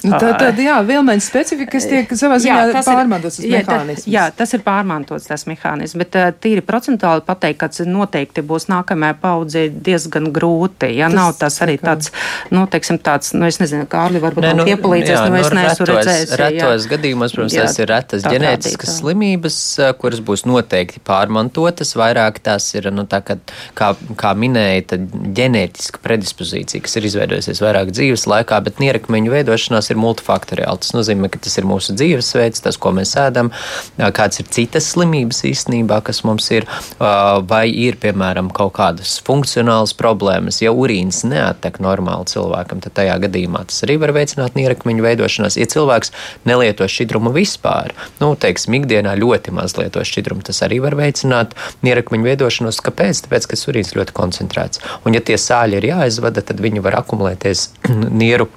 Nu, 0.00 0.16
tā 0.16 0.30
tad, 0.40 0.56
jā, 0.60 0.78
vilmeņa 0.86 1.22
specifika, 1.24 1.74
kas 1.74 1.86
tiek 1.90 2.12
savā 2.16 2.38
ziņā 2.40 2.56
jā, 2.72 2.82
pārmantots 2.86 3.36
tas 3.36 3.48
mehānisms. 3.52 4.06
Jā, 4.08 4.26
tas 4.32 4.54
ir 4.56 4.62
pārmantots 4.64 5.28
tas 5.28 5.44
mehānisms, 5.48 5.98
bet 6.00 6.16
tīri 6.40 6.64
procentuāli 6.64 7.24
pateikt, 7.26 7.60
ka 7.60 7.84
noteikti 7.84 8.44
būs 8.46 8.70
nākamajai 8.72 9.16
paudzei 9.20 9.66
diezgan 9.68 10.30
grūti. 10.32 10.88
Ja 10.96 11.10
tas, 11.10 11.16
nav 11.18 11.34
tas 11.40 11.58
arī 11.66 11.76
tāds, 11.82 12.12
nu, 12.54 12.64
teiksim, 12.70 13.00
tāds, 13.04 13.34
nu, 13.36 13.44
es 13.50 13.60
nezinu, 13.60 13.84
Kārli 13.90 14.22
varbūt 14.22 14.46
ne, 14.46 14.54
nu, 14.62 14.66
iepalīdzēs, 14.72 15.18
jā, 15.18 15.26
nu, 15.28 15.38
es 15.40 15.50
nu, 15.50 15.58
neesmu 15.58 15.88
redzējis. 15.90 16.32
Retos 16.40 16.86
jā. 16.86 16.92
gadījumos, 16.94 17.36
protams, 17.36 17.58
jā, 17.58 17.66
tas 17.68 17.82
ir 17.82 17.92
retas 17.92 18.24
ģenētiskas 18.24 18.96
slimības, 19.02 19.58
kuras 20.00 20.24
būs 20.24 20.46
noteikti 20.48 21.04
pārmantotas, 21.04 21.92
vairāk 22.00 22.40
tās 22.48 22.70
ir, 22.78 22.88
nu, 22.94 23.04
tā 23.10 23.20
kā, 23.26 23.36
kā, 23.76 23.92
kā 24.20 24.32
minēja, 24.38 24.88
tad 24.94 25.06
ģenētiska 25.36 26.00
predispozīcija, 26.04 26.86
kas 26.88 26.96
ir 26.96 27.10
izveidojusies 27.10 27.62
vairāk 27.64 27.92
dzīves 27.92 28.26
laikā, 28.30 28.62
bet 28.64 28.80
nierakmeņu 28.80 29.36
veidošanās 29.36 29.89
tas 29.90 29.96
ir 29.96 30.00
multifaktoriāli. 30.00 30.80
Tas 30.80 30.94
nozīmē, 30.94 31.28
ka 31.30 31.40
tas 31.42 31.56
ir 31.58 31.66
mūsu 31.66 31.94
dzīvesveids, 31.98 32.62
tas, 32.62 32.78
ko 32.78 32.92
mēs 32.94 33.16
ēdam, 33.18 33.50
kādas 33.98 34.40
ir 34.40 34.46
citas 34.50 34.86
slimības 34.94 35.42
īstenībā, 35.48 36.00
kas 36.06 36.22
mums 36.24 36.46
ir, 36.54 36.66
vai 36.98 37.66
ir, 37.70 37.98
piemēram, 38.00 38.52
kaut 38.54 38.76
kādas 38.78 39.18
funkcionālas 39.26 39.94
problēmas. 39.98 40.60
Ja 40.62 40.72
urīns 40.72 41.24
neattek 41.26 41.80
normāli 41.82 42.30
cilvēkam, 42.30 42.82
tad 42.84 42.94
tajā 43.00 43.18
gadījumā 43.26 43.64
tas 43.70 43.82
arī 43.86 43.98
var 44.00 44.14
veicināt 44.14 44.54
nierakmeņu 44.58 45.04
veidošanos. 45.04 45.58
Ja 45.58 45.66
cilvēks 45.70 46.14
nelieto 46.46 46.86
šķidrumu 46.86 47.34
vispār, 47.34 47.94
nu, 48.22 48.32
teiksim, 48.38 48.78
ikdienā 48.80 49.16
ļoti 49.18 49.54
maz 49.56 49.76
lieto 49.80 50.04
šķidrumu, 50.06 50.46
tas 50.46 50.62
arī 50.66 50.80
var 50.84 50.96
veicināt 50.98 51.56
nierakmeņu 51.86 52.30
veidošanos. 52.30 52.80
Kāpēc? 52.86 53.24
Tāpēc, 53.26 53.50
ka 53.50 53.58
urīns 53.70 53.94
ļoti 53.96 54.14
koncentrēts. 54.16 54.82
Un, 55.04 55.14
ja 55.16 55.24
tie 55.24 55.36
sāļi 55.40 55.80
ir 55.80 55.90
jāizvada, 55.92 56.44
tad 56.46 56.62
viņi 56.62 56.82
var 56.84 57.00
akumulēties 57.02 57.68
nieru 58.22 58.48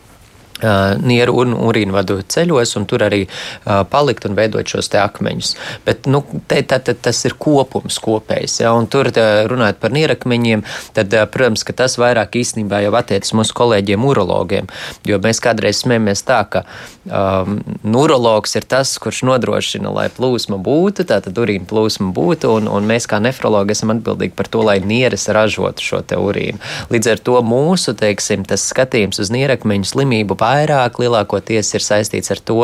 nieru 1.03 1.37
un 1.43 1.55
urīnvadu 1.57 2.21
ceļos, 2.33 2.75
un 2.79 2.87
tur 2.89 3.05
arī 3.05 3.23
uh, 3.25 3.83
palikt 3.89 4.27
un 4.27 4.37
veidot 4.37 4.67
šos 4.67 4.91
te 4.93 4.99
akmeņus. 5.01 5.53
Bet 5.85 6.07
nu, 6.09 6.23
te, 6.47 6.61
tā, 6.67 6.79
tā, 6.83 6.95
tas 6.95 7.23
ir 7.27 7.37
kopums 7.41 7.99
kopējs. 8.03 8.59
Ja, 8.63 8.73
un 8.77 8.87
tur 8.91 9.09
runājot 9.13 9.79
par 9.81 9.93
nierakmeņiem, 9.95 10.63
tad, 10.95 11.13
protams, 11.33 11.65
ka 11.67 11.75
tas 11.83 11.97
vairāk 12.01 12.37
īstenībā 12.39 12.83
jau 12.85 12.93
attiecas 12.99 13.33
mūsu 13.37 13.55
kolēģiem 13.57 14.05
urologiem, 14.07 14.69
jo 15.07 15.19
mēs 15.23 15.41
kādreiz 15.43 15.83
smējamies 15.83 16.23
tā, 16.27 16.41
ka 16.49 16.63
um, 17.05 17.59
urologs 18.03 18.55
ir 18.57 18.67
tas, 18.69 18.95
kurš 19.01 19.23
nodrošina, 19.27 19.91
lai 19.93 20.07
plūsma 20.13 20.59
būtu, 20.63 21.05
tātad 21.09 21.37
urīna 21.39 21.67
plūsma 21.69 22.11
būtu, 22.15 22.51
un, 22.57 22.69
un 22.71 22.87
mēs 22.89 23.07
kā 23.09 23.19
nefrologi 23.23 23.75
esam 23.75 23.93
atbildīgi 23.95 24.35
par 24.37 24.49
to, 24.51 24.63
lai 24.65 24.79
nieres 24.83 25.27
ražotu 25.33 25.83
šo 25.83 26.01
te 26.07 26.19
urīnu. 26.19 26.61
Līdz 26.93 27.13
ar 27.15 27.23
to 27.29 27.39
mūsu, 27.45 27.95
teiksim, 27.99 28.45
tas 28.47 28.65
skatījums 28.71 29.21
uz 29.23 29.31
nierakmeņu 29.33 29.89
slimību 29.93 30.37
vairāk 30.53 31.01
lielākoties 31.01 31.73
ir 31.77 31.85
saistīts 31.85 32.33
ar 32.33 32.41
to, 32.45 32.59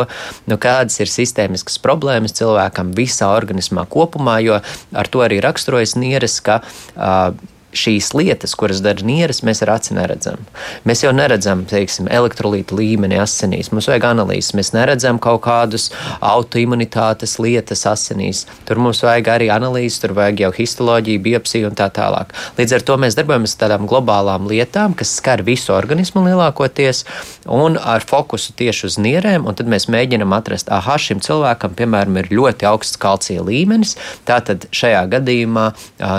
nu, 0.50 0.58
kādas 0.62 1.00
ir 1.02 1.12
sistēmiskas 1.12 1.80
problēmas 1.84 2.38
cilvēkam 2.40 2.94
visā 2.98 3.32
organismā 3.36 3.86
kopumā, 3.90 4.40
jo 4.46 4.60
ar 4.60 5.12
to 5.12 5.24
arī 5.26 5.42
raksturojas 5.44 5.98
nieres, 6.00 6.40
ka 6.46 6.62
uh, 6.64 7.32
šīs 7.76 8.12
lietas, 8.18 8.56
kuras 8.58 8.82
dara 8.82 9.06
nieres, 9.06 9.42
mēs 9.46 9.62
ar 9.66 9.76
aci 9.76 9.94
neredzam. 9.98 10.42
Mēs 10.90 11.04
jau 11.04 11.12
neredzam, 11.16 11.62
teiksim, 11.70 12.08
elektrolītu 12.12 12.78
līmeni 12.80 13.20
asinīs. 13.22 13.70
Mums 13.74 13.90
vajag 13.92 14.08
analīzes. 14.10 14.56
Mēs 14.58 14.72
neredzam 14.74 15.20
kaut 15.22 15.44
kādus 15.46 15.90
autoimunitātes 16.26 17.38
lietas 17.42 17.86
asinīs. 17.90 18.46
Tur 18.66 18.82
mums 18.82 19.04
vajag 19.06 19.30
arī 19.36 19.50
analīzes, 19.54 20.00
tur 20.02 20.16
vajag 20.18 20.46
jau 20.46 20.52
histoloģiju, 20.58 21.24
biopsiju 21.28 21.70
un 21.70 21.78
tā 21.78 21.90
tālāk. 21.94 22.34
Līdz 22.58 22.80
ar 22.80 22.88
to 22.88 22.98
mēs 23.04 23.18
darbojamies 23.20 23.56
ar 23.56 23.64
tādām 23.66 23.86
globālām 23.90 24.50
lietām, 24.50 24.98
kas 24.98 25.14
skar 25.20 25.44
visu 25.46 25.74
organismu 25.76 26.26
lielākoties 26.26 27.04
un 27.46 27.78
ar 27.78 28.06
fokusu 28.06 28.56
tieši 28.58 28.88
uz 28.90 29.00
nierēm. 29.02 29.46
Tad 29.60 29.70
mēs 29.70 29.90
mēģinam 29.92 30.34
atrast, 30.38 30.72
ah, 30.74 30.90
šim 31.00 31.22
cilvēkam, 31.24 31.78
piemēram, 31.78 32.18
ir 32.20 32.34
ļoti 32.34 32.68
augsts 32.70 33.00
kalcija 33.02 33.46
līmenis. 33.46 33.96
Tātad 34.28 34.66
šajā 34.76 35.06
gadījumā 35.14 35.70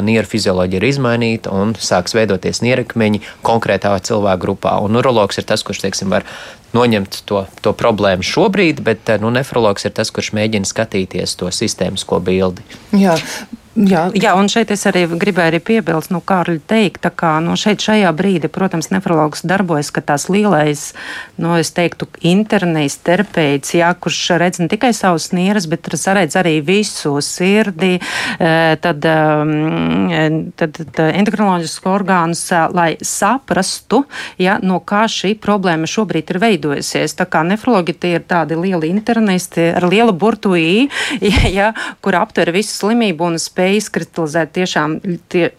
nieru 0.07 0.29
fizioloģija 0.31 0.81
ir 0.81 0.89
izmainīta 0.91 1.39
mainīt 1.40 1.48
un 1.48 1.74
sāks 1.79 2.14
veidoties 2.14 2.62
nierakmeņi 2.62 3.20
konkrētā 3.42 3.98
cilvēka 4.03 4.40
grupā. 4.40 4.81
Un 4.83 4.96
urologs 4.96 5.38
ir 5.38 5.44
tas, 5.44 5.62
kurš, 5.62 5.83
teiksim, 5.83 6.11
var 6.11 6.24
noņemt 6.72 7.24
to, 7.26 7.46
to 7.62 7.72
problēmu 7.72 8.22
šobrīd, 8.22 8.83
bet 8.83 9.09
nu, 9.20 9.31
nefrologs 9.31 9.85
ir 9.85 9.92
tas, 9.92 10.11
kurš 10.11 10.33
mēģina 10.33 10.66
skatīties 10.66 11.37
to 11.37 11.50
sistēmisko 11.50 12.20
bildi. 12.20 12.62
Jā, 12.92 13.16
Jā. 13.81 14.03
Jā, 14.12 14.35
un 14.37 14.49
šeit 14.53 14.69
es 14.75 14.83
arī 14.88 15.07
gribēju 15.09 15.55
arī 15.55 15.59
piebilst, 15.64 16.11
nu, 16.12 16.21
Kārļi 16.21 16.61
teikt, 16.69 17.07
kā, 17.16 17.38
nu, 17.40 17.55
šeit 17.57 17.81
šajā 17.81 18.11
brīdī, 18.16 18.51
protams, 18.53 18.90
nefrologs 18.93 19.40
darbojas, 19.49 19.88
ka 19.95 20.03
tās 20.05 20.27
lielais, 20.29 20.90
nu, 21.40 21.55
es 21.57 21.71
teiktu, 21.73 22.09
internejs 22.29 22.99
terapeits, 23.07 23.73
jā, 23.79 23.88
kurš 23.97 24.19
redz 24.43 24.61
ne 24.61 24.69
tikai 24.69 24.90
savus 24.97 25.31
nieras, 25.33 25.69
bet 25.71 25.88
saredz 25.97 26.37
arī 26.37 26.59
visu 26.64 27.14
sirdi, 27.25 27.95
eh, 27.97 28.77
tad, 28.85 29.07
ehm, 29.09 30.53
tad, 30.61 30.77
tad 30.77 31.01
endokrinoloģisku 31.07 31.88
orgānus, 31.88 32.45
lai 32.77 32.99
saprastu, 33.01 34.03
jā, 34.37 34.59
no 34.62 34.83
kā 34.85 35.07
šī 35.09 35.33
problēma 35.40 35.88
šobrīd 35.88 36.35
ir 36.35 36.40
veidojusies. 36.43 37.16
Tā 37.16 37.25
kā 37.25 37.47
nefrologi 37.49 37.97
tie 37.97 38.19
ir 38.19 38.29
tādi 38.29 38.61
lieli 38.61 38.93
internisti 38.93 39.71
ar 39.73 39.88
lielu 39.88 40.12
burtu 40.12 40.53
I, 40.59 40.88
jā, 41.59 41.73
kur 42.05 42.21
aptver 42.21 42.53
visu 42.53 42.77
slimību 42.77 43.31
un 43.31 43.40
spēju 43.40 43.70
spēja 43.71 43.79
izkristalizēt 43.79 44.53
tiešām 44.57 44.99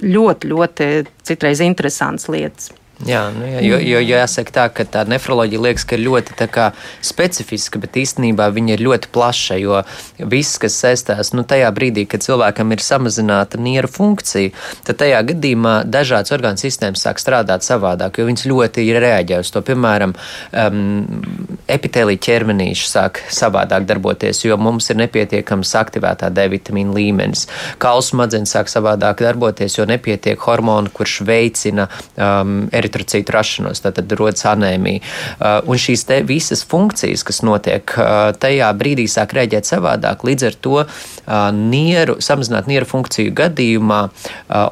ļoti, 0.04 0.52
ļoti 0.52 0.88
citreiz 1.24 1.62
interesantas 1.64 2.28
lietas. 2.30 2.72
Jā, 3.08 3.22
nu, 3.34 3.46
jā 3.48 3.62
jo, 3.66 3.78
jo, 3.82 4.00
jo 4.04 4.18
jāsaka 4.20 4.54
tā, 4.54 4.66
ka 4.76 4.86
tā 4.86 5.02
nefroloģija 5.10 5.62
liekas, 5.64 5.86
ka 5.90 5.98
ir 5.98 6.04
ļoti 6.06 6.48
kā, 6.54 6.68
specifiska, 7.06 7.80
bet 7.82 7.98
īstenībā 7.98 8.50
viņa 8.54 8.76
ir 8.76 8.84
ļoti 8.86 9.10
plaša. 9.14 9.58
Jo 9.62 9.82
viss, 10.30 10.60
kas 10.62 10.78
saistās 10.84 11.32
nu, 11.34 11.44
tajā 11.48 11.72
brīdī, 11.74 12.06
kad 12.10 12.22
cilvēkam 12.26 12.76
ir 12.76 12.84
samazināta 12.86 13.58
nieru 13.62 13.90
funkcija, 13.92 14.54
tad 14.86 15.00
tajā 15.02 15.22
gadījumā 15.32 15.76
dažādas 15.90 16.34
orgānu 16.36 16.62
sistēmas 16.62 17.06
sāk 17.08 17.22
strādāt 17.22 17.66
savādāk, 17.66 18.20
jo 18.20 18.28
viņas 18.30 18.46
ļoti 18.52 18.86
reaģē 19.02 19.42
uz 19.42 19.52
to. 19.54 19.64
Piemēram, 19.66 20.14
um, 20.14 21.58
epitēlija 21.72 22.22
ķermenīši 22.28 22.90
sāk 22.92 23.24
savādāk 23.34 23.88
darboties, 23.90 24.44
jo 24.46 24.60
mums 24.62 24.92
ir 24.94 25.02
nepietiekams 25.02 25.74
aktivētā 25.82 26.30
D 26.34 26.46
vitamīna 26.54 26.94
līmenis. 26.98 27.48
Kauls 27.82 28.12
smadzenes 28.14 28.54
sāk 28.54 28.70
savādāk 28.70 29.26
darboties, 29.26 29.80
jo 29.80 29.90
nepietiek 29.90 30.40
hormonu, 30.46 30.92
kurš 30.94 31.22
veicina 31.26 31.88
um, 31.90 32.68
eritrocītu 32.70 32.91
eritrocītu 32.92 33.34
rašanos, 33.36 33.82
tad 33.84 34.12
rodas 34.20 34.46
anēmija. 34.50 35.02
Uh, 35.40 35.60
un 35.70 35.80
šīs 35.82 36.06
visas 36.28 36.64
funkcijas, 36.68 37.24
kas 37.28 37.42
notiek 37.46 37.96
uh, 37.98 38.32
tajā 38.38 38.70
brīdī, 38.78 39.08
sāk 39.10 39.36
rēģēt 39.38 39.70
savādāk. 39.70 40.26
Līdz 40.28 40.48
ar 40.50 40.58
to 40.62 40.78
uh, 40.84 40.90
nieru, 41.56 42.18
samazināt 42.24 42.68
nieru 42.68 42.88
funkciju 42.90 43.34
gadījumā 43.38 44.02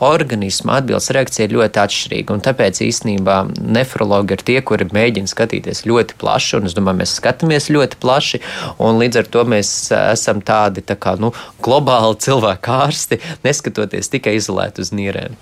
organisma 0.04 0.80
atbildes 0.80 1.10
reakcija 1.16 1.48
ir 1.48 1.56
ļoti 1.56 1.82
atšķirīga. 1.82 2.36
Un 2.36 2.44
tāpēc 2.44 2.82
īstenībā 2.84 3.38
nefrologi 3.60 4.36
ir 4.36 4.44
tie, 4.46 4.58
kuri 4.66 4.90
mēģina 4.94 5.30
skatīties 5.30 5.86
ļoti 5.90 6.18
plaši, 6.20 6.58
un 6.60 6.70
es 6.70 6.76
domāju, 6.78 7.02
mēs 7.02 7.16
skatāmies 7.20 7.70
ļoti 7.74 8.00
plaši, 8.02 8.42
un 8.84 9.00
līdz 9.02 9.22
ar 9.24 9.30
to 9.34 9.46
mēs 9.50 9.74
esam 10.00 10.44
tādi 10.46 10.84
tā 10.86 10.98
kā, 11.00 11.16
nu, 11.22 11.32
globāli 11.64 12.20
cilvēku 12.26 12.76
ārsti, 12.80 13.22
neskatoties 13.48 14.12
tikai 14.14 14.38
izolēti 14.40 14.86
uz 14.86 14.94
nierēm. 14.96 15.38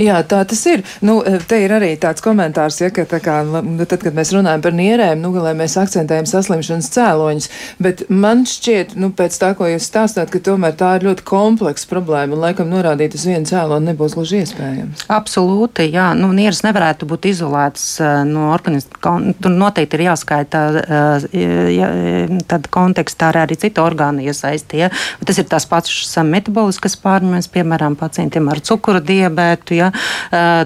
Jā, 0.00 0.18
tā 0.26 0.42
tas 0.48 0.60
ir. 0.70 0.82
Nu, 1.04 1.20
te 1.48 1.58
ir 1.62 1.72
arī 1.74 1.92
tāds 2.00 2.22
komentārs, 2.24 2.80
ja, 2.82 2.90
ka 2.94 3.06
kā, 3.06 3.36
nu, 3.46 3.84
tad, 3.86 4.02
kad 4.02 4.16
mēs 4.16 4.32
runājam 4.34 4.64
par 4.64 4.74
nierēm, 4.76 5.22
nu, 5.22 5.32
lai 5.44 5.54
mēs 5.58 5.76
akcentējam 5.80 6.26
saslimšanas 6.28 6.90
cēloņus, 6.94 7.48
bet 7.82 8.04
man 8.10 8.44
šķiet, 8.48 8.96
nu, 9.00 9.10
pēc 9.16 9.38
tā, 9.40 9.52
ko 9.58 9.68
jūs 9.70 9.86
stāstāt, 9.88 10.32
ka 10.32 10.42
tomēr 10.44 10.76
tā 10.78 10.94
ir 10.98 11.08
ļoti 11.08 11.26
kompleksa 11.28 11.88
problēma 11.90 12.36
un 12.36 12.44
laikam 12.44 12.70
norādīt 12.72 13.16
uz 13.18 13.26
vienu 13.28 13.48
cēloni 13.48 13.92
nebūs 13.92 14.16
gluži 14.18 14.42
iespējams. 14.42 15.06
Absolūti, 15.14 15.88
jā. 15.94 16.10
Nu, 16.18 16.32
nieras 16.36 16.64
nevarētu 16.66 17.08
būt 17.10 17.30
izolētas 17.30 17.86
no 18.28 18.50
organisma. 18.54 19.00
Tur 19.40 19.54
noteikti 19.54 19.98
ir 19.98 20.06
jāskaita 20.08 20.64
ja, 21.74 21.90
tad 22.50 22.68
kontekstā 22.74 23.30
arī 23.44 23.58
citu 23.58 23.82
orgānu 23.84 24.24
iesaistīja. 24.26 24.90
Tas 25.24 25.40
ir 25.40 25.48
tās 25.50 25.66
pašas 25.70 26.16
metaboliskas 26.26 26.96
pārmaiņas, 27.00 27.50
piemēram, 27.54 27.96
pacientiem 27.98 28.48
ar 28.52 28.60
cukuru 28.64 29.02
diabētu 29.04 29.53
diabētu, 29.54 29.74
ja, 29.78 29.90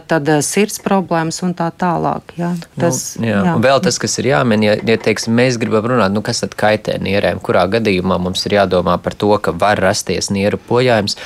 tad 0.07 0.29
sirds 0.43 0.81
problēmas 0.83 1.43
un 1.43 1.55
tā 1.55 1.71
tālāk. 1.71 2.35
Ja. 2.37 2.53
Nu, 2.55 2.81
tas, 2.81 3.17
nu, 3.19 3.27
jā. 3.27 3.43
Jā. 3.45 3.55
Un 3.57 3.63
vēl 3.63 3.81
tas, 3.83 3.99
kas 3.99 4.19
ir 4.19 4.31
jāmin, 4.33 4.63
ja, 4.63 4.77
ja 4.77 4.97
teiksim, 4.97 5.35
mēs 5.35 5.59
gribam 5.59 5.87
runāt, 5.87 6.13
nu, 6.13 6.23
kas 6.23 6.41
tad 6.41 6.55
kaitē 6.59 6.99
nierēm, 7.01 7.41
kurā 7.41 7.67
gadījumā 7.69 8.19
mums 8.19 8.45
ir 8.47 8.59
jādomā 8.59 8.99
par 9.03 9.15
to, 9.15 9.37
ka 9.39 9.53
var 9.53 9.79
rasties 9.79 10.31
nieru 10.31 10.59
bojājums 10.69 11.17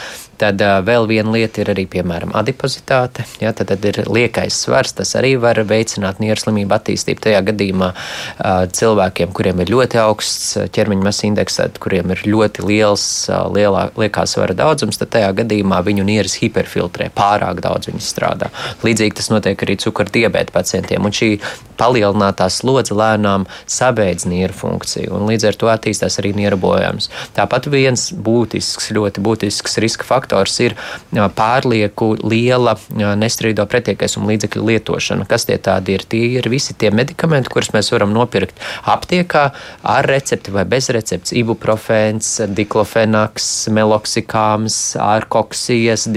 Tad 0.42 0.58
uh, 0.58 0.80
vēl 0.82 1.06
viena 1.06 1.30
lieta 1.30 1.60
ir 1.62 1.68
arī, 1.70 1.84
piemēram, 1.86 2.32
adipozitāte. 2.34 3.22
Ja, 3.38 3.52
tad, 3.54 3.68
tad 3.70 3.84
ir 3.86 4.00
liekais 4.10 4.56
svars, 4.64 4.90
tas 4.98 5.12
arī 5.18 5.36
var 5.38 5.60
veicināt 5.68 6.18
nieru 6.18 6.40
slimību 6.40 6.74
attīstību. 6.74 7.22
Tajā 7.22 7.42
gadījumā 7.46 7.92
uh, 7.92 8.64
cilvēkiem, 8.74 9.30
kuriem 9.36 9.62
ir 9.62 9.70
ļoti 9.70 10.00
augsts 10.02 10.56
ķermeņa 10.74 11.06
masa 11.06 11.28
indeks, 11.28 11.60
tad, 11.60 11.78
kuriem 11.82 12.10
ir 12.16 12.24
ļoti 12.26 12.64
liels 12.66 13.04
uh, 13.30 13.44
lielā, 13.54 13.84
liekā 14.02 14.24
svara 14.26 14.56
daudzums, 14.58 14.98
tad 14.98 15.12
tajā 15.14 15.28
gadījumā 15.44 15.78
viņu 15.86 16.08
nieres 16.10 16.34
hiperfiltrē, 16.42 17.12
pārāk 17.14 17.62
daudz 17.62 17.92
viņas 17.92 18.10
strādā. 18.16 18.50
Līdzīgi 18.82 19.20
tas 19.20 19.30
notiek 19.30 19.62
arī 19.62 19.78
cukura 19.78 20.10
diabēta 20.10 20.56
pacientiem. 20.58 21.06
Un 21.06 21.14
šī 21.14 21.36
palielinātā 21.78 22.50
slodze 22.50 22.98
lēnām 22.98 23.46
sabeidz 23.70 24.26
nieru 24.26 24.58
funkciju, 24.58 25.14
un 25.20 25.30
līdz 25.30 25.52
ar 25.52 25.62
to 25.62 25.70
attīstās 25.70 26.18
arī 26.18 26.34
nieru 26.34 26.58
bojājums. 26.66 27.12
Tāpat 27.38 27.70
viens 27.70 28.08
būtisks, 28.10 28.90
ļoti 28.98 29.22
būtisks 29.22 29.78
riska 29.82 30.06
faktors 30.08 30.31
ir 30.64 30.76
pārlieku 31.36 32.12
liela 32.22 32.76
nestrīdo 33.18 33.66
pretiekaisuma 33.70 34.30
līdzekļu 34.32 34.64
lietošana. 34.70 35.26
Kas 35.30 35.46
tie 35.48 35.58
tādi 35.62 35.96
ir? 35.96 36.06
Tie 36.08 36.24
ir 36.38 36.48
visi 36.52 36.74
tie 36.78 36.90
medikamenti, 36.94 37.50
kurus 37.52 37.72
mēs 37.74 37.92
varam 37.92 38.12
nopirkt 38.14 38.58
aptiekā 38.88 39.44
ar 39.82 40.08
recepti 40.08 40.54
vai 40.54 40.64
bez 40.68 40.90
receptes. 40.94 41.34
Ibuprofens, 41.36 42.34
diklofenaks, 42.52 43.48
meloksikāms, 43.74 44.78
ārkoksijas, 45.02 46.08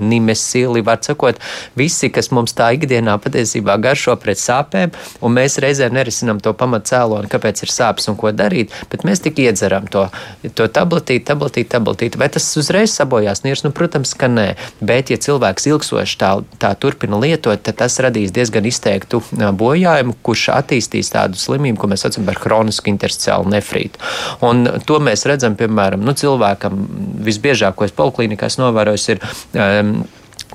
nimesili, 0.00 0.84
var 0.84 1.02
sakot, 1.04 1.40
visi, 1.78 2.10
kas 2.14 2.30
mums 2.34 2.54
tā 2.56 2.70
ikdienā 2.76 3.16
patiesībā 3.22 3.76
garšo 3.82 4.16
pret 4.20 4.40
sāpēm, 4.40 4.94
un 5.24 5.34
mēs 5.36 5.58
reizēm 5.62 5.94
nerisinām 5.96 6.40
to 6.44 6.54
pamatcēloni, 6.58 7.30
kāpēc 7.32 7.64
ir 7.64 7.72
sāpes 7.72 8.08
un 8.10 8.18
ko 8.20 8.32
darīt, 8.34 8.72
bet 8.92 9.04
mēs 9.06 9.22
tik 9.24 9.40
iedzeram 9.44 9.88
to, 9.90 10.06
to 10.54 10.68
tabletīti, 10.68 11.24
tabletīti, 11.30 11.70
tabletīti. 11.74 12.20
Vai 12.20 12.28
tas 12.32 12.46
uzreiz 12.60 12.94
sabojās 12.94 13.44
nieres? 13.54 13.64
Nu, 13.64 13.72
protams, 13.72 14.14
ka 14.14 14.28
nē. 14.28 14.56
Bet, 14.80 15.10
ja 15.10 15.18
cilvēks 15.18 15.68
ilgstoši 15.70 16.18
tā, 16.18 16.32
tā 16.58 16.74
turpina 16.78 17.18
lietot, 17.18 17.62
tad 17.62 17.78
tas 17.78 17.98
radīs 18.00 18.32
diezgan 18.34 18.64
izteiktu 18.66 19.22
bojājumu, 19.32 20.16
kurš 20.22 20.48
attīstīs 20.54 21.12
tādu 21.14 21.38
slimību, 21.38 21.78
ko 21.78 21.90
mēs 21.90 22.04
saucam 22.04 22.26
par 22.26 22.40
hronisku 22.42 22.90
intersticiālu 22.90 23.48
nefrītu. 23.54 23.98
Un 24.42 24.66
to 24.86 24.98
mēs 25.00 25.26
redzam, 25.26 25.56
piemēram, 25.56 26.02
nu, 26.04 26.12
cilvēkam 26.12 26.84
visbiežākos 27.24 27.94
poliklinikās 27.94 28.58
novērojis 28.58 29.08
ir. 29.14 29.24
Um, 29.54 30.04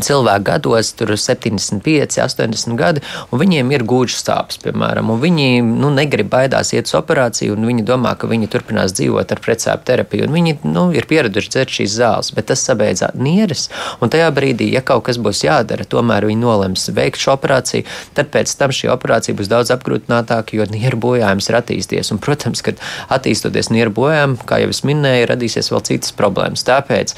cilvēki 0.06 0.46
gados, 0.48 0.92
tur 0.98 1.14
75, 1.18 2.20
80 2.24 2.78
gadi, 2.80 3.04
un 3.32 3.42
viņiem 3.42 3.74
ir 3.76 3.86
gūžas 3.88 4.24
sāpes, 4.26 4.60
piemēram, 4.64 5.12
un 5.14 5.22
viņi 5.22 5.62
nu, 5.66 5.92
negrib 5.94 6.30
baidās 6.32 6.74
iet 6.76 6.90
uz 6.90 6.96
operāciju, 7.00 7.56
un 7.56 7.68
viņi 7.70 7.86
domā, 7.88 8.16
ka 8.20 8.30
viņi 8.30 8.50
turpinās 8.52 8.96
dzīvot 8.98 9.34
ar 9.36 9.42
precēpu 9.44 9.88
terapiju, 9.90 10.28
un 10.28 10.38
viņi 10.38 10.56
nu, 10.70 10.88
ir 10.96 11.08
pieraduši 11.10 11.54
dzert 11.56 11.76
šīs 11.80 11.98
zāles, 12.00 12.32
bet 12.36 12.50
tas 12.52 12.64
sabeidzā 12.66 13.12
nieres, 13.20 13.68
un 14.00 14.12
tajā 14.14 14.30
brīdī, 14.36 14.70
ja 14.76 14.84
kaut 14.86 15.06
kas 15.10 15.20
būs 15.22 15.44
jādara, 15.46 15.88
tomēr 15.88 16.30
viņi 16.30 16.44
nolems 16.44 16.90
veikt 16.96 17.22
šo 17.22 17.36
operāciju, 17.38 17.88
tad 18.18 18.32
pēc 18.34 18.56
tam 18.60 18.74
šī 18.76 18.92
operācija 18.94 19.38
būs 19.38 19.52
daudz 19.52 19.74
apgrūtinātāka, 19.76 20.58
jo 20.58 20.68
nieru 20.72 21.02
bojājums 21.10 21.50
ir 21.50 21.60
attīstījies, 21.60 22.14
un, 22.14 22.22
protams, 22.24 22.64
kad 22.66 22.82
attīstoties 23.12 23.72
nieru 23.74 23.94
bojājumu, 24.00 24.40
kā 24.50 24.62
jau 24.64 24.72
es 24.74 24.84
minēju, 24.88 25.30
radīsies 25.34 25.72
vēl 25.74 25.86
citas 25.92 26.16
problēmas. 26.16 26.66
Tāpēc 26.68 27.16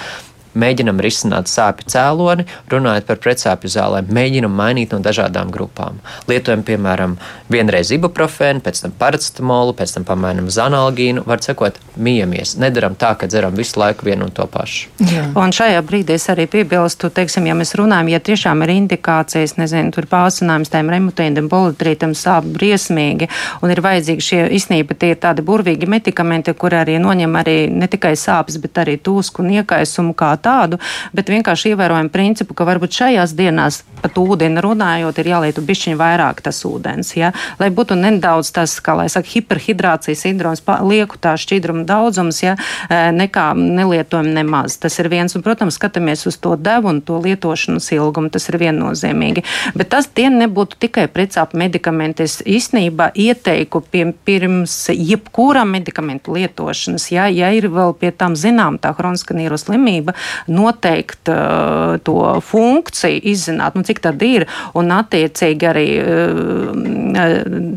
mēģinam 0.53 0.99
risināt 1.03 1.49
sāpju 1.51 1.87
cēloni, 1.91 2.45
runājot 2.71 3.07
par 3.07 3.19
pretsāpju 3.23 3.71
zālēm, 3.71 4.09
mēģinam 4.13 4.53
mainīt 4.55 4.95
no 4.95 4.99
dažādām 5.03 5.51
grupām. 5.53 5.99
Lietojam, 6.29 6.63
piemēram, 6.67 7.17
vienreiz 7.51 7.91
ibuprofēnu, 7.95 8.63
pēc 8.65 8.83
tam 8.85 8.95
paracetamolu, 8.99 9.75
pēc 9.77 9.95
tam 9.97 10.07
pamainam 10.07 10.49
zanalgīnu, 10.51 11.23
var 11.27 11.43
sakot, 11.43 11.79
mījamies. 12.01 12.55
Nedaram 12.61 12.95
tā, 12.99 13.13
ka 13.19 13.29
dzeram 13.31 13.55
visu 13.57 13.79
laiku 13.79 14.07
vienu 14.07 14.27
un 14.27 14.35
to 14.35 14.47
pašu. 14.51 14.91
Jā. 15.11 15.27
Un 15.37 15.53
šajā 15.55 15.81
brīdī 15.87 16.15
es 16.17 16.27
arī 16.31 16.47
piebilstu, 16.51 17.11
teiksim, 17.13 17.47
ja 17.49 17.55
mēs 17.57 17.73
runājam, 17.79 18.11
ja 18.11 18.21
tiešām 18.23 18.63
ir 18.65 18.73
indikācijas, 18.75 19.57
nezinu, 19.59 19.93
tur 19.95 20.07
pārsinājums 20.11 20.71
tiem 20.71 20.91
remutīnam, 20.91 21.49
politrītam 21.51 22.15
sāp 22.17 22.47
briesmīgi 22.55 23.29
un 23.61 23.73
ir 23.73 23.81
vajadzīgi 23.83 24.27
šie, 24.27 24.41
īstenībā 24.57 24.97
tie 24.97 25.13
ir 25.15 25.21
tādi 25.23 25.45
burvīgi 25.45 25.89
medikamenti, 25.89 26.53
kur 26.57 26.75
arī 26.77 26.97
noņem 27.01 27.37
arī 27.41 27.57
ne 27.71 27.89
tikai 27.91 28.13
sāpes, 28.19 28.59
bet 28.61 28.81
arī 28.83 28.97
tūsku 29.01 29.43
un 29.43 29.53
iekaisumu 29.59 30.15
kā 30.17 30.33
tādu, 30.43 30.79
bet 31.15 31.31
vienkārši 31.31 31.73
ievērojam 31.73 32.11
principu, 32.13 32.57
ka 32.57 32.67
varbūt 32.67 32.97
šajās 33.01 33.35
dienās 33.37 33.81
pat 34.01 34.17
ūdeni 34.17 34.61
runājot, 34.63 35.19
ir 35.21 35.29
jālieto 35.31 35.63
bišķiņ 35.65 35.97
vairāk 35.99 36.41
tas 36.45 36.63
ūdens, 36.67 37.13
ja? 37.17 37.31
lai 37.61 37.69
būtu 37.73 37.97
nedaudz 37.99 38.51
tas, 38.55 38.75
kā 38.83 38.95
lai 38.97 39.07
saka, 39.11 39.29
hiperhidrācijas 39.29 40.25
sindroms, 40.25 40.63
lieku 40.87 41.19
tā 41.21 41.35
šķidruma 41.39 41.85
daudzums, 41.89 42.41
ja? 42.43 42.55
Nekā 42.89 43.51
nelietojam 43.57 44.31
nemaz. 44.35 44.77
Tas 44.81 44.97
ir 45.01 45.09
viens, 45.11 45.35
un, 45.37 45.45
protams, 45.45 45.77
skatāmies 45.77 46.25
uz 46.29 46.39
to 46.41 46.55
devu 46.59 46.91
un 46.91 47.01
to 47.05 47.19
lietošanas 47.21 47.91
ilgumu, 47.95 48.31
tas 48.33 48.49
ir 48.49 48.57
viennozīmīgi. 48.61 49.45
Bet 49.77 49.91
tas 49.93 50.09
tie 50.09 50.29
nebūtu 50.33 50.79
tikai 50.87 51.07
precāpu 51.11 51.59
medikamenti. 51.61 52.25
Es 52.25 52.39
īstenībā 52.45 53.11
ieteiku 53.17 53.83
pie, 53.85 54.07
pirms 54.25 54.75
jebkura 54.93 55.63
medikamentu 55.67 56.35
lietošanas, 56.37 57.09
ja, 57.13 57.27
ja 57.31 57.51
ir 57.55 57.69
vēl 57.71 57.95
pie 57.99 58.11
tam 58.15 58.35
zinām 58.39 58.79
tā 58.81 58.93
hroniska 58.97 59.35
nīro 59.37 59.59
slimība, 59.59 60.15
noteikt 60.51 61.31
uh, 61.31 61.97
to 62.03 62.17
funkciju, 62.45 63.21
izzināt, 63.31 63.75
nu, 63.77 63.85
cik 63.87 64.01
tad 64.03 64.21
ir, 64.25 64.47
un 64.77 64.91
attiecīgi 64.95 65.69
arī 65.69 65.87
uh, 66.01 67.01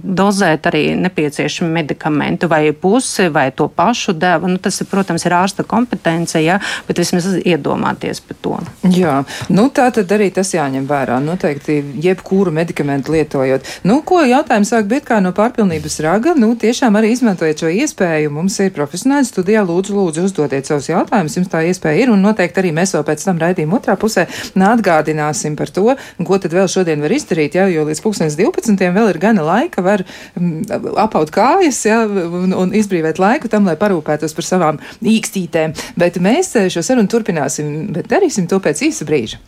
dozēt 0.05 0.69
arī 0.71 0.85
nepieciešami 1.01 1.71
medikamenti 1.73 2.49
vai 2.51 2.73
pusi 2.73 3.29
vai 3.33 3.51
to 3.57 3.69
pašu 3.69 4.13
devu. 4.13 4.49
Nu, 4.49 4.59
tas, 4.63 4.81
protams, 4.91 5.25
ir 5.27 5.37
ārsta 5.37 5.65
kompetence, 5.67 6.41
ja, 6.43 6.61
bet 6.89 7.01
vismaz 7.01 7.31
iedomāties 7.41 8.21
par 8.25 8.39
to. 8.45 8.59
Jā, 8.95 9.17
nu, 9.53 9.69
tā 9.75 9.89
tad 9.95 10.13
arī 10.15 10.31
tas 10.35 10.53
jāņem 10.55 10.87
vērā. 10.89 11.19
Noteikti 11.25 11.81
jebkuru 12.05 12.53
medikamentu 12.55 13.15
lietojot. 13.15 13.67
Nu, 13.89 14.01
ko 14.07 14.23
jautājums 14.27 14.73
sāk 14.75 14.89
būt 14.91 15.09
kā 15.09 15.21
no 15.25 15.35
pārpilnības 15.37 15.99
raga? 16.05 16.35
Nu, 16.39 16.53
tiešām 16.61 16.99
arī 16.99 17.15
izmantojiet 17.15 17.65
šo 17.65 17.73
iespēju. 17.73 18.33
Mums 18.35 18.59
ir 18.63 18.75
profesionāli 18.77 19.27
studijā. 19.29 19.65
Lūdzu, 19.65 19.97
lūdzu, 19.97 20.27
uzdodiet 20.29 20.69
savus 20.69 20.91
jautājumus. 20.91 21.39
Jums 21.39 21.51
tā 21.53 21.65
iespēja 21.69 22.05
ir. 22.05 22.13
Un 22.15 22.23
noteikti 22.25 22.44
arī 22.61 22.75
mēs 22.77 22.93
vēl 22.97 23.05
pēc 23.07 23.25
tam 23.25 23.41
raidījuma 23.41 23.79
otrā 23.79 23.97
pusē 24.01 24.27
atgādināsim 24.75 25.57
par 25.57 25.71
to, 25.73 25.95
ko 26.27 26.39
tad 26.43 26.55
vēl 26.57 26.69
šodien 26.71 27.03
var 27.05 27.15
izdarīt. 27.15 27.57
Jā, 27.59 27.67
jo 27.73 27.87
līdz 27.89 28.03
2012. 28.05 28.85
vēl 28.95 29.11
ir 29.13 29.21
gana 29.23 29.47
laika, 29.47 29.85
var 29.85 30.05
mm, 30.37 30.93
apaut 31.01 31.33
kājas 31.35 31.81
jā, 31.87 32.03
un, 32.09 32.53
un 32.53 32.77
izbrīvēt 32.77 33.21
laiku 33.23 33.51
tam, 33.53 33.69
lai 33.69 33.77
parūpētos 33.81 34.37
par 34.37 34.49
savām 34.49 34.81
īkstītēm. 35.01 35.75
Bet 36.01 36.21
mēs 36.23 36.55
šo 36.75 36.85
sarunu 36.85 37.11
turpināsim, 37.11 37.93
bet 37.95 38.11
darīsim 38.13 38.49
to 38.51 38.61
pēc 38.63 38.87
īsa 38.91 39.09
brīža. 39.09 39.41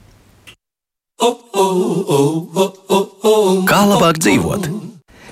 Kā 3.66 3.80
labāk 3.88 4.20
dzīvot? 4.20 4.68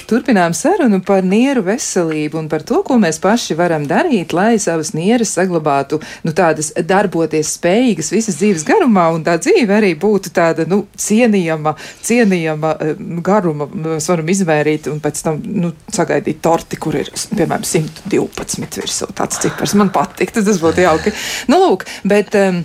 Turpinām 0.08 0.52
sarunu 0.56 1.00
par 1.04 1.24
nieru 1.24 1.64
veselību 1.64 2.38
un 2.40 2.48
par 2.52 2.64
to, 2.66 2.82
ko 2.86 2.98
mēs 3.00 3.20
paši 3.22 3.56
varam 3.58 3.86
darīt, 3.88 4.34
lai 4.36 4.58
savas 4.62 4.92
nieres 4.96 5.32
saglabātu 5.36 6.00
nu, 6.26 6.34
tādas 6.36 6.72
darboties 6.76 7.54
spējīgas 7.58 8.12
visas 8.14 8.38
dzīves 8.40 8.66
garumā, 8.68 9.06
un 9.14 9.24
tā 9.26 9.38
dzīve 9.40 9.78
arī 9.78 9.94
būtu 10.00 10.32
tāda 10.34 10.66
nu, 10.70 10.84
cienījama, 11.00 11.74
cienījama 12.04 12.74
eh, 12.76 12.94
garuma. 13.24 13.68
Mēs 13.86 14.10
varam 14.12 14.30
izmērīt 14.34 14.90
un 14.92 15.00
pēc 15.04 15.24
tam 15.24 15.40
nu, 15.44 15.72
sagaidīt 15.94 16.42
torti, 16.44 16.80
kur 16.80 16.98
ir 17.00 17.10
piemēram 17.32 17.64
112 17.64 18.80
virsū. 18.80 19.10
Tāds 19.16 19.40
cipars 19.42 19.76
man 19.78 19.92
patīk, 19.94 20.34
tas 20.36 20.60
būtu 20.60 20.84
jauki. 20.84 21.14
Nu, 21.48 21.62
lūk, 21.64 21.88
bet, 22.08 22.36
um, 22.38 22.64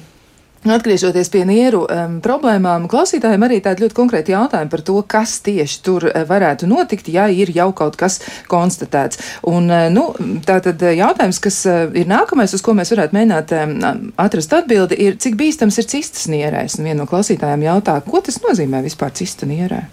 Atgriežoties 0.67 1.29
pie 1.31 1.45
nieru 1.47 1.85
um, 1.87 2.17
problēmām, 2.19 2.89
klausītājiem 2.91 3.45
arī 3.47 3.61
tādi 3.63 3.85
ļoti 3.85 3.95
konkrēti 3.95 4.33
jautājumi 4.33 4.71
par 4.73 4.81
to, 4.83 4.95
kas 5.07 5.37
tieši 5.45 5.77
tur 5.85 6.09
uh, 6.09 6.25
varētu 6.27 6.67
notikt, 6.67 7.07
ja 7.13 7.29
ir 7.31 7.53
jau 7.55 7.69
kaut 7.71 7.95
kas 7.99 8.19
konstatēts. 8.51 9.21
Un, 9.47 9.69
uh, 9.71 9.87
nu, 9.93 10.09
tā 10.43 10.57
tad 10.65 10.83
jautājums, 10.83 11.39
kas 11.39 11.61
uh, 11.63 11.85
ir 11.95 12.11
nākamais, 12.11 12.51
uz 12.57 12.65
ko 12.65 12.75
mēs 12.75 12.91
varētu 12.91 13.15
mēģināt 13.15 13.55
um, 13.55 14.11
atrast 14.19 14.57
atbildi, 14.57 14.99
ir, 14.99 15.15
cik 15.15 15.39
bīstams 15.39 15.79
ir 15.79 15.87
cistas 15.95 16.27
nierēs. 16.27 16.75
Un 16.75 16.91
viena 16.91 17.05
no 17.05 17.07
klausītājiem 17.07 17.63
jautā, 17.69 17.95
ko 18.03 18.19
tas 18.25 18.41
nozīmē 18.43 18.83
vispār 18.83 19.15
cista 19.15 19.47
nierē? 19.47 19.85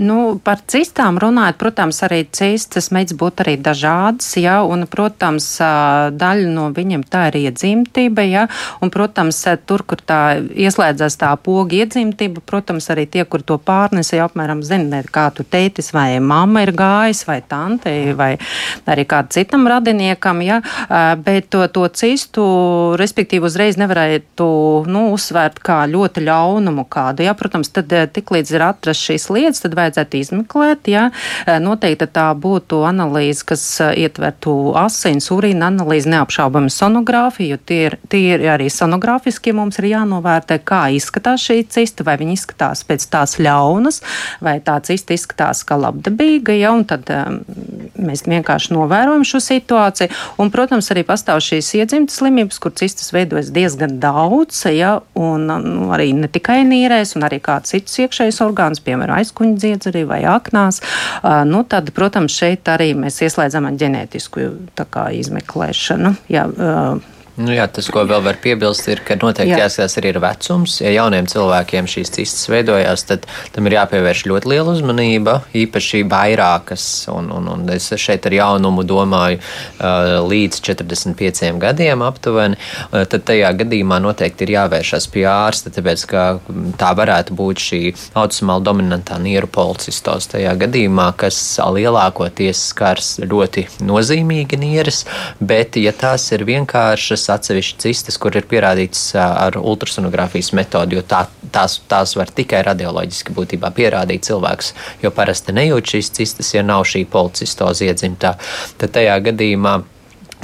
Nu, 0.00 0.40
par 0.42 0.62
cistām 0.70 1.18
runājot, 1.20 1.58
protams, 1.60 1.98
arī 2.06 2.22
cistas 2.32 2.88
mēdz 2.94 3.14
būt 3.20 3.42
arī 3.44 3.54
dažādas, 3.60 4.32
ja, 4.40 4.60
un, 4.64 4.86
protams, 4.90 5.46
daļa 6.16 6.48
no 6.48 6.70
viņiem 6.74 7.04
tā 7.04 7.26
ir 7.28 7.36
iedzimtība, 7.42 8.24
ja, 8.24 8.46
un, 8.80 8.90
protams, 8.92 9.42
tur, 9.68 9.84
kur 9.84 10.00
tā 10.00 10.40
ieslēdzas 10.40 11.18
tā 11.20 11.34
poga 11.44 11.76
iedzimtība, 11.82 12.42
protams, 12.46 12.88
arī 12.94 13.04
tie, 13.10 13.26
kur 13.28 13.44
to 13.44 13.58
pārnesa, 13.60 14.16
jau 14.16 14.30
apmēram 14.30 14.64
zina, 14.66 15.02
kā 15.04 15.28
tu 15.36 15.44
tētis 15.44 15.92
vai 15.94 16.08
mamma 16.24 16.64
ir 16.64 16.72
gājis, 16.76 17.22
vai 17.28 17.40
tante, 17.44 17.94
vai 18.16 18.32
arī 18.88 19.04
kādam 19.04 19.30
citam 19.36 19.68
radiniekam, 19.68 20.40
ja, 20.42 20.62
bet 21.20 21.50
to, 21.52 21.66
to 21.68 21.84
cistu, 21.94 22.46
respektīvi, 22.98 23.44
uzreiz 23.46 23.76
nevarētu, 23.80 24.48
nu, 24.88 25.06
uzsvērt 25.14 25.60
kā 25.62 25.82
ļoti 25.90 26.24
ļaunumu 26.26 26.88
kādu, 26.90 27.28
ja, 27.28 27.36
protams, 27.36 27.70
tad 27.76 27.92
tik 28.16 28.32
līdz 28.34 28.56
ir 28.56 28.66
atrasts 28.70 29.09
šīs 29.10 29.28
lietas, 29.34 29.62
tad 29.64 29.74
vajadzētu 29.78 30.20
izmeklēt. 30.20 30.90
Ja? 30.90 31.08
Noteikti 31.60 32.08
tā 32.10 32.30
būtu 32.38 32.82
analīze, 32.88 33.44
kas 33.50 33.64
ietvertu 33.80 34.72
asins, 34.78 35.30
urīna 35.34 35.70
analīzi, 35.70 36.10
neapšaubami 36.14 36.70
sonogrāfiju, 36.72 37.58
tie 37.66 37.80
ir, 37.88 37.98
tie 38.10 38.22
ir 38.34 38.46
arī 38.54 38.70
sonogrāfiski 38.72 39.54
mums 39.56 39.80
ir 39.80 39.90
jānovērtē, 39.92 40.60
kā 40.66 40.86
izskatās 40.94 41.44
šī 41.48 41.62
cista, 41.70 42.06
vai 42.06 42.16
viņa 42.20 42.36
izskatās 42.36 42.84
pēc 42.86 43.06
tās 43.10 43.36
ļaunas, 43.42 44.00
vai 44.44 44.58
tā 44.64 44.78
cista 44.86 45.16
izskatās 45.16 45.64
kā 45.66 45.78
labdabīga, 45.80 46.56
un 46.70 46.84
tad 46.88 47.10
um, 47.14 47.40
mēs 48.00 48.24
vienkārši 48.28 48.74
novērojam 48.76 49.24
šo 49.26 49.40
situāciju. 49.42 50.10
Un, 50.40 50.50
protams, 50.54 50.90
arī 50.92 51.04
pastāv 51.08 51.40
šīs 51.44 51.72
iedzimtas 51.80 52.20
slimības, 52.20 52.60
kur 52.62 52.74
cistas 52.76 53.12
veidojas 53.14 53.50
diezgan 53.54 53.98
daudz, 54.02 54.64
ja, 54.70 54.98
un 55.18 55.48
nu, 55.48 55.90
arī 55.94 56.12
ne 56.16 56.28
tikai 56.30 56.60
nīrēs, 56.68 57.16
un 57.18 57.26
arī 57.28 57.40
kāds 57.42 57.72
cits 57.72 58.00
iekšējs 58.04 58.40
orgāns, 58.44 58.82
piemēram, 58.84 58.99
aizkuņa 59.08 59.56
dziedzerī 59.60 60.04
vai 60.08 60.20
aknās. 60.28 60.82
Nu, 61.48 61.62
tad, 61.64 61.92
protams, 61.96 62.36
šeit 62.36 62.68
arī 62.68 62.92
mēs 62.98 63.22
ieslēdzam 63.24 63.70
ģenētisku 63.80 64.50
kā, 64.90 65.08
izmeklēšanu. 65.16 66.14
Uh, 66.30 67.19
Nu 67.38 67.54
jā, 67.54 67.66
tas, 67.70 67.86
ko 67.92 68.02
vēl 68.08 68.24
var 68.24 68.38
piebilst, 68.42 68.88
ir, 68.90 69.00
ka 69.06 69.14
noteikti 69.20 69.54
jā. 69.54 69.64
jāskatās 69.64 69.96
arī 70.00 70.10
ir 70.12 70.18
vecums. 70.22 70.80
Ja 70.82 70.90
jauniem 70.92 71.28
cilvēkiem 71.30 71.86
šīs 71.90 72.10
cistas 72.16 72.48
veidojās, 72.50 73.04
tad 73.08 73.26
tam 73.54 73.68
ir 73.68 73.76
jāpievērš 73.78 74.24
ļoti 74.30 74.50
liela 74.50 74.74
uzmanība, 74.74 75.36
īpaši 75.56 76.02
vairākas, 76.10 76.84
un, 77.12 77.30
un, 77.36 77.46
un 77.54 77.64
es 77.74 77.86
šeit 78.00 78.26
ar 78.26 78.34
jaunumu 78.34 78.84
domāju 78.88 79.38
līdz 80.30 80.60
45 80.66 81.60
gadiem 81.62 82.02
aptuveni, 82.04 82.58
tad 82.90 83.24
tajā 83.30 83.52
gadījumā 83.62 84.00
noteikti 84.02 84.46
ir 84.46 84.54
jāvēršas 84.56 85.08
pie 85.14 85.24
ārsta, 85.30 85.72
tāpēc, 85.74 86.04
ka 86.10 86.26
tā 86.80 86.90
varētu 86.98 87.36
būt 87.38 87.64
šī 87.64 87.80
autosomāla 88.18 88.64
dominantā 88.66 89.20
nieru 89.22 89.48
policistos 89.50 90.28
tajā 90.34 90.56
gadījumā, 90.64 91.10
kas 91.20 91.38
lielākoties 91.60 92.66
skars 92.72 93.14
ļoti 93.22 93.66
nozīmīgi 93.86 94.58
nieres, 94.60 95.04
bet 95.40 95.78
ja 95.80 95.94
tās 95.96 96.26
ir 96.34 96.44
vienkāršas, 96.48 97.19
atsevišķas 97.32 97.84
cistas, 97.84 98.18
kur 98.20 98.36
ir 98.38 98.46
pierādīts 98.50 99.10
ar 99.18 99.58
ultrasonogrāfijas 99.60 100.52
metodi, 100.56 100.98
jo 100.98 101.04
tā, 101.06 101.24
tās, 101.52 101.78
tās 101.90 102.16
var 102.18 102.32
tikai 102.34 102.62
radioloģiski 102.70 103.36
būtībā 103.36 103.72
pierādīt 103.76 104.28
cilvēks, 104.30 104.74
jo 105.04 105.12
parasti 105.14 105.54
nejūt 105.56 105.94
šīs 105.94 106.12
cistas, 106.16 106.54
ja 106.54 106.64
nav 106.66 106.86
šī 106.88 107.04
policistoza 107.10 107.88
iedzimtā. 107.90 108.36
Tad 108.80 108.96
tajā 108.96 109.18
gadījumā 109.30 109.80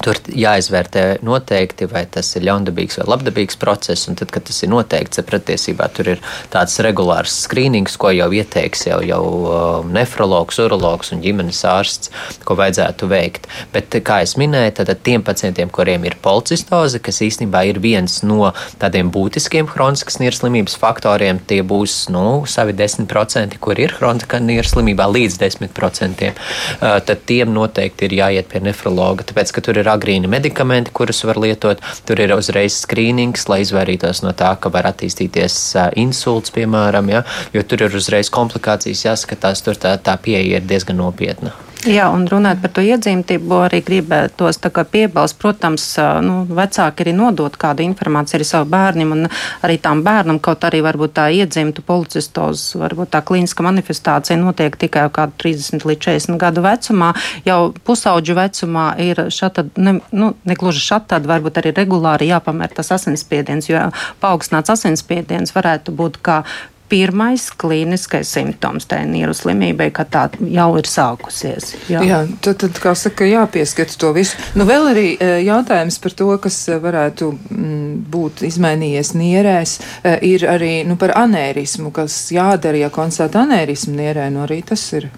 Tur 0.05 0.19
jāizvērtē 0.29 1.05
noteikti, 1.25 1.89
vai 1.91 2.05
tas 2.11 2.29
ir 2.37 2.45
ļaundabīgs 2.47 3.01
vai 3.01 3.07
labdabīgs 3.09 3.59
process. 3.61 4.07
Tad, 4.07 4.31
kad 4.33 4.45
tas 4.49 4.63
ir 4.63 4.71
noteikts, 4.73 5.21
patiesībā 5.27 5.89
tur 5.97 6.13
ir 6.15 6.23
tāds 6.53 6.77
regulārs 6.85 7.35
skrīnings, 7.47 7.97
ko 8.01 8.13
jau 8.15 8.29
ieteiks 8.35 8.87
jau, 8.89 9.01
jau 9.07 9.23
um, 9.23 9.91
nefrologs, 9.95 10.61
urologs 10.63 11.13
un 11.15 11.23
ģimenes 11.25 11.63
ārsts, 11.69 12.13
ko 12.47 12.57
vajadzētu 12.59 13.09
veikt. 13.11 13.49
Bet, 13.75 13.97
kā 14.07 14.21
jau 14.25 14.43
minēju, 14.43 14.75
tad 14.81 14.93
tiem 15.07 15.25
pacientiem, 15.27 15.71
kuriem 15.73 16.05
ir 16.09 16.19
policistoze, 16.23 17.01
kas 17.03 17.23
īstenībā 17.25 17.65
ir 17.71 17.81
viens 17.83 18.21
no 18.27 18.53
tādiem 18.81 19.11
būtiskiem 19.15 19.71
hroniskas 19.73 20.21
nierslimības 20.23 20.77
faktoriem, 20.81 21.41
tie 21.49 21.63
būs 21.67 22.07
nu, 22.13 22.45
savi 22.51 22.77
10%, 22.77 23.59
kur 23.63 23.81
ir 23.81 23.95
hroniskā 23.97 24.41
nierslimībā 24.43 25.09
līdz 25.13 25.41
10%. 25.43 26.31
Uh, 26.31 26.99
tad 27.07 27.25
tiem 27.29 27.53
noteikti 27.55 28.09
ir 28.09 28.19
jāiet 28.21 28.51
pie 28.51 28.63
nefrologa, 28.65 29.27
tāpēc, 29.27 29.55
ka 29.55 29.65
tur 29.65 29.81
ir 29.81 29.86
ir 29.87 29.93
agrīni 29.95 30.31
medikamenti, 30.31 30.93
kurus 30.97 31.23
var 31.29 31.41
lietot. 31.43 31.83
Tur 32.07 32.23
ir 32.23 32.35
uzreiz 32.37 32.81
skrīnings, 32.83 33.47
lai 33.53 33.63
izvairītos 33.65 34.25
no 34.27 34.35
tā, 34.37 34.53
ka 34.61 34.73
var 34.75 34.91
attīstīties 34.93 35.61
insults, 36.03 36.55
piemēram, 36.57 37.15
ja, 37.15 37.23
jo 37.55 37.63
tur 37.63 37.87
ir 37.87 37.97
uzreiz 37.97 38.33
komplikācijas 38.35 39.07
jāskatās. 39.09 39.65
Tur 39.67 39.79
tā, 39.81 39.97
tā 40.03 40.19
pieeja 40.23 40.61
ir 40.61 40.69
diezgan 40.69 41.01
nopietna. 41.01 41.55
Jā, 41.87 42.09
un 42.11 42.25
runāt 42.27 42.59
par 42.59 42.73
to 42.75 42.83
iedzimtību, 42.83 43.61
arī 43.69 43.79
gribētos 43.87 44.59
piebilst. 44.91 45.37
Protams, 45.39 45.85
nu, 46.25 46.41
vecāki 46.51 47.05
arī 47.05 47.13
nodot 47.15 47.55
kādu 47.57 47.85
informāciju 47.87 48.41
arī 48.41 48.47
savu 48.49 48.67
bērnam, 48.73 49.13
un 49.15 49.29
arī 49.63 49.79
tām 49.79 50.03
bērnam, 50.03 50.41
kaut 50.43 50.67
arī 50.67 50.83
varbūt 50.83 51.15
tā 51.15 51.29
iedzimta 51.31 51.85
policistos, 51.87 52.75
varbūt 52.75 53.15
tā 53.15 53.23
klīniska 53.23 53.63
manifestācija 53.63 54.39
notiek 54.41 54.75
tikai 54.75 55.07
kaut 55.15 55.39
30 55.39 55.87
līdz 55.87 56.03
40 56.09 56.43
gadu 56.43 56.67
vecumā. 56.67 57.13
Jau 57.47 57.61
pusauģu 57.87 58.35
vecumā 58.35 58.87
ir 59.07 59.27
šāda, 59.31 59.69
ne, 59.79 60.01
nu, 60.11 60.35
negluži 60.45 60.83
šāda, 60.83 61.23
varbūt 61.23 61.63
arī 61.63 61.75
regulāri 61.77 62.33
jāpamēr 62.33 62.75
tas 62.75 62.91
asinsspiediens, 62.99 63.71
jo 63.71 63.89
paaugstināts 64.25 64.75
asinsspiediens 64.75 65.55
varētu 65.55 65.95
būt 65.95 66.19
kā 66.19 66.43
pirmais 66.89 67.49
klīniskais 67.59 68.31
simptoms 68.37 68.87
tai 68.91 69.03
nieru 69.11 69.35
slimībai, 69.37 69.89
ka 69.95 70.07
tā 70.09 70.27
jau 70.53 70.69
ir 70.79 70.89
sākusies. 70.91 71.73
Jā, 71.91 72.03
jā 72.07 72.21
tad, 72.45 72.61
tad, 72.63 72.81
kā 72.83 72.95
saka, 72.99 73.27
jāpieskata 73.29 73.99
to 74.01 74.13
visu. 74.17 74.39
Nu, 74.59 74.67
vēl 74.69 74.91
arī 74.93 75.07
e, 75.15 75.31
jautājums 75.47 75.99
par 76.03 76.17
to, 76.19 76.31
kas 76.43 76.61
e, 76.71 76.79
varētu 76.83 77.31
mm, 77.35 77.93
būt 78.13 78.47
izmainījies 78.49 79.15
nierēs, 79.19 79.77
e, 80.03 80.17
ir 80.31 80.47
arī 80.51 80.73
nu, 80.89 80.99
par 81.01 81.17
anērismu, 81.19 81.93
kas 81.97 82.19
jādara, 82.35 82.87
ja 82.87 82.93
konstatē 82.95 83.45
anērismu 83.45 83.97
nierē, 83.99 84.31
nu 84.35 84.45
arī 84.47 84.63
tas 84.67 84.85
ir. 84.97 85.11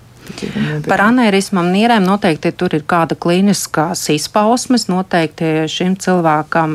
Par 0.85 1.01
anērismam 1.01 1.71
nierēm 1.73 2.05
noteikti 2.05 2.53
tur 2.53 2.75
ir 2.77 2.83
kāda 2.85 3.17
klīniskās 3.17 4.03
izpausmes. 4.13 4.85
Noteikti 4.91 5.65
šim 5.73 5.95
cilvēkam 5.97 6.75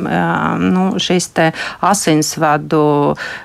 nu, 0.74 0.86
šis 0.98 1.30
asinsvadu. 1.86 2.82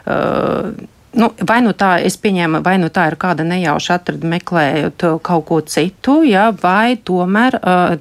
Uh, 0.09 0.97
Nu, 1.19 1.33
vai 1.43 1.59
nu 1.67 1.73
tā, 1.75 1.97
es 2.07 2.15
pieņēmu, 2.23 2.61
vai 2.63 2.77
nu 2.79 2.93
tā 2.95 3.09
ir 3.11 3.17
kāda 3.19 3.43
nejauša 3.43 3.97
atrada 3.99 4.29
meklējot 4.31 5.03
kaut 5.27 5.45
ko 5.49 5.57
citu, 5.67 6.21
ja, 6.23 6.45
vai 6.55 6.95
tomēr 6.95 7.57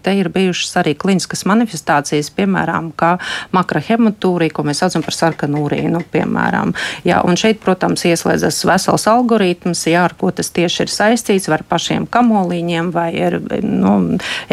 te 0.06 0.13
ir 0.19 0.27
bijušas 0.30 0.77
arī 0.84 0.93
kliniskas 0.93 1.41
manifestācijas, 1.49 2.30
piemēram, 2.38 2.91
kā 2.93 3.15
makrohematūrija, 3.58 4.53
ko 4.53 4.67
mēs 4.67 4.84
saucam 4.84 5.01
par 5.01 5.17
sarkanu 5.17 5.63
urīnu, 5.65 6.03
piemēram. 6.13 6.75
Ja, 7.10 7.23
un 7.25 7.39
šeit, 7.41 7.58
protams, 7.63 8.03
ieslēdzas 8.06 8.62
vesels 8.69 9.08
algoritms, 9.10 9.82
ja, 9.89 10.06
ar 10.06 10.13
ko 10.13 10.30
tas 10.30 10.53
tieši 10.53 10.86
ir 10.86 10.93
saistīts, 10.93 11.49
vai 11.49 11.58
ar 11.58 11.65
pašiem 11.73 12.06
kamoliņiem, 12.13 12.93
vai 12.93 13.10
ar 13.32 13.39
nu, 13.65 13.95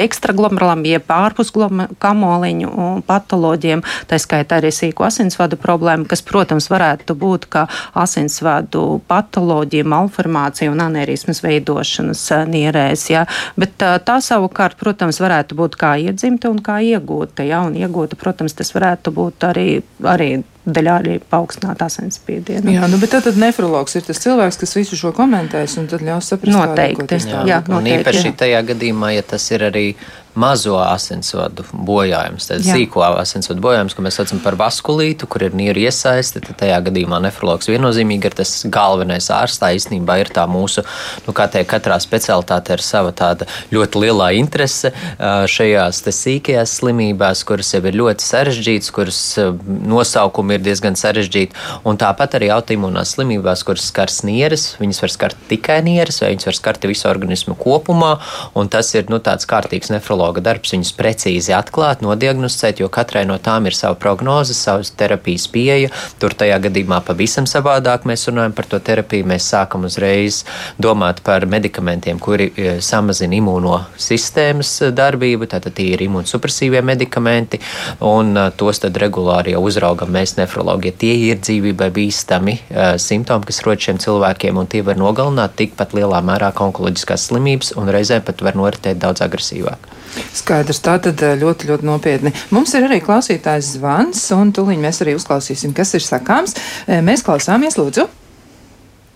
ekstraglomerulām, 0.06 0.86
jeb 0.88 1.12
ārpus 1.12 1.52
kamoliņu 1.52 2.88
patoloģiem, 3.12 3.84
tā 4.08 4.22
skaitā 4.24 4.62
arī 4.62 4.72
sīku 4.72 5.04
asinsvadu 5.04 5.60
problēmu, 5.60 6.08
kas, 6.08 6.24
protams, 6.24 6.72
varētu 6.72 7.20
būt 7.20 7.48
kā 7.52 7.68
asinsvadu 7.92 8.53
asinsvadu 8.54 9.00
patoloģija, 9.08 9.84
malformācija 9.84 10.70
un 10.72 10.80
anērismas 10.80 11.42
veidošanas 11.42 12.46
nierēs. 12.48 13.10
Ja? 13.10 13.26
Bet 13.56 13.76
tā, 13.78 13.98
tā 13.98 14.20
savukārt, 14.20 14.76
protams, 14.78 15.20
varētu 15.20 15.54
būt 15.54 15.76
kā 15.76 15.96
iedzimta 15.98 16.50
un 16.50 16.60
kā 16.62 16.80
iegūta. 16.80 17.44
Ja? 17.44 17.62
Un 17.66 17.74
iegūta, 17.76 18.16
protams, 18.16 18.54
tas 18.54 18.72
varētu 18.74 19.12
būt 19.14 19.44
arī, 19.44 19.82
arī 20.02 20.42
daļā 20.64 20.92
arī 21.02 21.18
paaugstināta 21.20 21.90
asinsspiediena. 21.90 22.70
Jā, 22.72 22.88
nu, 22.88 22.96
bet 22.98 23.12
tad, 23.12 23.26
tad 23.26 23.36
nefrologs 23.36 23.98
ir 23.98 24.06
tas 24.06 24.20
cilvēks, 24.22 24.56
kas 24.62 24.74
visu 24.78 24.96
šo 24.96 25.12
komentēs 25.12 25.76
un 25.80 25.90
tad 25.90 26.00
ļaus 26.04 26.30
saprast, 26.32 26.56
noteikti. 26.56 27.18
Jā, 27.20 27.42
jā, 27.44 27.58
noteikti. 27.68 27.76
Un 27.76 27.90
īpaši 27.98 28.30
jā. 28.30 28.36
tajā 28.44 28.62
gadījumā, 28.72 29.12
ja 29.12 29.26
tas 29.34 29.44
ir 29.52 29.66
arī 29.68 29.90
mazo 30.34 30.76
asinsvadu 30.82 31.64
bojājums, 31.72 32.48
tad 32.48 32.64
sīko 32.66 33.02
asinsvadu 33.06 33.62
bojājums, 33.64 33.94
ko 33.94 34.02
mēs 34.04 34.18
saucam 34.18 34.40
par 34.42 34.56
vaskulītu, 34.58 35.28
kur 35.30 35.44
ir 35.46 35.54
nieru 35.56 35.84
iesaiste, 35.84 36.42
tad 36.44 36.58
tajā 36.60 36.80
gadījumā 36.88 37.20
nefrologs 37.22 37.68
viennozīmīgi 37.70 38.30
ir 38.30 38.36
tas 38.40 38.54
galvenais 38.66 39.30
ārsts. 39.30 39.60
Tā 39.62 39.70
īstenībā 39.76 40.18
ir 40.22 40.32
tā 40.34 40.46
mūsu, 40.50 40.82
nu, 41.26 41.34
kā 41.36 41.46
teikt, 41.52 41.70
katrā 41.70 41.98
specialitāte 42.02 42.74
ir 42.74 42.82
sava 42.84 43.12
tāda 43.14 43.46
ļoti 43.74 44.02
lielā 44.02 44.32
interese 44.40 44.90
šajās 45.20 46.02
sīkajās 46.04 46.76
slimībās, 46.80 47.44
kuras 47.46 47.70
jau 47.74 47.82
ir 47.86 47.98
ļoti 48.00 48.26
sarežģītas, 48.26 48.90
kuras 48.94 49.20
nosaukumi 49.64 50.58
ir 50.58 50.66
diezgan 50.66 50.98
sarežģīti, 50.98 51.56
un 51.86 51.98
tāpat 52.00 52.38
arī 52.40 52.50
autoimūnās 52.54 53.14
slimībās, 53.16 53.64
kuras 53.66 53.88
skars 53.92 54.22
nieres, 54.26 54.72
viņas 54.82 55.02
var 55.04 55.14
skart 55.14 55.46
tikai 55.50 55.80
nieres, 55.86 56.20
vai 56.22 56.34
viņas 56.34 56.50
var 56.50 56.58
skart 56.58 56.90
visu 56.90 57.08
organismu 57.10 57.56
kopumā, 57.60 58.16
un 58.58 58.70
tas 58.72 58.90
ir, 58.96 59.06
nu, 59.12 59.22
tāds 59.22 59.46
kārtīgs 59.48 59.92
nefrologs 59.94 60.23
psihologa 60.24 60.40
darbs 60.40 60.72
viņus 60.72 60.92
precīzi 60.96 61.52
atklāt, 61.52 62.00
nodiagnosticēt, 62.02 62.80
jo 62.80 62.88
katrai 62.88 63.24
no 63.28 63.36
tām 63.38 63.66
ir 63.66 63.74
sava 63.76 63.94
prognoze, 63.94 64.54
savas 64.54 64.90
terapijas 64.96 65.46
pieeja. 65.48 65.90
Tur 66.18 66.32
tajā 66.32 66.58
gadījumā 66.64 67.02
pavisam 67.04 67.44
savādāk 67.46 68.06
mēs 68.08 68.28
runājam 68.28 68.54
par 68.56 68.64
to 68.64 68.78
terapiju. 68.78 69.26
Mēs 69.28 69.48
sākam 69.52 69.84
uzreiz 69.84 70.44
domāt 70.80 71.20
par 71.24 71.44
medikamentiem, 71.46 72.18
kuri 72.18 72.50
e, 72.56 72.76
samazina 72.80 73.36
imūno 73.36 73.82
sistēmas 74.00 74.72
darbību, 74.94 75.48
tātad 75.50 75.76
tie 75.76 75.90
ir 75.94 76.04
imūnsupresīvie 76.06 76.80
medikamenti, 76.82 77.60
un 78.00 78.32
e, 78.36 78.48
tos 78.56 78.80
tad 78.80 78.96
regulāri 78.96 79.54
jau 79.54 79.64
uzraugam 79.68 80.12
mēs 80.14 80.38
nefrologi. 80.38 80.94
Tie 81.04 81.14
ir 81.28 81.42
dzīvībai 81.42 81.90
bīstami 81.94 82.56
simptomi, 83.00 83.48
kas 83.48 83.60
rod 83.66 83.82
šiem 83.82 84.00
cilvēkiem, 84.00 84.56
un 84.60 84.70
tie 84.70 84.80
var 84.86 84.98
nogalināt 85.00 85.56
tikpat 85.58 85.92
lielā 85.96 86.22
mērā 86.24 86.52
onkoloģiskās 86.64 87.28
slimības, 87.28 87.74
un 87.80 87.92
reizēm 87.92 88.24
pat 88.24 88.44
var 88.44 88.56
noritēt 88.58 89.02
daudz 89.02 89.24
agresīvāk. 89.24 89.90
Skaidrs, 90.34 90.80
tā 90.84 90.96
tad 91.02 91.22
eh, 91.24 91.34
ļoti, 91.40 91.68
ļoti 91.70 91.88
nopietni. 91.88 92.32
Mums 92.54 92.74
ir 92.78 92.86
arī 92.88 93.00
klausītājs 93.04 93.74
zvans, 93.78 94.22
un 94.36 94.52
tūlīt 94.54 94.80
mēs 94.82 95.02
arī 95.04 95.16
uzklausīsim, 95.18 95.74
kas 95.76 95.94
ir 95.98 96.04
sakāms. 96.04 96.56
Eh, 96.86 97.02
mēs 97.04 97.24
klausāmies, 97.26 97.78
lūdzu. 97.80 98.06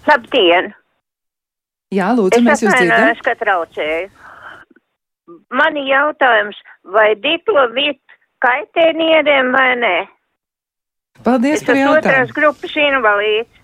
Labdien! 0.08 0.72
Jā, 1.94 2.10
lūdzu, 2.16 2.42
mēs 2.44 2.64
jūs 2.64 2.74
dzirdam. 2.74 3.12
Es 3.14 3.22
ka 3.24 3.34
traucēju. 3.40 4.08
Mani 5.56 5.86
jautājums, 5.88 6.56
vai 6.92 7.12
diplovīt 7.20 8.00
kaitē 8.44 8.90
nieriem 8.96 9.52
vai 9.54 9.70
nē? 9.80 9.96
Paldies 11.24 11.60
es 11.60 11.66
par 11.66 11.76
esmu 11.76 11.94
otrās 11.96 12.28
jautājumu. 12.28 12.36
grupas 12.36 12.76
invalīds. 12.84 13.57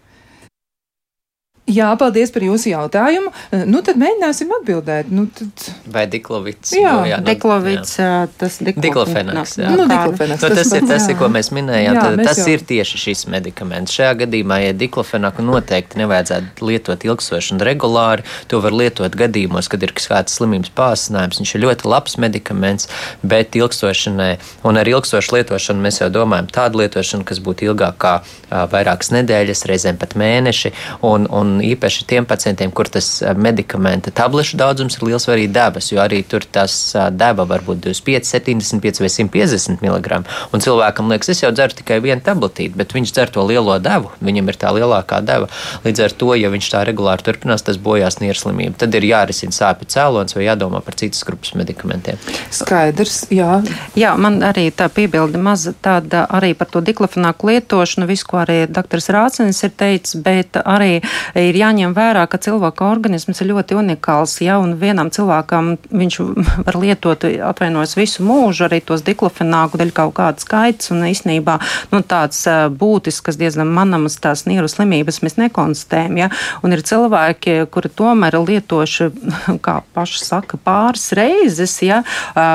Jā, 1.65 1.87
paldies 1.97 2.29
par 2.29 2.45
jūsu 2.45 2.69
jautājumu. 2.75 3.31
Nu, 3.73 3.79
tad 3.87 3.97
mēģināsim 3.97 4.51
atbildēt. 4.53 5.07
Nu, 5.09 5.23
tad... 5.33 5.63
Vai 5.89 6.03
diklovits? 6.13 6.75
Jā, 6.77 6.91
Nu, 6.93 7.15
nu, 7.23 7.25
Diklovits, 7.25 7.95
ā, 8.05 8.09
tas 8.37 8.59
Diklofenaks, 8.61 9.55
jā. 9.63 9.71
Nu, 9.73 9.87
diklofenaks. 9.89 10.43
Nu, 10.45 10.51
tas, 10.53 10.59
Tas 10.61 10.73
ir 10.77 10.85
tas, 10.85 11.07
jā. 11.09 11.15
ir, 11.15 11.19
ko 11.23 11.31
mēs 11.33 11.49
minējām. 11.57 11.97
Jā, 11.97 12.03
Tad, 12.05 12.19
mēs 12.21 12.29
tas 12.29 12.41
jau- 12.43 12.53
ir 12.53 12.65
tieši 12.69 13.01
šis 13.01 13.23
medikaments. 13.33 13.95
Šajā 13.97 14.11
gadījumā, 14.25 14.59
ja 14.67 14.75
diklofenaku 14.77 15.45
noteikti 15.47 16.03
nevajadzētu 16.03 16.69
lietot 16.69 17.07
ilgstoši 17.09 17.57
un 17.57 17.65
regulāri, 17.65 18.27
to 18.53 18.61
var 18.61 18.77
lietot 18.77 19.17
gadījumos, 19.17 19.71
kad 19.73 19.83
ir 19.89 19.97
kāds 19.97 20.37
slimības 20.37 20.69
pārsinājums. 20.77 21.41
Viņš 21.41 21.55
ir 21.57 21.65
ļoti 21.65 21.89
labs 21.89 22.19
medikaments, 22.21 22.89
bet 23.25 23.57
ilgstošanai 23.57 24.37
un 24.69 24.77
ar 24.85 24.93
ilgstošu 24.93 25.39
lietošanu 25.39 25.81
mēs 25.89 26.03
jau 26.05 26.11
domājam 26.13 26.53
tādu 26.53 26.85
lietošanu, 26.85 27.25
kas 27.25 27.41
būtu 27.41 27.71
ilgāk 27.73 27.97
kā 28.05 28.15
vairākas 28.53 29.11
nedēļas, 29.17 29.65
reizēm 29.73 29.97
pat 29.99 30.13
mēneši. 30.21 30.75
Un, 31.09 31.25
un 31.31 31.54
īpaši 31.63 32.07
tiem 32.09 32.27
pacientiem, 32.27 32.73
kur 32.75 32.89
tas 32.91 33.23
medikamenta 33.37 34.11
tablešu 34.15 34.59
daudzums 34.61 34.99
ir 34.99 35.07
liels, 35.09 35.27
vai 35.29 35.37
arī 35.39 35.47
devas, 35.53 35.91
jo 35.93 36.01
arī 36.03 36.23
tur 36.27 36.45
tas 36.45 36.75
deva 37.15 37.47
var 37.49 37.65
būt 37.67 37.83
25, 37.87 38.29
75 38.31 39.03
vai 39.03 39.11
150 39.13 39.85
mg. 39.85 40.21
Un 40.55 40.65
cilvēkam 40.65 41.11
liekas, 41.13 41.31
es 41.35 41.43
jau 41.45 41.53
dzeru 41.55 41.79
tikai 41.81 42.01
vienu 42.05 42.23
tabletīti, 42.25 42.75
bet 42.79 42.95
viņš 42.97 43.15
dzer 43.15 43.33
to 43.35 43.45
lielo 43.47 43.77
devu, 43.83 44.13
viņam 44.25 44.51
ir 44.51 44.59
tā 44.61 44.73
lielākā 44.75 45.21
deva. 45.25 45.51
Līdz 45.85 46.05
ar 46.07 46.17
to, 46.19 46.33
ja 46.39 46.51
viņš 46.53 46.71
tā 46.73 46.85
regulāri 46.89 47.27
turpinās, 47.27 47.65
tas 47.67 47.79
bojās 47.81 48.21
nierslimību. 48.23 48.77
Tad 48.81 48.95
ir 48.97 49.09
jārisina 49.11 49.55
sāpju 49.55 49.91
cēlonis 49.95 50.37
vai 50.37 50.47
jādomā 50.49 50.81
par 50.85 50.97
citas 51.01 51.25
grupas 51.27 51.55
medikamentiem. 51.59 52.21
Skaidrs, 52.55 53.25
jā. 53.35 53.61
Jā, 53.99 54.15
man 54.21 54.41
arī 54.47 54.69
tā 54.75 54.89
piebilde 54.93 55.41
maza 55.41 55.75
tāda 55.85 56.25
arī 56.33 56.55
par 56.59 56.71
to 56.73 56.83
diklofenāku 56.85 57.51
lietošanu, 57.51 58.09
visu, 58.11 58.29
ko 58.31 58.41
arī 58.43 58.65
doktors 58.71 59.11
Rācenis 59.13 59.63
ir 59.67 59.75
teicis, 59.77 60.17
bet 60.25 60.59
arī 60.61 61.01
ir 61.49 61.59
jāņem 61.59 61.95
vērā, 61.97 62.25
ka 62.31 62.39
cilvēka 62.43 62.87
organisms 62.89 63.41
ir 63.43 63.51
ļoti 63.51 63.77
unikāls, 63.79 64.37
ja, 64.45 64.59
un 64.63 64.75
vienam 64.81 65.11
cilvēkam 65.15 65.75
viņš 65.91 66.19
var 66.67 66.79
lietot, 66.81 67.27
atvainojas 67.49 67.97
visu 67.99 68.25
mūžu, 68.27 68.67
arī 68.69 68.81
tos 68.85 69.05
diklofenāku 69.07 69.81
dēļ 69.81 69.93
kaut 69.97 70.15
kāds 70.19 70.47
skaits, 70.47 70.91
un 70.95 71.05
īstenībā, 71.09 71.59
nu, 71.93 72.03
tāds 72.07 72.43
ā, 72.51 72.69
būtisks, 72.73 73.39
diezgan 73.41 73.71
manamas 73.75 74.19
tās 74.23 74.45
nieru 74.49 74.71
slimības 74.71 75.23
mēs 75.25 75.39
nekonstatējam, 75.41 76.21
ja, 76.23 76.31
un 76.65 76.77
ir 76.77 76.85
cilvēki, 76.87 77.57
kuri 77.75 77.93
tomēr 77.95 78.39
lietoši, 78.41 79.11
kā 79.67 79.79
paši 79.97 80.25
saka, 80.25 80.61
pāris 80.61 81.11
reizes, 81.17 81.77
ja, 81.85 82.03
ā, 82.35 82.47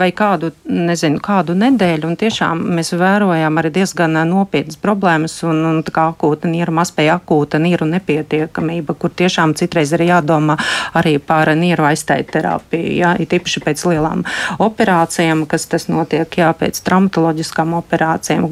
vai 0.00 0.10
kādu, 0.16 0.52
nezinu, 0.68 1.20
kādu 1.22 1.56
nedēļu, 1.58 2.08
un 2.08 2.18
tiešām 2.20 2.62
mēs 2.78 2.94
vērojam 2.98 3.60
arī 3.60 3.72
diezgan 3.78 4.18
nopietnas 4.28 4.78
problēmas, 4.80 5.38
un, 5.48 5.64
un 5.68 5.82
akūta 5.82 6.50
nieru 6.50 6.74
maspēja, 6.76 7.18
akūta 7.20 7.60
nieru 7.62 7.86
nepietiekamība, 8.22 8.94
kur 8.94 9.10
tiešām 9.10 9.54
citreiz 9.58 9.92
ir 9.92 10.04
jādomā 10.06 10.56
arī 10.94 11.18
par 11.18 11.50
nieru 11.56 11.84
aizstāju 11.90 12.26
terapiju, 12.30 12.92
ja, 12.96 13.14
it 13.18 13.32
īpaši 13.32 13.62
pēc 13.64 13.84
lielām 13.90 14.24
operācijām, 14.62 15.46
kas 15.46 15.66
tas 15.66 15.88
notiek, 15.88 16.26
jā, 16.38 16.52
pēc 16.56 16.80
traumatoloģiskām 16.86 17.74
operācijām. 17.80 18.48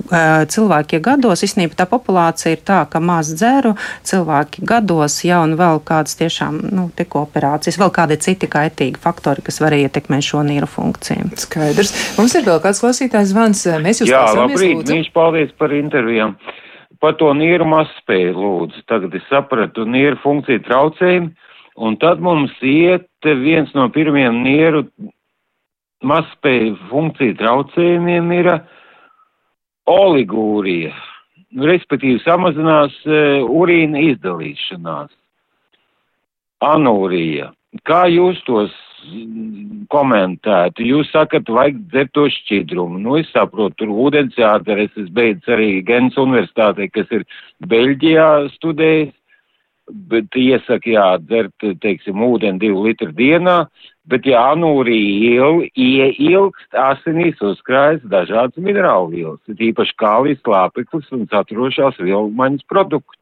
Cilvēki 0.51 1.01
gados, 1.05 1.45
īstenībā 1.47 1.79
tā 1.79 1.87
populācija 1.91 2.55
ir 2.55 2.65
tā, 2.67 2.83
ka 2.91 3.01
maz 3.01 3.33
dzeru, 3.35 3.75
cilvēki 4.07 4.65
gados, 4.67 5.21
jā, 5.25 5.41
un 5.45 5.57
vēl 5.61 5.83
kādas 5.85 6.19
tiešām, 6.21 6.61
nu, 6.75 6.89
tik 6.97 7.17
operācijas, 7.19 7.79
vēl 7.81 7.93
kādi 7.95 8.19
citi 8.21 8.51
kaitīgi 8.51 9.01
faktori, 9.01 9.45
kas 9.47 9.61
var 9.63 9.77
ietekmēt 9.77 10.27
šo 10.27 10.45
nieru 10.47 10.69
funkciju. 10.71 11.31
Skaidrs. 11.41 11.95
Mums 12.19 12.35
ir 12.37 12.47
vēl 12.47 12.61
kāds 12.63 12.83
klausītājs 12.83 13.33
zvans. 13.33 13.67
Mēs 13.81 14.03
jūs 14.03 14.11
Jā, 14.11 14.25
labrīt, 14.37 14.89
viņš 14.89 15.13
paldies 15.15 15.55
par 15.59 15.73
intervijām. 15.77 16.37
Par 17.01 17.17
to 17.21 17.31
nieru 17.37 17.65
mazspēju 17.69 18.35
lūdzu. 18.37 18.83
Tagad 18.91 19.15
es 19.17 19.25
sapratu 19.31 19.87
nieru 19.89 20.19
funkciju 20.21 20.61
traucējumu, 20.67 21.31
un 21.81 21.97
tad 22.03 22.21
mums 22.21 22.53
iet 22.61 23.09
viens 23.25 23.73
no 23.77 23.87
pirmiem 23.93 24.43
nieru 24.45 24.85
mazspēju 26.05 26.77
funkciju 26.91 27.39
traucējumiem 27.41 28.35
ir 28.37 28.53
oligūrija, 29.91 30.93
Nu, 31.51 31.67
respektīvi 31.67 32.21
samazinās 32.23 32.95
uh, 33.11 33.41
urīna 33.43 33.99
izdalīšanās. 34.13 35.11
Anūrija. 36.63 37.49
Kā 37.87 38.01
jūs 38.11 38.41
tos 38.49 38.73
mm, 39.07 39.85
komentētu? 39.95 40.83
Jūs 40.83 41.13
sakat, 41.15 41.47
vajag 41.47 41.79
dzert 41.93 42.13
to 42.17 42.27
šķidrumu. 42.35 42.99
Nu, 42.99 43.15
es 43.21 43.31
saprotu, 43.31 43.85
tur 43.85 43.95
ūdens 44.09 44.35
jādzer. 44.39 44.83
Es 44.89 45.13
beidzis 45.15 45.55
arī 45.55 45.71
Gens 45.87 46.19
universitātē, 46.19 46.91
kas 46.91 47.13
ir 47.15 47.27
Beļģijā 47.71 48.29
studējis, 48.57 49.15
bet 50.11 50.37
iesaka 50.39 50.91
jādzert, 50.91 51.67
teiksim, 51.83 52.23
ūdeni 52.23 52.63
divu 52.63 52.85
litru 52.87 53.11
dienā, 53.15 53.65
bet 54.11 54.27
ja 54.27 54.43
anūrija 54.53 55.49
il, 55.51 55.65
ieilgst, 55.75 56.75
asinīs 56.75 57.41
uzkrājas 57.43 58.03
dažādas 58.11 58.59
minerālu 58.63 59.11
vielas, 59.15 59.41
ir 59.51 59.71
īpaši 59.71 59.97
kālijas 60.03 60.43
klāpeklis 60.47 61.11
un 61.17 61.27
saturošās 61.31 61.99
vielmaņas 62.03 62.67
produkti. 62.71 63.20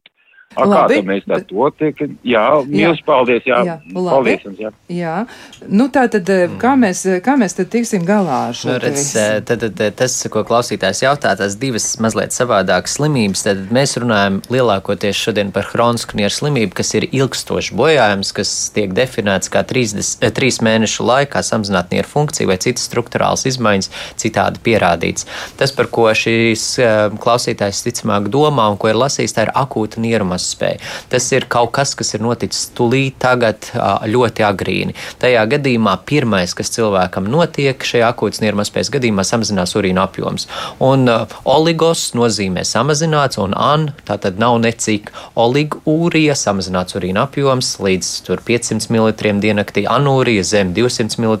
A, 0.57 0.63
kā 0.65 0.65
Labi, 0.65 0.95
tad 0.97 1.05
mēs 1.05 1.25
bet- 1.29 1.43
to 1.47 1.65
tiek? 1.77 1.99
Jā, 2.25 2.41
mīļš, 2.65 3.03
paldies, 3.05 3.43
jā, 3.45 3.59
Jā, 3.67 3.75
labi. 3.93 4.09
paldies 4.09 4.45
jums, 4.47 4.57
jā. 4.57 4.71
Jā, 4.89 5.27
nu 5.69 5.85
tā 5.93 6.07
tad, 6.09 6.25
kā 6.57 6.71
mēs, 6.73 7.03
kā 7.21 7.35
mēs 7.37 7.53
tad 7.53 7.69
tiksim 7.69 8.01
galā 8.01 8.47
ar 8.49 8.53
šo 8.57 8.71
Nu, 8.73 8.79
te 8.79 8.87
redz, 8.89 9.15
eh, 9.15 9.41
tad, 9.45 9.61
tad, 9.77 9.95
tas, 9.95 10.15
ko 10.33 10.41
klausītājs 10.43 11.03
jautā, 11.05 11.35
tās 11.37 11.53
divas 11.61 11.85
mazliet 12.01 12.33
savādākas 12.33 12.97
slimības, 12.97 13.43
tad 13.45 13.57
mēs 13.69 13.93
runājam 14.01 14.41
lielākoties 14.49 15.13
šodien 15.21 15.51
par 15.53 15.69
hronisku 15.69 16.17
nieru 16.17 16.33
slimību, 16.33 16.73
kas 16.73 16.95
ir 16.97 17.05
ilgstošs 17.13 17.69
bojājums, 17.77 18.33
kas 18.33 18.71
tiek 18.73 18.89
definēts 18.97 19.53
kā 19.53 19.61
30, 19.63 20.17
eh, 20.25 20.31
3 20.31 20.59
mēnešu 20.65 21.05
laikā 21.05 21.45
samazināt 21.45 21.91
nieru 21.93 22.07
funkciju 22.09 22.47
vai 22.47 22.57
citas 22.57 22.89
struktūrāls 22.89 23.45
izmaiņas 23.45 23.89
citādi 24.17 24.57
pierādīts. 24.65 25.25
Tas, 25.57 25.71
par 25.71 25.85
ko 25.93 26.09
šīs 26.09 26.79
eh, 26.81 27.09
klausītājs 27.21 27.85
ticamāk 27.85 28.29
domā 28.33 28.65
un 28.71 28.77
ko 28.81 28.87
ir 28.89 28.95
lasījis, 28.95 29.37
tā 29.37 29.45
ir 29.45 29.53
akūta 29.53 30.01
nieru 30.01 30.25
mazspēja. 30.39 30.79
Tas 31.11 31.31
ir 31.35 31.45
kaut 31.51 31.71
kas, 31.75 31.93
kas 31.97 32.13
ir 32.15 32.23
noticis 32.23 32.69
tūlīt 32.77 33.19
tagad 33.21 33.69
ļoti 34.09 34.45
agrīni. 34.47 34.95
Tajā 35.19 35.43
gadījumā 35.51 35.97
pirmais, 36.07 36.53
kas 36.57 36.71
cilvēkam 36.75 37.27
notiek 37.29 37.83
šajā 37.83 38.09
akūtas 38.13 38.41
nieru 38.43 38.61
mazspējas 38.61 38.91
gadījumā, 38.93 39.25
samazinās 39.27 39.75
urīna 39.77 40.05
apjoms. 40.07 40.47
Un 40.83 41.09
oligos 41.49 42.09
nozīmē 42.17 42.63
samazināts, 42.67 43.39
un 43.41 43.55
an 43.57 43.89
tā 44.07 44.17
tad 44.21 44.39
nav 44.41 44.59
necik 44.63 45.11
oligūrija, 45.39 46.35
samazināts 46.39 46.95
urīna 46.97 47.25
apjoms 47.27 47.75
līdz 47.83 48.11
tur 48.27 48.43
500 48.45 48.89
ml 48.93 49.39
diennaktī, 49.43 49.85
anūrija 49.89 50.45
zem 50.47 50.73
200 50.77 51.19
ml 51.19 51.37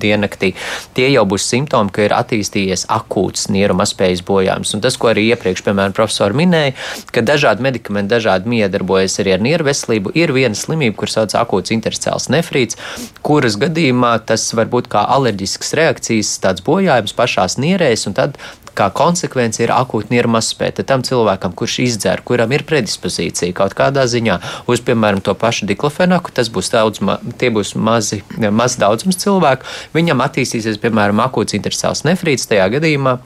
diennaktī. 0.00 0.52
Tie 0.96 1.08
jau 1.10 1.24
būs 1.28 1.48
simptomi, 1.50 1.92
ka 1.94 2.06
ir 2.06 2.14
attīstījies 2.16 2.86
akūts 2.92 3.48
nieru 3.52 3.74
mazspējas 3.78 4.22
bojājums. 4.26 4.74
Un 4.76 4.84
tas, 4.84 4.96
ko 5.00 5.10
arī 5.10 5.28
iepriekš, 5.32 5.64
piemēram, 5.66 5.94
profesori 5.96 6.36
minēja, 6.36 6.74
ka 7.12 7.22
dažādi 7.26 7.64
medikamenti 7.64 7.95
dažādi 8.04 8.52
miedarbojas 8.52 9.16
arī 9.22 9.36
ar 9.36 9.42
nieru 9.46 9.66
veselību, 9.70 10.12
ir 10.18 10.34
viena 10.36 10.58
slimība, 10.58 10.98
kur 11.00 11.12
sauc 11.12 11.32
akūts 11.40 11.72
intercēls 11.72 12.28
nefrīts, 12.34 12.76
kuras 13.24 13.56
gadījumā 13.60 14.12
tas 14.28 14.44
var 14.58 14.68
būt 14.68 14.92
kā 14.92 15.06
alerģisks 15.16 15.72
reakcijas, 15.80 16.36
tāds 16.44 16.64
bojājums 16.66 17.16
pašās 17.16 17.56
nierēs, 17.62 18.06
un 18.10 18.16
tad 18.20 18.36
kā 18.76 18.88
konsekvence 18.94 19.62
ir 19.64 19.72
akūta 19.74 20.12
nieru 20.12 20.30
mazspēja. 20.34 20.84
Tam 20.86 21.04
cilvēkam, 21.06 21.54
kurš 21.56 21.78
izdzer, 21.86 22.22
kuram 22.26 22.52
ir 22.52 22.66
predispozīcija 22.68 23.56
kaut 23.56 23.76
kādā 23.78 24.04
ziņā 24.10 24.38
uz, 24.70 24.82
piemēram, 24.84 25.22
to 25.24 25.34
pašu 25.38 25.68
diklofenaku, 25.70 26.34
tas 26.36 26.50
būs 26.52 26.72
daudz, 26.74 27.00
ma 27.00 27.18
tie 27.40 27.48
būs 27.54 27.74
mazi, 27.80 28.22
maz 28.50 28.76
daudzums 28.80 29.20
cilvēku, 29.22 29.68
viņam 29.96 30.24
attīstīsies, 30.26 30.80
piemēram, 30.82 31.24
akūts 31.24 31.56
intercēls 31.56 32.04
nefrīts 32.08 32.50
tajā 32.50 32.68
gadījumā. 32.76 33.16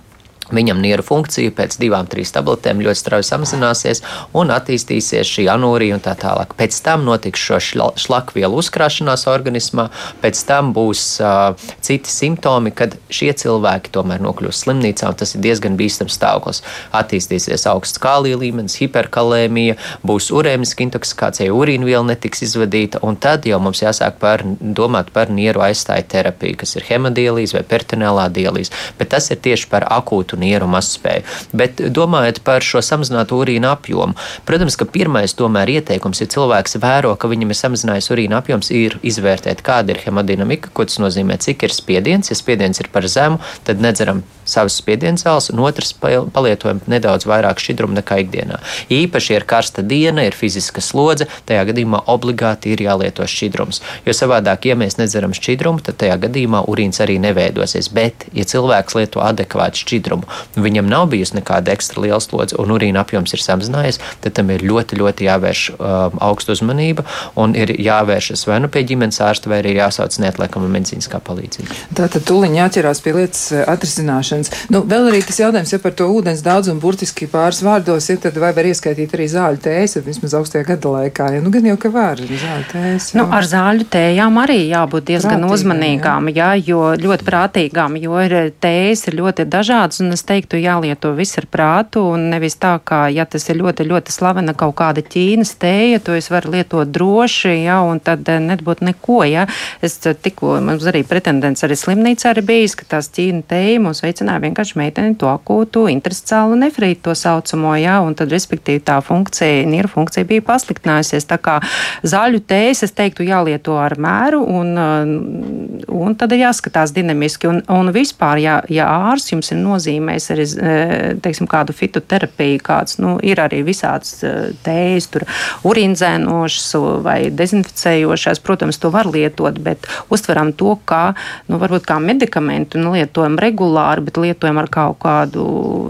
Viņam 0.55 0.81
nieru 0.83 1.05
funkcija 1.07 1.53
pēc 1.57 1.77
divām, 1.81 2.09
trīs 2.11 2.33
tabletēm 2.35 2.83
ļoti 2.83 3.01
strauji 3.01 3.29
samazināsies 3.29 4.03
un 4.37 4.51
attīstīsies 4.55 5.29
šī 5.31 5.47
anūrija 5.53 5.99
un 5.99 6.05
tā 6.05 6.17
tālāk. 6.19 6.57
Pēc 6.59 6.81
tam 6.85 7.05
notiks 7.07 7.41
šo 7.41 7.61
šla- 7.63 7.93
šlakvielu 8.01 8.59
uzkrāšanās 8.61 9.27
organismā, 9.31 9.89
pēc 10.23 10.43
tam 10.49 10.73
būs 10.77 11.05
uh, 11.23 11.71
citi 11.85 12.11
simptomi, 12.11 12.73
kad 12.75 12.97
šie 13.13 13.33
cilvēki 13.43 13.93
tomēr 13.95 14.23
nokļūs 14.25 14.65
slimnīcā, 14.65 15.13
un 15.13 15.19
tas 15.21 15.35
ir 15.37 15.45
diezgan 15.45 15.79
bīstams 15.79 16.17
stāvoklis. 16.19 16.63
Attīstīsies 16.97 17.67
augsts 17.71 18.01
kālija 18.03 18.41
līmenis, 18.41 18.79
hiperkalēmija, 18.83 19.79
būs 20.07 20.31
urēmiska 20.35 20.85
intoksikācija, 20.87 21.55
urīnviela 21.55 22.07
netiks 22.11 22.45
izvadīta, 22.49 23.03
un 23.07 23.19
tad 23.21 23.47
jau 23.49 23.61
mums 23.63 23.83
jāsāk 23.85 24.19
par, 24.23 24.45
domāt 24.61 25.13
par 25.15 25.31
nieru 25.31 25.65
aizstāju 25.67 26.09
terapiju, 26.11 26.59
kas 26.63 26.77
ir 26.77 26.89
hemodialīze 26.89 27.59
vai 27.59 27.65
peritoneālā 27.71 28.29
dialīze. 28.35 28.75
Bet 28.99 29.13
tas 29.15 29.31
ir 29.31 29.41
tieši 29.43 29.71
par 29.71 29.87
akūtu 29.91 30.40
nieru 30.41 30.69
mazspēju. 30.71 31.27
Bet 31.57 31.83
domājot 31.95 32.43
par 32.47 32.65
šo 32.67 32.83
samazināto 32.85 33.39
urīna 33.41 33.75
apjomu, 33.77 34.17
protams, 34.49 34.79
ka 34.81 34.89
pirmais 34.89 35.37
tomēr 35.39 35.77
ieteikums, 35.77 36.23
ja 36.23 36.31
cilvēks 36.35 36.79
vēro, 36.83 37.15
ka 37.21 37.31
viņam 37.31 37.53
ir 37.53 37.61
samazinājies 37.61 38.11
urīna 38.15 38.41
apjoms, 38.41 38.73
ir 38.75 38.99
izvērtēt, 39.07 39.63
kāda 39.67 39.95
ir 39.95 40.03
hemodinamika, 40.05 40.73
ko 40.75 40.87
tas 40.89 41.01
nozīmē, 41.03 41.39
cik 41.43 41.67
ir 41.69 41.75
spiediens. 41.75 42.31
Ja 42.31 42.39
spiediens 42.39 42.81
ir 42.83 42.91
par 42.93 43.07
zemu, 43.11 43.41
tad 43.67 43.83
nedzeram 43.83 44.25
savas 44.51 44.77
spiediena 44.81 45.21
zāles, 45.21 45.51
un 45.53 45.63
otrs 45.63 45.93
palietojam 45.95 46.81
nedaudz 46.91 47.27
vairāk 47.29 47.61
šķidrumu 47.63 47.99
nekā 48.01 48.21
ikdienā. 48.25 48.59
Īpaši 48.93 49.37
ir 49.37 49.47
karsta 49.49 49.85
diena, 49.87 50.25
ir 50.27 50.37
fiziska 50.37 50.83
slodze, 50.85 51.29
tajā 51.49 51.67
gadījumā 51.71 52.03
obligāti 52.11 52.75
ir 52.75 52.83
jālieto 52.85 53.27
šķidrums. 53.31 53.83
Jo 54.07 54.15
savādāk, 54.17 54.67
ja 54.71 54.79
mēs 54.79 54.99
nedzeram 55.01 55.35
šķidrumu, 55.37 55.83
tad 55.87 56.01
tajā 56.03 56.19
gadījumā 56.27 56.65
urīns 56.71 57.03
arī 57.05 57.19
neveidosies. 57.23 57.91
Bet, 57.95 58.27
ja 58.37 58.47
cilvēks 58.49 58.99
lieto 58.99 59.23
adekvātu 59.25 59.85
šķidrumu, 59.85 60.27
viņam 60.57 60.89
nav 60.91 61.09
bijusi 61.13 61.39
nekāda 61.39 61.75
ekstra 61.75 62.05
liela 62.05 62.21
slodze 62.23 62.59
un 62.61 62.73
urīna 62.75 63.05
apjoms 63.05 63.35
ir 63.35 63.43
samazinājies, 63.45 64.01
tad 64.25 64.37
tam 64.39 64.51
ir 64.55 64.65
ļoti, 64.67 64.99
ļoti 65.01 65.29
jāvērš 65.29 65.65
um, 65.77 66.21
augsta 66.31 66.55
uzmanība 66.57 67.05
un 67.41 67.55
ir 67.59 67.73
jāvēršas 67.81 68.47
vai 68.49 68.61
nu 68.63 68.71
pie 68.73 68.85
ģimenes 68.89 69.21
ārsta, 69.25 69.51
vai 69.51 69.61
arī 69.63 69.77
jāsauc 69.77 70.17
neatliekama 70.23 70.71
medicīniskā 70.71 71.21
palīdzība. 71.27 71.77
Tātad 71.99 72.25
tuliņ 72.29 72.57
jāķerās 72.59 73.03
pie 73.05 73.15
lietas 73.17 73.43
eh, 73.55 73.65
atrisināšanas. 73.71 74.53
Nu, 74.73 74.83
vēl 74.89 75.11
arī 75.11 75.23
tas 75.27 75.41
jautājums, 75.41 75.73
ja 75.75 75.81
par 75.83 75.95
to 75.99 76.09
ūdens 76.13 76.45
daudzumu 76.47 76.83
burtiski 76.83 77.29
pāris 77.31 77.63
vārdos, 77.67 78.09
ja 78.11 78.19
tad 78.21 78.39
vai 78.41 78.53
var 78.57 78.69
ieskaitīt 78.71 79.15
arī 79.17 79.29
zāļu 79.31 79.63
tējas, 79.65 79.99
vismaz 80.07 80.37
augstajā 80.39 80.67
gada 80.73 80.95
laikā. 80.97 81.31
Ja, 81.37 81.43
nu, 81.45 81.53
gan 81.55 81.67
jau, 81.71 81.77
ka 81.81 81.93
var 81.95 82.21
zāļu 82.21 82.69
tējas. 82.73 83.11
Nu, 83.19 83.27
ar 83.35 83.47
zāļu 83.49 83.87
tējām 83.93 84.41
arī 84.43 84.61
jābūt 84.71 85.09
diezgan 85.13 85.41
Prātīgām, 85.41 85.57
uzmanīgām, 85.57 86.31
jā. 86.33 86.51
jā, 86.57 86.71
jo 86.71 86.81
ļoti 87.01 87.27
prātīgām, 87.27 87.99
jo 88.01 88.21
ir 88.25 88.37
tējas 88.63 89.07
ir 89.09 89.19
ļoti 89.21 89.47
dažādas, 89.51 90.03
un 90.05 90.15
es 90.21 90.27
teiktu, 90.29 90.61
jālieto 90.61 91.15
viss 91.17 91.41
ar 91.41 91.47
prātu, 91.51 92.05
un 92.13 92.29
nevis 92.35 92.59
tā, 92.61 92.75
kā, 92.85 93.07
ja 93.13 93.25
tas 93.25 93.49
ir 93.49 93.61
ļoti, 93.63 93.87
ļoti 93.89 94.13
slavena 94.13 94.53
kaut 94.59 94.77
kāda 94.79 95.01
ķīnas 95.01 95.55
tēja, 95.61 96.03
to 96.05 96.15
es 96.19 96.29
varu 96.33 96.53
lietot 96.55 96.91
droši, 96.93 97.55
jā, 97.65 97.81
un 97.89 98.03
tad 98.05 98.29
eh, 98.29 98.41
nebūtu 98.45 98.87
neko, 98.91 99.23
jā. 99.29 99.47
Es 99.85 99.97
tikko, 100.01 100.59
mums 100.65 100.85
arī 100.91 101.03
pretendents 101.09 101.65
arī 101.65 101.79
slimnīcā 101.79 102.35
ir 102.37 102.43
bijis, 102.47 102.77
ka 102.77 102.89
tās 102.97 103.09
ķīna 103.17 103.47
tēja 103.49 103.81
mums 103.83 104.03
veicināja 104.05 104.45
vienkārši 104.45 104.79
meiteni 104.81 105.17
to 105.21 105.31
akūtu 105.33 105.87
intersticiālu 105.93 106.59
nefrītu 106.61 107.09
to 107.09 107.17
saucamo, 107.17 107.73
jā, 107.81 107.97
un 108.05 108.17
tad, 108.19 108.33
respektīvi, 108.35 108.83
tā 108.85 108.99
funkcija, 109.05 109.65
nieru 109.71 109.91
funkcija 109.91 110.29
bija 110.29 110.45
pasliktinājusies. 110.47 111.29
Tā 111.31 111.41
kā 111.41 111.59
zaļu 112.05 112.43
tējas, 112.51 112.85
es 112.87 112.95
teiktu, 112.97 113.25
jālieto 113.29 113.79
ar 113.81 113.97
mēru, 114.01 114.43
un, 114.45 114.73
uh, 114.77 115.89
un 116.01 116.17
tad 116.19 116.35
ir 116.37 116.45
jāskatās 116.45 116.93
dinamiski. 116.97 117.49
Un, 117.51 117.63
un 117.73 117.93
vispār, 117.95 118.43
ja, 118.43 118.61
ja 118.73 118.91
ārsts 119.11 119.33
jums 119.35 119.53
ir 119.55 119.61
nozīmējis 120.01 120.31
arī, 120.35 120.47
uh, 120.57 121.21
teiksim, 121.23 121.49
kādu 121.51 121.75
fitoterapiju, 121.77 122.61
kāds, 122.65 122.99
nu, 122.99 123.19
ir 123.23 123.41
arī 123.41 123.63
visāds 123.67 124.23
uh, 124.25 124.51
tējas, 124.65 125.09
tur 125.13 125.27
urīnzēnošas 125.69 126.69
vai 127.05 127.31
dezinficējošās, 127.31 128.41
protams, 128.41 128.79
to 128.79 128.91
var 128.91 129.07
lietot, 129.07 129.59
bet 129.61 129.87
uztveram 130.11 130.53
to 130.53 130.79
kā, 130.85 131.15
nu, 131.49 131.59
varbūt 131.61 131.87
kā 131.89 131.99
medikamentu, 132.01 132.81
nu, 132.81 132.95
lietojam 132.97 133.39
regulāri, 133.41 134.05
bet 134.09 134.21
lietojam 134.21 134.61
ar 134.61 134.71
kaut 134.71 135.01
kādu, 135.03 135.45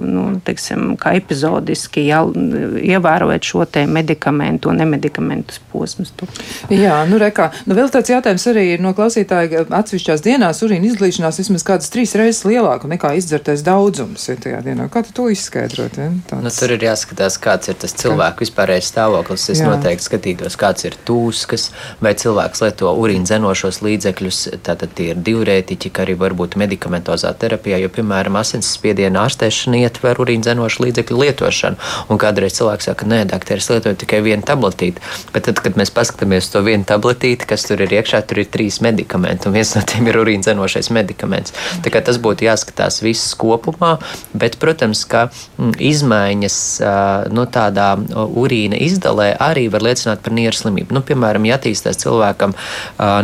nu, 0.05 0.27
teiksim, 0.45 0.97
kā 1.01 1.15
epizodiski, 1.19 2.07
jā, 2.09 2.23
ievērojot 2.81 3.47
šo 3.47 3.65
te 3.71 3.87
medikamentu 3.87 4.71
un 4.71 4.81
nemedikamentus 4.81 5.61
posmus. 5.73 6.13
Jā, 6.71 7.03
nu, 7.09 7.19
rekā. 7.21 7.51
Nu, 7.67 7.77
vēl 7.79 7.91
tāds 7.93 8.11
jautājums 8.11 8.47
arī 8.51 8.67
ir 8.75 8.83
no 8.83 8.93
klausītāja 8.97 9.65
atsevišķās 9.67 10.25
dienās 10.25 10.63
urīna 10.67 10.91
izglīšanās 10.91 11.41
vismaz 11.43 11.65
kādas 11.67 11.93
trīs 11.93 12.15
reizes 12.19 12.45
lielāka 12.49 12.91
nekā 12.91 13.13
izdzertais 13.19 13.63
daudzums 14.01 14.29
ja, 14.29 14.37
tajā 14.41 14.61
dienā. 14.65 14.89
Kā 14.93 15.03
tu 15.05 15.13
to 15.15 15.27
izskaidrot? 15.33 15.97
Ja? 15.99 16.09
Tāds... 16.29 16.45
Nu, 16.45 16.53
tur 16.55 16.75
ir 16.75 16.85
jāskatās, 16.85 17.37
kāds 17.43 17.71
ir 17.71 17.77
tas 17.81 17.95
cilvēku 18.01 18.45
vispārējais 18.45 18.91
stāvoklis. 18.93 19.47
Es 19.53 19.61
Jā. 19.61 19.69
noteikti 19.69 20.07
skatītos, 20.07 20.57
kāds 20.61 20.87
ir 20.89 20.97
tūskas, 21.07 21.69
vai 22.01 22.15
cilvēks 22.19 22.63
lieto 22.65 22.93
urīna 22.97 23.29
zenošos 23.29 23.81
līdzekļus, 23.85 24.41
tātad 24.67 24.95
tie 24.97 25.11
ir 25.13 25.21
diurētiķi, 25.27 25.93
kā 25.93 26.05
arī 26.07 26.17
varbūt 26.21 26.57
medikamentozā 26.61 27.33
terapijā, 27.41 27.81
jo, 27.83 27.91
piemēram, 27.93 28.39
asinsspiediena 28.41 29.25
ārstēšana 29.27 29.83
ietver 29.85 30.21
urīna 30.23 30.51
zenošu 30.51 30.87
līdzekļu 30.87 31.21
lietošanu. 31.25 31.91
Un 32.11 32.21
kādreiz 32.21 32.57
cilvēks 32.59 32.91
saka, 32.91 33.09
nē, 33.11 33.23
doktor, 33.31 33.61
es 33.61 33.71
lietoju 33.73 34.01
tikai 34.05 34.23
vienu 34.25 34.47
tabletīti. 34.47 35.05
Bet 35.35 35.49
tad, 35.49 35.61
kad 35.65 35.77
mēs 35.81 35.93
paskatāmies 35.95 36.51
to 36.53 36.65
vienu 36.67 36.87
tabletīti, 36.89 37.49
kas 37.51 37.67
tur 37.69 37.83
ir 37.85 37.93
iekšā, 38.01 38.23
tur 38.29 38.43
ir 38.43 38.51
trīs 38.53 38.81
medikamenti, 38.85 39.49
un 39.49 39.57
viens 39.59 39.75
no 39.77 39.85
tiem 39.87 40.09
ir 40.11 40.21
urīna 40.23 40.51
zenošais 40.51 40.91
medikaments. 40.95 41.55
Tā 41.85 41.93
kā 41.93 42.03
tas 42.05 42.21
būtu 42.23 42.47
jāskatās 42.47 43.01
viss 43.05 43.35
kopumā, 43.39 43.90
bet, 44.33 44.59
protams, 44.63 45.03
ka 45.09 45.29
mm, 45.31 45.75
izmaiņas 45.91 46.59
nu, 47.35 47.47
tādā 47.51 47.91
urīna 48.21 48.79
izdalē 48.81 49.33
arī 49.41 49.67
var 49.73 49.85
liecināt 49.87 50.23
par 50.25 50.35
nieru 50.37 50.57
slimību. 50.57 50.95
Nu, 50.97 51.03
piemēram, 51.07 51.47
ja 51.49 51.59
attīstās 51.59 52.01
cilvēkam 52.03 52.55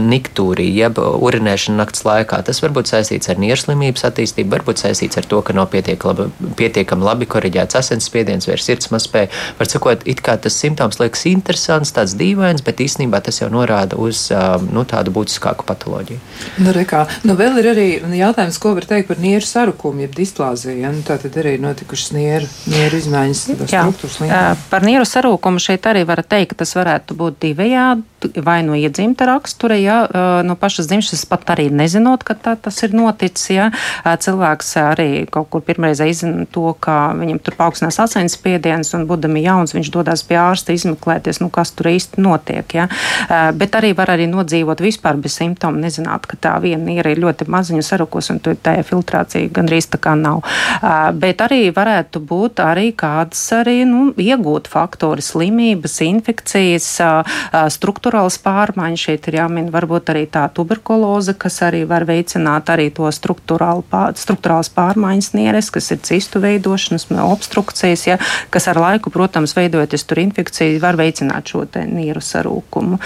niktūrija, 0.06 0.86
jeb 0.86 1.00
urinēšana 1.00 1.80
nakts 1.82 2.04
laikā, 2.06 2.40
tas 2.46 2.62
var 2.64 2.74
būt 2.76 2.90
saistīts 2.92 3.30
ar 3.32 3.40
nieru 3.42 3.60
slimības 3.60 4.06
attīstību, 4.10 4.52
varbūt 4.56 4.82
saistīts 4.82 5.20
ar 5.20 5.28
to, 5.28 5.42
ka 5.46 5.56
nav 5.56 5.70
pietiekami 5.72 6.26
labi, 6.26 6.52
pietiekami 6.58 7.06
labi 7.06 7.28
koriģēts 7.30 7.78
asinsspiediens 7.80 8.48
vai 8.48 8.58
sirds 8.62 8.90
mazspēja. 8.92 9.30
Var 9.58 9.70
sakot, 9.70 10.04
it 10.08 10.22
kā 10.24 10.36
tas 10.40 10.56
simptoms 10.58 11.00
liekas 11.00 11.26
interesants, 11.30 11.94
tāds 11.96 12.16
dīvains, 12.18 12.64
bet 12.66 12.82
īstenībā 12.84 13.20
tas 13.24 13.40
jau 13.42 13.50
norāda 13.52 13.98
uz 14.00 14.26
nu, 14.70 14.84
tādu 14.88 15.14
būtiskāku 15.16 15.66
patoloģiju. 15.68 16.20
Nu, 16.64 16.72
rekā. 16.76 17.06
nu, 17.26 17.36
vēl 17.38 17.60
ir 17.62 17.70
arī 17.72 17.86
jautājums, 18.18 18.58
ko 18.62 18.74
var 18.76 18.88
teikt 18.88 19.10
par 19.10 19.20
nieru 19.22 19.46
sarukumu, 19.46 20.06
jeb 20.06 20.16
displāziju. 20.16 20.55
Ja? 20.64 20.90
Nu, 20.94 21.04
tā 21.06 21.18
tad 21.20 21.36
arī 21.42 21.56
notikušas 21.60 22.14
nieru, 22.16 22.48
nieru 22.72 23.00
izmaiņas 23.02 23.44
struktūras 23.52 24.20
līmenī. 24.22 24.42
Par 24.72 24.86
nieru 24.86 25.04
sarūkumu 25.08 25.62
šeit 25.62 25.86
arī 25.90 26.06
var 26.08 26.24
teikt, 26.24 26.54
ka 26.54 26.62
tas 26.64 26.76
varētu 26.78 27.18
būt 27.18 27.40
divējādi 27.44 28.16
vai 28.42 28.62
no 28.62 28.74
iedzimta 28.74 29.26
rakstura, 29.28 29.76
ja 29.78 29.96
no 30.42 30.56
pašas 30.58 30.88
dzimšanas 30.88 31.26
pat 31.30 31.50
arī 31.54 31.68
nezinot, 31.70 32.24
ka 32.26 32.34
tā, 32.34 32.56
tas 32.58 32.80
ir 32.82 32.94
noticis. 32.96 33.50
Ja, 33.52 33.68
cilvēks 34.02 34.72
arī 34.80 35.08
kaut 35.30 35.50
kur 35.52 35.62
pirmreiz 35.62 36.00
izzina 36.02 36.46
to, 36.50 36.72
ka 36.80 37.12
viņam 37.18 37.38
tur 37.44 37.54
paaugstinās 37.58 38.00
asinsspiediens 38.02 38.94
un 38.96 39.06
būdami 39.06 39.44
jauns, 39.44 39.74
viņš 39.76 39.90
dodas 39.94 40.24
pie 40.26 40.38
ārsta 40.40 40.74
izmeklēties, 40.74 41.40
nu, 41.44 41.50
kas 41.54 41.70
tur 41.76 41.90
īsti 41.92 42.22
notiek. 42.24 42.74
Ja. 42.74 42.88
Bet 43.54 43.76
arī 43.78 43.92
var 43.96 44.14
arī 44.16 44.26
nodzīvot 44.32 44.82
vispār 44.82 45.20
bez 45.22 45.36
simptomu, 45.38 45.82
nezināt, 45.84 46.26
ka 46.26 46.40
tā 46.40 46.56
viena 46.64 46.96
ir 46.96 47.12
ļoti 47.20 47.46
maziņa 47.52 47.84
sarukos 47.86 48.32
un 48.34 48.42
tā 48.42 48.78
filtrācija 48.86 49.52
gandrīz 49.54 49.90
tā 49.92 50.00
kā 50.02 50.16
nav. 50.18 50.42
Bet 51.16 51.42
arī 51.44 51.70
varētu 51.74 52.20
būt 52.22 52.60
arī 52.64 52.90
kādas 52.96 53.42
arī 53.56 53.84
nu, 53.88 54.12
iegūt 54.16 54.68
faktori, 54.70 55.22
slimības, 55.24 56.00
infekcijas, 56.06 56.88
struktūrāls 57.76 58.38
pārmaiņas. 58.44 59.04
Šeit 59.06 59.28
ir 59.30 59.38
jāmin 59.40 59.70
varbūt 59.74 60.10
arī 60.14 60.24
tā 60.30 60.46
tuberkuloze, 60.54 61.34
kas 61.38 61.60
arī 61.66 61.84
var 61.88 62.06
veicināt 62.08 62.70
arī 62.72 62.88
to 62.94 63.08
struktūrāls 63.12 64.70
pārmaiņas 64.76 65.32
nieres, 65.36 65.70
kas 65.74 65.90
ir 65.94 66.00
cistu 66.06 66.40
veidošanas, 66.42 67.08
obstrukcijas, 67.26 68.06
ja, 68.06 68.16
kas 68.50 68.68
ar 68.70 68.80
laiku, 68.80 69.10
protams, 69.14 69.54
veidojoties 69.56 70.04
tur 70.06 70.18
infekciju, 70.22 70.80
var 70.82 70.98
veicināt 70.98 71.52
šo 71.52 71.64
nieru 71.86 72.20
sarūkumu. 72.22 72.98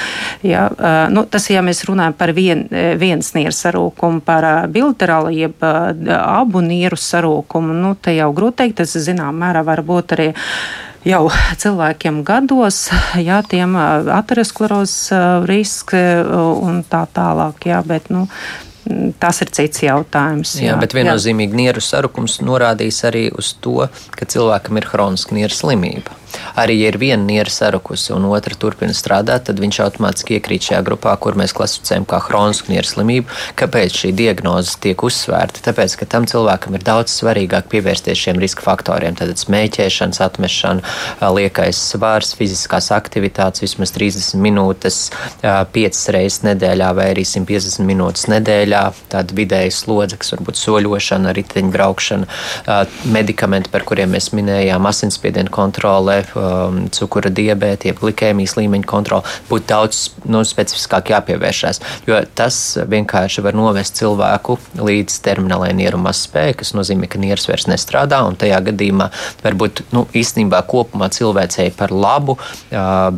Ja, 0.47 0.69
nu, 1.11 1.25
tas, 1.31 1.49
ja 1.51 1.63
mēs 1.65 1.85
runājam 1.89 2.15
par 2.19 2.33
vien, 2.37 2.67
vienas 3.01 3.33
nieru 3.37 3.55
sarūkumu, 3.57 4.21
par 4.25 4.69
bilaterālu 4.73 5.31
jeb 5.35 5.65
abu 5.65 6.61
nieru 6.65 6.97
sarūkumu, 7.01 7.30
nu, 7.83 7.95
te 7.97 8.15
jau 8.17 8.31
grūti 8.37 8.63
teikt, 8.63 8.81
tas 8.83 8.97
zinām 9.07 9.39
mērā 9.43 9.65
var 9.67 9.83
būt 9.87 10.17
arī 10.17 10.31
jau 11.09 11.23
cilvēkiem 11.63 12.23
gados, 12.29 12.89
jā, 13.29 13.41
tiem 13.49 13.77
aterosklerozes 14.21 15.47
risks 15.49 15.97
un 16.31 16.83
tā 16.91 17.07
tālāk, 17.15 17.71
jā, 17.73 17.85
bet, 17.87 18.11
nu, 18.13 18.27
Tas 19.21 19.43
ir 19.45 19.51
cits 19.55 19.83
jautājums. 19.85 20.55
Jā, 20.59 20.73
jā 20.73 20.77
bet 20.81 20.95
viennozīmīgi 20.97 21.59
nieru 21.59 21.83
sarukums 21.85 22.39
norādīs 22.43 23.03
arī 23.07 23.27
uz 23.29 23.53
to, 23.63 23.85
ka 24.17 24.27
cilvēkam 24.27 24.81
ir 24.81 24.89
hroniska 24.91 25.37
nieru 25.37 25.55
slimība. 25.55 26.17
Arī, 26.59 26.79
ja 26.81 26.91
ir 26.91 26.99
viena 27.01 27.23
niera 27.23 27.51
sarukusi 27.53 28.15
un 28.17 28.27
otra 28.31 28.57
turpina 28.59 28.95
strādāt, 28.97 29.47
tad 29.49 29.61
viņš 29.63 29.81
automātiski 29.85 30.39
iekrīt 30.39 30.71
šajā 30.71 30.81
grupā, 30.87 31.15
kur 31.23 31.39
mēs 31.39 31.55
klasificējam 31.57 32.07
kā 32.11 32.19
hronisku 32.27 32.73
nieru 32.73 32.89
slimību. 32.89 33.31
Kāpēc 33.61 34.01
šī 34.03 34.13
diagnoze 34.17 34.79
tiek 34.83 35.03
uzsvērta? 35.07 35.63
Tāpēc, 35.69 35.97
ka 36.01 36.09
tam 36.11 36.27
cilvēkam 36.31 36.77
ir 36.79 36.87
daudz 36.87 37.15
svarīgāk 37.21 37.71
pievērsties 37.73 38.19
šiem 38.25 38.41
riska 38.43 38.65
faktoriem. 38.67 39.19
Tad 39.19 39.33
smēķēšanas 39.41 40.23
atmešana, 40.27 40.95
liekais 41.37 41.79
svārs, 41.93 42.35
fiziskās 42.39 42.91
aktivitātes 42.95 43.65
vismaz 43.65 43.95
30 43.97 44.41
minūtes, 44.43 45.01
5 45.43 46.03
reizes 46.17 46.43
nedēļā 46.47 46.91
vai 46.97 47.11
arī 47.15 47.25
150 47.29 47.87
minūtes 47.87 48.27
nedēļā, 48.33 48.83
tāda 49.13 49.37
vidēja 49.37 49.73
slodze, 49.75 50.19
kas 50.21 50.35
var 50.35 50.45
būt 50.49 50.61
soļošana, 50.61 51.35
riteņbraukšana, 51.37 52.79
medikamenti, 53.15 53.73
par 53.73 53.87
kuriem 53.89 54.15
mēs 54.17 54.31
minējām, 54.37 54.89
asinsspiediena 54.91 55.53
kontrole, 55.53 56.21
um, 56.41 56.81
cukura 56.95 57.31
diabēta, 57.35 57.91
jeb 57.91 58.01
glikēmijas 58.01 58.57
līmeņa 58.59 58.89
kontroli, 58.89 59.37
būtu 59.51 59.69
daudz 59.71 60.03
nu, 60.25 60.43
specifiskāk 60.47 61.13
jāpievēršās. 61.13 61.83
Jo 62.09 62.23
tas 62.35 62.59
vienkārši 62.91 63.45
var 63.45 63.59
novest 63.59 64.01
cilvēku 64.01 64.57
līdz 64.81 65.21
terminālajai 65.27 65.77
nieru 65.77 66.01
mazspējai, 66.03 66.57
kas 66.63 66.73
nozīmē, 66.77 67.11
ka 67.11 67.21
nieras 67.21 67.47
vairs 67.51 67.69
nestrādā, 67.71 68.23
tajā 68.41 68.61
gadījumā 68.71 69.11
varbūt 69.45 69.85
nu, 69.95 70.07
īstenībā 70.17 70.63
kopumā 70.71 71.11
cilvēcei 71.13 71.71
par 71.77 71.93
labu, 71.93 72.37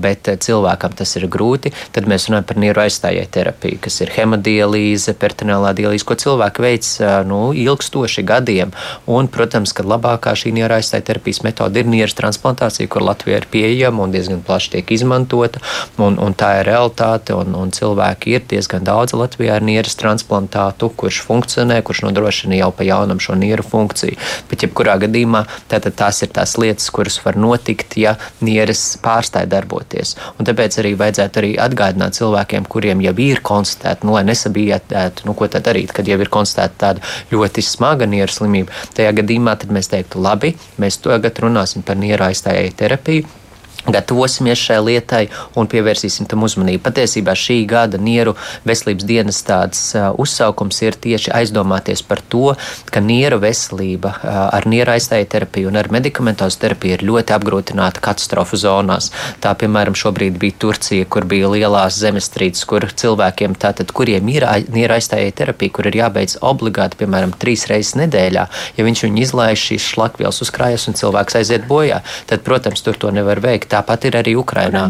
bet 0.03 0.31
cilvēkam 0.43 0.97
tas 0.99 1.15
ir 1.21 1.29
grūti. 1.31 1.73
Tad 1.95 2.09
mēs 2.11 2.29
runājam 2.29 2.49
par 2.49 2.61
nieru 2.63 2.85
aizstājēju 2.85 3.31
terapiju, 3.35 3.81
kas 3.85 4.01
ir 4.05 4.13
hemodialīze, 4.17 5.15
peritoneālā 5.21 5.75
dialīze, 5.79 6.07
ko 6.09 6.17
cilvēki 6.19 6.65
veic 6.65 6.91
nu, 7.29 7.41
ilgstoši 7.57 8.25
gadiem. 8.27 8.75
Un, 9.11 9.31
protams, 9.33 9.75
ka 9.77 9.87
labākā 9.87 10.35
šī 10.39 10.55
nieru 10.57 10.79
aizstājēju 10.79 11.09
terapijas 11.11 11.43
metode 11.47 11.83
ir 11.83 11.91
nieru 11.91 12.19
transplantācija, 12.19 12.91
kur 12.91 13.07
Latvijā 13.13 13.43
ir 13.43 13.47
pieejama 13.53 14.07
un 14.07 14.13
diezgan 14.15 14.43
plaši 14.45 14.77
tiek 14.77 14.93
izmantota. 14.95 15.61
Un, 16.01 16.17
un 16.23 16.35
tā 16.39 16.55
ir 16.61 16.69
realitāte, 16.71 17.35
un, 17.37 17.55
un 17.59 17.73
cilvēki 17.75 18.37
ir 18.37 18.45
diezgan 18.49 18.85
daudz 18.87 19.15
Latvijā 19.17 19.59
ar 19.59 19.67
nieras 19.67 19.97
transplantātu, 20.01 20.91
kurš 20.97 21.23
funkcionē, 21.29 21.81
kurš 21.85 22.05
nodrošina 22.07 22.59
jau 22.59 22.71
pa 22.77 22.87
jaunam 22.87 23.21
šo 23.23 23.37
nieru 23.39 23.65
funkciju. 23.67 24.17
Bet, 24.51 24.65
jebkurā 24.65 24.97
gadījumā, 25.05 25.45
tātad 25.71 25.97
tās 25.99 26.23
ir 26.25 26.33
tās 26.35 26.57
lietas, 26.61 26.89
kuras 26.95 27.19
var 27.25 27.39
notikt, 27.41 27.97
ja 28.01 28.17
nieres 28.45 28.85
pārstāja 29.03 29.51
darboties. 29.51 30.17
Un 30.39 30.49
tāpēc 30.49 30.79
arī 30.83 30.95
vajadzētu 30.99 31.43
arī 31.43 31.53
atgādināt 31.61 32.19
cilvēkiem, 32.19 32.69
kuriem 32.73 33.05
jau 33.05 33.15
ir 33.23 33.43
konstatēta, 33.45 34.07
nu, 34.09 34.17
lai 34.17 34.25
nesabijētu, 34.29 35.27
nu, 35.29 35.37
ko 35.39 35.49
tad 35.53 35.67
darīt, 35.69 35.93
kad 35.95 36.09
jau 36.09 36.19
ir 36.21 36.33
konstatēta 36.33 36.81
tāda 36.87 37.13
ļoti 37.33 37.65
smaga 37.67 38.09
nieru 38.09 38.33
slimība. 38.33 38.73
Tajā 38.97 39.13
gadījumā 39.21 39.57
mēs 39.73 39.91
teiktu, 39.93 40.23
labi, 40.23 40.55
mēs 40.83 41.01
tagad 41.05 41.39
runāsim 41.43 41.85
par 41.87 41.99
nieru 42.01 42.31
aizstājēju 42.31 42.77
terapiju 42.79 42.92
therapy. 42.97 43.42
Gatavosimies 43.87 44.61
šai 44.63 44.79
lietai 44.87 45.23
un 45.59 45.69
pievērsīsim 45.71 46.29
tam 46.31 46.45
uzmanību. 46.47 46.83
Patiesībā 46.87 47.35
šī 47.39 47.63
gada 47.71 47.99
Nieru 48.03 48.35
veselības 48.69 49.07
dienas 49.07 49.41
tāds 49.47 49.81
uh, 49.97 50.11
uzsaukums 50.23 50.79
ir 50.85 50.99
tieši 51.03 51.33
aizdomāties 51.35 52.05
par 52.07 52.23
to, 52.33 52.55
ka 52.93 53.03
nieru 53.03 53.41
veselība 53.43 54.15
uh, 54.15 54.31
ar 54.55 54.67
nieru 54.71 54.95
aizstāju 54.95 55.29
terapiju 55.35 55.73
un 55.73 55.81
ar 55.81 55.91
medikamentozu 55.95 56.61
terapiju 56.63 56.99
ir 56.99 57.07
ļoti 57.09 57.35
apgrūtināta 57.37 58.03
katastrofu 58.05 58.61
zonās. 58.61 59.11
Tā, 59.43 59.55
piemēram, 59.59 59.97
šobrīd 59.99 60.39
bija 60.43 60.59
Turcija, 60.63 61.09
kur 61.11 61.27
bija 61.29 61.51
lielās 61.51 61.99
zemestrīces, 62.03 62.67
kur 62.69 62.87
cilvēkiem, 62.87 63.57
tātad, 63.59 63.91
kuriem 63.95 64.31
ir 64.31 64.47
nieru 64.73 64.99
aizstāju 64.99 65.35
terapija, 65.43 65.75
kur 65.75 65.91
ir 65.91 65.99
jābeidz 66.03 66.39
obligāti, 66.43 67.01
piemēram, 67.03 67.35
trīs 67.39 67.67
reizes 67.71 67.97
nedēļā, 67.99 68.47
ja 68.77 68.87
viņš 68.87 69.05
viņu 69.09 69.23
izlaiž 69.27 69.67
šīs 69.71 69.91
šlakvielas 69.95 70.43
uzkrājas 70.45 70.89
un 70.91 70.99
cilvēks 70.99 71.39
aiziet 71.41 71.67
bojā, 71.71 72.03
tad, 72.31 72.45
protams, 72.47 72.85
tur 72.85 72.99
to 72.99 73.11
nevar 73.15 73.43
veikt. 73.43 73.72
Tāpat 73.73 74.09
ir 74.09 74.19
arī 74.21 74.35
Ukrainā 74.39 74.85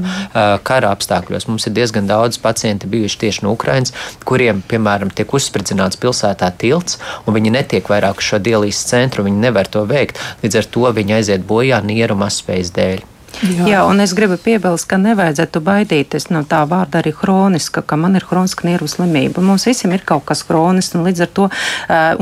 kara 0.67 0.91
apstākļos. 0.97 1.47
Mums 1.51 1.69
ir 1.69 1.77
diezgan 1.77 2.11
daudz 2.11 2.41
pacienti 2.43 2.91
bijuši 2.91 3.21
tieši 3.25 3.47
no 3.47 3.55
Ukrainas, 3.57 3.95
kuriem, 4.27 4.65
piemēram, 4.69 5.13
tiek 5.15 5.31
uzspridzināts 5.39 6.01
pilsētā 6.03 6.51
tilts, 6.59 6.99
un 7.27 7.39
viņi 7.39 7.55
netiek 7.55 7.89
vairāk 7.93 8.23
uz 8.23 8.33
šo 8.33 8.43
dialīzes 8.43 8.91
centru, 8.91 9.27
viņi 9.29 9.47
nevar 9.47 9.71
to 9.71 9.87
veikt. 9.89 10.21
Līdz 10.43 10.63
ar 10.63 10.71
to 10.75 10.93
viņi 10.99 11.19
aiziet 11.21 11.47
bojā 11.49 11.81
nieru 11.87 12.19
mazspējas 12.19 12.75
dēļ. 12.77 13.09
Jā. 13.41 13.67
Jā, 13.67 13.81
un 13.89 14.03
es 14.03 14.13
gribu 14.15 14.37
piebilst, 14.39 14.87
ka 14.91 14.99
nevajadzētu 15.01 15.63
baidīties 15.65 16.29
no 16.31 16.45
tā 16.47 16.61
vārda 16.69 17.01
arī 17.01 17.11
hroniska, 17.17 17.83
ka 17.83 17.97
man 17.99 18.15
ir 18.19 18.27
hroniska 18.29 18.67
nieru 18.69 18.87
slimība. 18.91 19.43
Mums 19.43 19.65
visiem 19.67 19.95
ir 19.97 20.05
kaut 20.07 20.27
kas 20.29 20.45
hronisks, 20.47 20.95
un 20.99 21.07
līdz 21.09 21.25
ar 21.25 21.31
to 21.35 21.49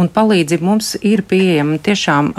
un 0.00 0.08
palīdzība 0.14 0.64
mums 0.64 0.94
ir 1.04 1.22
pieejama 1.28 1.80
tiešām 1.84 2.30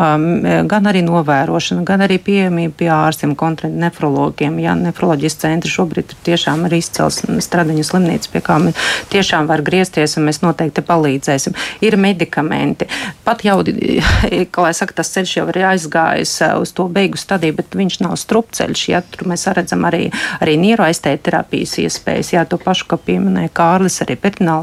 gan 0.71 0.89
arī 0.89 1.03
novērošana, 1.05 1.83
gan 1.87 2.05
arī 2.07 2.17
pieejamība 2.23 2.77
pie 2.79 2.89
ārstiem, 2.95 3.35
konkrēti 3.37 3.81
nefrologiem. 3.83 4.57
Jā, 4.63 4.73
nefroloģijas 4.79 5.37
centri 5.43 5.71
šobrīd 5.71 6.15
ir 6.15 6.23
tiešām 6.31 6.65
arī 6.69 6.81
izcels 6.81 7.21
stradiņu 7.21 7.85
slimnīca, 7.85 8.33
pie 8.33 8.43
kā 8.45 8.57
mēs 8.63 8.89
tiešām 9.13 9.51
var 9.51 9.65
griezties, 9.67 10.17
un 10.17 10.25
mēs 10.29 10.41
noteikti 10.45 10.85
palīdzēsim. 10.87 11.57
Ir 11.85 11.99
medikamenti. 12.01 12.89
Pat 13.27 13.45
jau, 13.45 13.59
kā 14.53 14.65
lai 14.65 14.73
saka, 14.77 14.97
tas 15.01 15.13
ceļš 15.13 15.37
jau 15.37 15.47
ir 15.53 15.61
aizgājis 15.75 16.37
uz 16.57 16.73
to 16.77 16.87
beigu 16.89 17.19
stadiju, 17.19 17.59
bet 17.61 17.77
viņš 17.77 18.01
nav 18.07 18.17
strupceļš 18.17 18.60
ceļš. 18.61 18.85
Ja, 18.93 19.01
tur 19.01 19.29
mēs 19.33 19.47
redzam 19.51 19.85
arī, 19.89 20.07
arī 20.41 20.55
nieru 20.61 20.85
aiztēterapijas 20.87 21.77
iespējas. 21.83 22.33
Jā, 22.35 22.45
to 22.45 22.61
pašu, 22.61 22.87
ko 22.91 23.01
pieminēja 23.01 23.51
Kārlis, 23.57 24.01
arī 24.05 24.17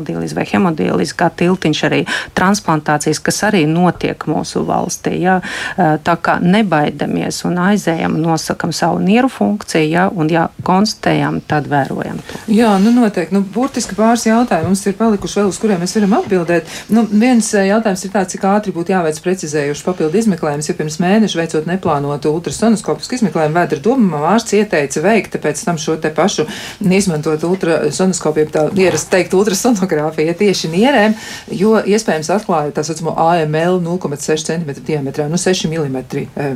dialīze 0.09 0.37
vai 0.37 0.47
hemodialīze, 0.49 1.15
kā 1.19 1.29
tiltiņš 1.35 1.83
arī 1.89 2.01
transplantācijas, 2.39 3.21
kas 3.25 3.43
arī 3.49 3.65
notiek 3.69 4.27
mūsu 4.31 4.65
valstī. 4.69 5.17
Jā. 5.23 5.39
Tā 5.77 6.17
kā 6.23 6.39
nebaidamies 6.43 7.43
un 7.49 7.59
aizējam, 7.69 8.19
nosakam 8.23 8.73
savu 8.73 9.01
nieru 9.03 9.31
funkciju, 9.33 9.89
jā, 9.89 10.07
un 10.15 10.31
ja 10.33 10.49
konstatējam, 10.67 11.41
tad 11.49 11.69
vērojam 11.71 12.21
to. 12.29 12.41
Jā, 12.53 12.75
nu 12.83 12.93
noteikti. 12.95 13.35
Nu, 13.37 13.43
burtiski 13.43 13.97
pāris 13.99 14.27
jautājumu 14.29 14.73
mums 14.73 14.85
ir 14.87 14.97
palikuši 14.99 15.41
vēl, 15.41 15.51
uz 15.53 15.61
kuriem 15.61 15.83
mēs 15.83 15.97
varam 15.99 16.19
atbildēt. 16.21 16.73
Nu, 16.95 17.05
viens 17.09 17.49
jautājums 17.53 18.05
ir 18.05 18.15
tāds, 18.15 18.35
cik 18.35 18.47
ātri 18.49 18.75
būtu 18.77 18.95
jāveic 18.95 19.21
precizējuši 19.25 19.87
papildu 19.87 20.21
izmeklējums, 20.23 20.69
ja 20.71 20.77
pirms 20.79 20.99
mēneša 21.03 21.41
veicot 21.41 21.69
neplānotu 21.69 22.33
ultrasonoskopisku 22.37 23.19
izmeklējumu 23.19 23.59
vēdra 23.59 23.83
doma 23.89 24.23
ārsts 24.35 24.57
ieteica 24.59 25.03
veikt 25.05 25.39
pēc 25.43 25.63
tam 25.65 25.79
šo 25.81 25.97
te 26.03 26.11
pašu 26.15 26.47
izmantot 26.99 27.45
ultrasonoskopiju, 27.49 28.51
tā 28.55 28.67
ierast 28.79 29.11
teikt 29.13 29.37
ultrasonogrāfiju 29.39 30.35
tieši 30.39 30.73
nierēm, 30.73 31.17
jo 31.61 31.77
iespējams 31.81 32.31
atklāja 32.35 32.75
tā 32.77 32.85
saucamo 32.87 33.15
AML 33.23 33.81
0,6 33.85 34.49
cm 34.51 34.85
diametrā, 34.89 35.29
nu 35.31 35.41
6 35.41 35.69
mm 35.71 35.99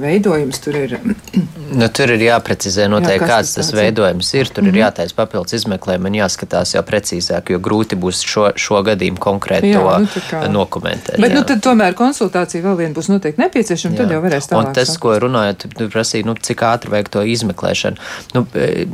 veidojums 0.02 0.62
tur 0.62 0.78
ir. 0.82 0.98
nu, 1.80 1.88
tur 1.94 2.12
ir 2.14 2.26
jāprecizē 2.26 2.88
noteikti, 2.92 3.22
jā, 3.24 3.30
kāds 3.34 3.54
tas, 3.56 3.70
tas 3.70 3.76
veidojums 3.76 4.32
ir. 4.34 4.48
Tur 4.48 4.62
mm 4.62 4.66
-hmm. 4.66 4.68
ir 4.68 4.74
mhm. 4.74 4.82
jātaisa 4.82 5.16
papildus 5.16 5.56
izmeklējumi 5.60 6.10
un 6.10 6.18
jāskatās 6.20 6.74
jau 6.74 6.82
precīzāk, 6.82 7.52
jo 7.52 7.58
grūti 7.58 7.96
būs 7.96 8.24
šo, 8.26 8.50
šo 8.56 8.82
gadījumu 8.82 9.18
konkrēti 9.18 9.72
to 9.72 9.98
nu, 9.98 10.08
kā... 10.30 10.44
dokumentēt. 10.72 11.20
Bet, 11.20 11.30
jā. 11.30 11.38
nu, 11.38 11.44
tad 11.48 11.62
tomēr 11.64 11.94
konsultācija 11.98 12.62
vēl 12.64 12.78
viena 12.80 12.94
būs 12.96 13.08
noteikti 13.12 13.42
nepieciešama, 13.42 13.96
tad 13.96 14.10
jau 14.14 14.20
varēs 14.24 14.48
tālāk. 14.50 14.68
Un 14.68 14.76
tas, 14.76 14.88
sākt. 14.88 15.00
ko 15.04 15.16
runājot, 15.26 15.66
prasīja, 15.92 16.26
nu, 16.28 16.34
cik 16.48 16.64
ātri 16.68 16.92
vajag 16.94 17.10
to 17.16 17.21
izmeklēšanu. 17.28 18.00
Nu, 18.34 18.44
e, 18.54 18.86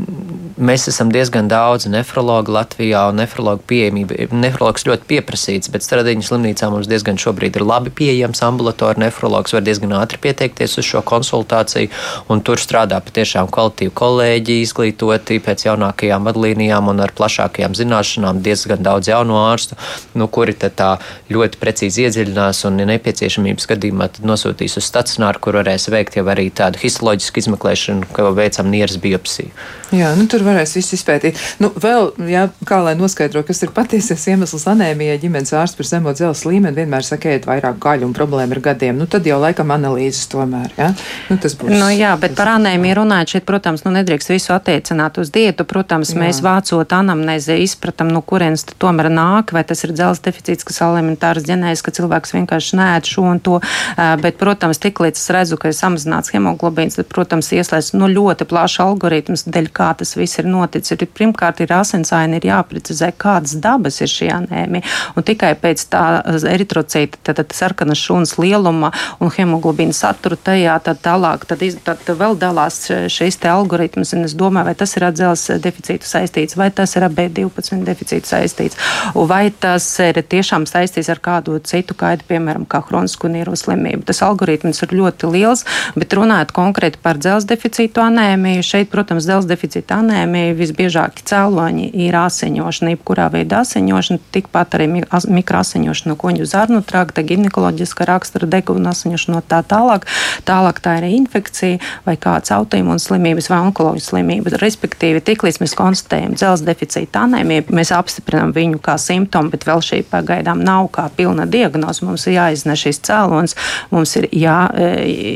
mēs 0.59 0.89
esam 0.91 1.13
diezgan 1.15 1.49
daudz 1.51 1.87
nefrologu 1.91 2.53
Latvijā, 2.55 3.07
un 3.11 3.21
nefrologu 3.23 3.65
pieejamība, 3.71 4.29
nefrologs 4.35 4.87
ļoti 4.89 5.09
pieprasīts, 5.11 5.71
bet 5.73 5.87
Stradiņu 5.87 6.27
slimnīcā 6.27 6.71
mums 6.73 6.91
diezgan 6.91 7.21
šobrīd 7.21 7.59
ir 7.59 7.67
labi 7.67 7.93
pieejams 7.95 8.43
ambulatori 8.47 9.03
nefrologs, 9.05 9.55
var 9.57 9.65
diezgan 9.67 9.97
ātri 10.01 10.21
pieteikties 10.27 10.79
uz 10.81 10.89
šo 10.89 11.03
konsultāciju, 11.07 11.93
un 12.33 12.43
tur 12.45 12.61
strādā 12.63 13.01
patiešām 13.05 13.51
kvalitīvi 13.55 13.95
kolēģi, 13.99 14.61
izglītoti 14.65 15.41
pēc 15.45 15.67
jaunākajām 15.69 16.29
vadlīnijām 16.29 16.91
un 16.93 17.05
ar 17.05 17.15
plašākajām 17.17 17.77
zināšanām, 17.79 18.43
diezgan 18.45 18.83
daudz 18.85 19.11
jaunu 19.11 19.39
ārstu, 19.41 19.79
nu, 20.19 20.29
kuri 20.33 20.57
tā 20.59 20.95
ļoti 21.33 21.61
precīzi 21.61 22.07
iedziļinās 22.07 22.65
un, 22.69 22.81
ja 22.83 22.89
nepieciešamības 22.89 23.69
gadījumā, 23.71 24.09
tad 24.15 24.27
nosūtīs 24.29 24.79
uz 24.81 24.89
stacionāru, 24.89 25.43
kur 25.45 25.59
varēs 25.61 25.89
veikt 25.93 26.19
jau 26.19 26.27
arī 26.31 26.49
tādu 26.55 26.81
histoloģisku 26.83 27.43
izmeklēšanu, 27.43 28.08
ka 28.15 28.31
veicam 28.37 28.71
nieras 28.73 28.99
biopsiju. 29.03 29.53
Jā, 29.89 30.11
nu 30.19 30.27
tur 30.29 30.43
varēs 30.45 30.75
viss 30.77 30.93
izpētīt. 30.93 31.39
Nu, 31.63 31.71
vēl, 31.73 32.11
jā, 32.29 32.43
kā 32.69 32.83
lai 32.85 32.93
noskaidro, 32.99 33.41
kas 33.47 33.63
ir 33.65 33.71
patiesais 33.73 34.27
iemesls 34.29 34.67
anēmijai, 34.69 35.17
ģimenes 35.23 35.55
ārsts 35.57 35.79
par 35.79 35.89
zemo 35.89 36.13
dzelzs 36.13 36.45
līmeni 36.45 36.77
vienmēr 36.77 37.07
saka, 37.07 37.31
ēd 37.33 37.49
vairāk 37.49 37.79
gaļu 37.81 38.05
un 38.05 38.13
problēma 38.17 38.53
ar 38.53 38.61
gadiem. 38.67 38.99
Nu, 39.01 39.07
tad 39.09 39.25
jau 39.29 39.39
laikam 39.41 39.73
analīzes 39.73 40.29
tomēr, 40.29 40.75
jā? 40.77 40.91
Nu, 41.31 41.39
tas 41.41 41.57
būs. 41.57 41.73
Nu, 41.73 41.89
jā, 41.95 42.11
bet 42.21 42.37
par 42.37 42.53
anēmiju 42.59 42.99
runājot 43.01 43.33
šeit, 43.33 43.47
protams, 43.49 43.87
nu 43.87 43.95
nedrīkst 43.97 44.35
visu 44.35 44.53
attiecināt 44.53 45.23
uz 45.23 45.33
dietu. 45.33 45.65
Protams, 45.69 46.13
jā. 46.13 46.21
mēs 46.21 46.43
vācot 46.45 46.93
anamnezi 46.99 47.57
izpratam, 47.65 48.13
no 48.13 48.21
kurienes 48.21 48.67
tomēr 48.77 49.09
nāk, 49.09 49.57
vai 49.57 49.65
tas 49.65 49.87
ir 49.89 49.97
dzelzs 49.97 50.21
deficīts, 50.29 50.69
kas 50.69 50.83
elementārs 50.85 51.49
ģenēs, 51.49 51.81
ka 51.87 51.97
cilvēks 51.97 52.37
vienkārši 52.37 52.77
nēd 52.77 53.09
šo 53.09 53.25
un 53.33 53.41
to. 53.41 53.57
Bet, 53.97 54.37
protams, 54.37 54.81
tik 54.85 55.01
līdz 55.01 55.17
es 55.17 55.33
redzu, 55.33 55.57
ka 55.57 55.73
ir 55.73 55.81
samazināts 55.81 56.35
hemoglobīns, 56.35 57.01
tad, 57.01 57.09
protams, 57.09 57.51
ieslēdz 57.57 57.95
nu, 57.99 58.09
ļoti 58.11 58.47
plašs 58.49 58.81
algoritms, 58.85 59.45
dēļ 59.49 59.71
kā 59.75 59.91
tas 59.99 60.15
viss 60.19 60.41
ir 60.41 60.49
noticis. 60.49 60.95
Ir, 60.95 61.05
pirmkārt, 61.19 61.63
ir 61.65 61.73
asinsaini, 61.75 62.39
ir 62.39 62.49
jāprecizē, 62.51 63.11
kādas 63.19 63.57
dabas 63.63 64.01
ir 64.05 64.11
šī 64.13 64.31
anēmija. 64.35 64.87
Un 65.17 65.27
tikai 65.27 65.53
pēc 65.61 65.85
tā 65.93 66.05
eritrocīta, 66.51 67.21
tad, 67.27 67.41
tad 67.41 67.55
sarkanas 67.57 68.01
šūnas 68.03 68.37
lieluma 68.41 68.93
un 69.23 69.33
hemoglobīna 69.35 69.97
satura 69.97 70.39
tajā, 70.49 70.79
tad 70.87 71.03
tālāk, 71.05 71.47
tad, 71.49 71.63
iz, 71.67 71.79
tad 71.85 72.03
vēl 72.07 72.39
dalās 72.39 72.81
šīs 73.13 73.41
te 73.43 73.51
algoritmas. 73.53 74.15
Un 74.17 74.27
es 74.29 74.37
domāju, 74.39 74.71
vai 74.71 74.77
tas 74.79 74.95
ir 74.97 75.09
ar 75.09 75.17
dzelzs 75.17 75.59
deficītu 75.65 76.09
saistīts, 76.09 76.59
vai 76.59 76.71
tas 76.75 76.95
ir 76.97 77.07
ar 77.07 77.15
B12 77.15 77.83
deficītu 77.87 78.31
saistīts, 78.31 78.79
vai 79.15 79.49
tas 79.51 79.87
ir 80.05 80.21
tiešām 80.23 80.67
saistīts 80.69 81.11
ar 81.13 81.23
kādu 81.25 81.59
citu 81.67 81.97
kaidu, 81.99 82.27
piemēram, 82.29 82.67
kā 82.69 82.83
hronisku 82.87 83.31
nieru 83.33 83.57
slimību. 83.59 84.07
Tas 84.09 84.23
algoritms 84.27 84.83
ir 84.85 84.95
ļoti 84.99 85.31
liels, 85.33 85.65
bet 85.99 86.15
runājot 86.17 86.55
konkrēti 86.57 87.01
par 87.03 87.21
dzelzs 87.21 87.49
deficītu, 87.49 87.88
deficītu 87.89 88.03
anēmiju. 88.03 88.63
Šeit, 88.63 88.91
protams, 88.91 89.25
dzelzs 89.25 89.49
deficīta 89.49 89.99
anēmija 90.03 90.55
visbiežāk 90.57 91.23
cēloņi 91.25 91.91
ir 91.95 92.15
asiņošana, 92.15 92.93
jebkurā 92.95 93.29
veidā 93.33 93.63
asiņošana, 93.65 94.19
tikpat 94.33 94.75
arī 94.75 94.89
mikroasiņošana 94.89 96.13
no 96.13 96.17
koņu 96.17 96.47
zarnu 96.47 96.83
trakta, 96.83 97.23
ginekoloģiska 97.23 98.05
rakstura 98.05 98.47
deguna 98.47 98.93
asiņošana 98.93 99.43
tā 99.49 99.63
tālāk. 99.63 100.07
Tālāk 100.45 100.81
tā 100.81 100.99
ir 100.99 101.09
infekcija 101.09 101.79
vai 102.05 102.17
kāds 102.17 102.53
autoimūns 102.53 103.09
slimības 103.09 103.49
vai 103.51 103.61
onkoloģijas 103.69 104.11
slimības. 104.13 104.59
Respektīvi, 104.61 105.23
tiklīdz 105.25 105.61
mēs 105.63 105.77
konstatējam 105.79 106.37
dzelzs 106.37 106.67
deficīta 106.67 107.25
anēmiju, 107.27 107.69
mēs 107.73 107.93
apstiprinām 107.97 108.53
viņu 108.57 108.83
kā 108.85 108.99
simptomu, 109.01 109.53
bet 109.55 109.67
vēl 109.69 109.83
šī 109.85 110.03
pagaidām 110.11 110.63
nav 110.65 110.91
kā 110.93 111.09
pilna 111.17 111.49
diagnoze. 111.49 112.05
Mums 112.05 112.29
ir 112.29 112.39
jāiznes 112.39 112.85
šīs 112.85 113.03
cēlonis, 113.09 113.57
mums 113.91 114.17
ir 114.21 114.29
jā, 114.33 114.61
e, 114.77 114.89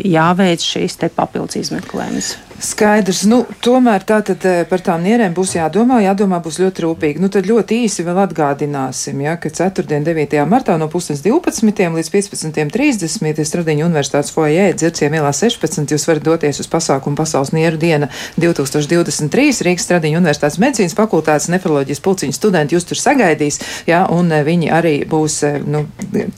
jāveic 0.08 0.64
šīs 0.64 1.00
papildus 1.16 1.60
izmeklējums. 1.64 2.36
Skaidrs. 2.62 3.24
Nu, 3.26 3.40
tomēr 3.64 4.04
tātad 4.06 4.44
eh, 4.46 4.60
par 4.70 4.82
tām 4.86 5.02
nierēm 5.02 5.32
būs 5.34 5.56
jādomā, 5.56 5.98
jādomā 6.04 6.38
būs 6.42 6.60
ļoti 6.62 6.84
rūpīgi. 6.84 7.22
Nu, 7.22 7.26
tad 7.32 7.48
ļoti 7.50 7.80
īsi 7.88 8.04
vēl 8.06 8.20
atgādināsim, 8.22 9.18
ja, 9.24 9.34
ka 9.40 9.50
4. 9.50 9.82
9. 9.90 10.36
martā 10.46 10.76
no 10.78 10.86
12. 10.86 11.26
līdz 11.26 12.10
15.30. 12.14 13.42
Stradiņu 13.42 13.86
universitātes 13.88 14.30
fojē 14.34 14.68
dzirciem 14.78 15.16
ielā 15.18 15.32
16. 15.34 15.90
Jūs 15.90 16.06
varat 16.06 16.26
doties 16.28 16.62
uz 16.62 16.68
pasākumu 16.70 17.18
Pasaules 17.18 17.50
nieru 17.56 17.80
diena 17.82 18.08
2023. 18.38 19.66
Rīgas 19.66 19.88
Stradiņu 19.88 20.22
universitātes 20.22 20.60
medicīnas 20.62 20.94
fakultātes 20.94 21.50
nefroloģijas 21.50 22.02
pulciņu 22.06 22.36
studenti 22.36 22.78
jūs 22.78 22.86
tur 22.86 23.00
sagaidīs, 23.02 23.58
ja, 23.90 24.04
un 24.06 24.30
eh, 24.30 24.44
viņi 24.46 24.70
arī 24.70 24.94
būs 25.10 25.40
eh, 25.48 25.58
nu, 25.66 25.82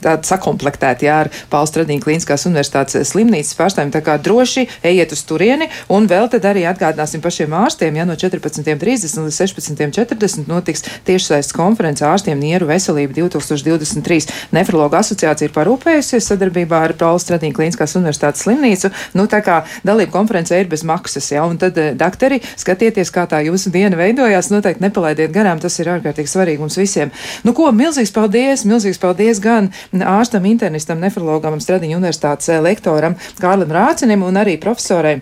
tādi 0.01 0.31
sakomplektēti 0.33 1.05
ja, 1.05 1.21
ar 1.21 1.31
Pāles 1.53 1.69
Stradiņu 1.75 2.01
klīniskās 2.07 2.49
universitātes 2.49 3.13
slimnīcas 3.13 3.53
pārstāvjiem. 3.61 3.93
Tā 3.93 4.01
kā 4.09 4.17
droši 4.17 4.65
ejiet 4.81 5.13
uz 5.13 5.21
turieni 5.29 5.69
un 5.93 6.09
vēl 6.15 6.29
tad 6.31 6.45
arī 6.47 6.63
atgādināsim 6.69 7.23
pašiem 7.23 7.53
ārstiem, 7.57 7.97
ja 7.99 8.05
no 8.07 8.15
14.30 8.19 9.25
līdz 9.25 9.39
16.40 9.41 10.49
notiks 10.49 10.85
tiešsaistes 11.07 11.55
konference 11.55 12.05
ārstiem 12.07 12.39
Nieru 12.39 12.69
veselība 12.69 13.17
2023. 13.17 14.31
Nefrologa 14.55 15.01
asociācija 15.03 15.49
ir 15.49 15.55
parūpējusies 15.55 16.29
sadarbībā 16.31 16.81
ar 16.87 16.95
Paulas 16.99 17.25
Stradīna 17.25 17.57
Klīniskās 17.57 17.97
universitātes 17.99 18.45
slimnīcu. 18.45 18.91
Nu, 19.17 19.27
tā 19.31 19.41
kā 19.45 19.61
dalība 19.87 20.13
konferencē 20.15 20.61
ir 20.61 20.71
bez 20.71 20.85
maksas, 20.87 21.29
ja, 21.33 21.45
un 21.49 21.59
tad, 21.61 21.77
eh, 21.81 21.93
dakteri, 21.97 22.41
skatieties, 22.55 23.11
kā 23.11 23.27
tā 23.31 23.41
jūsu 23.47 23.73
diena 23.75 23.99
veidojās, 23.99 24.51
noteikti 24.53 24.85
nepalaidiet 24.85 25.35
garām, 25.35 25.61
tas 25.61 25.79
ir 25.79 25.91
ārkārtīgi 25.97 26.31
svarīgi 26.31 26.63
mums 26.63 26.79
visiem. 26.79 27.11
Nu, 27.43 27.53
ko, 27.57 27.71
milzīgs 27.75 28.13
paldies, 28.15 28.65
milzīgs 28.65 29.01
paldies 29.01 29.43
gan 29.43 29.71
ārstam, 29.93 30.47
internistam, 30.47 31.01
nefrologam, 31.03 31.59
Stradiņa 31.65 31.99
universitātes 31.99 32.51
eh, 32.51 32.61
lektoram 32.63 33.15
Kārlim 33.41 33.71
Rācinim 33.73 34.23
un 34.27 34.43
arī 34.43 34.59
profesorai 34.61 35.19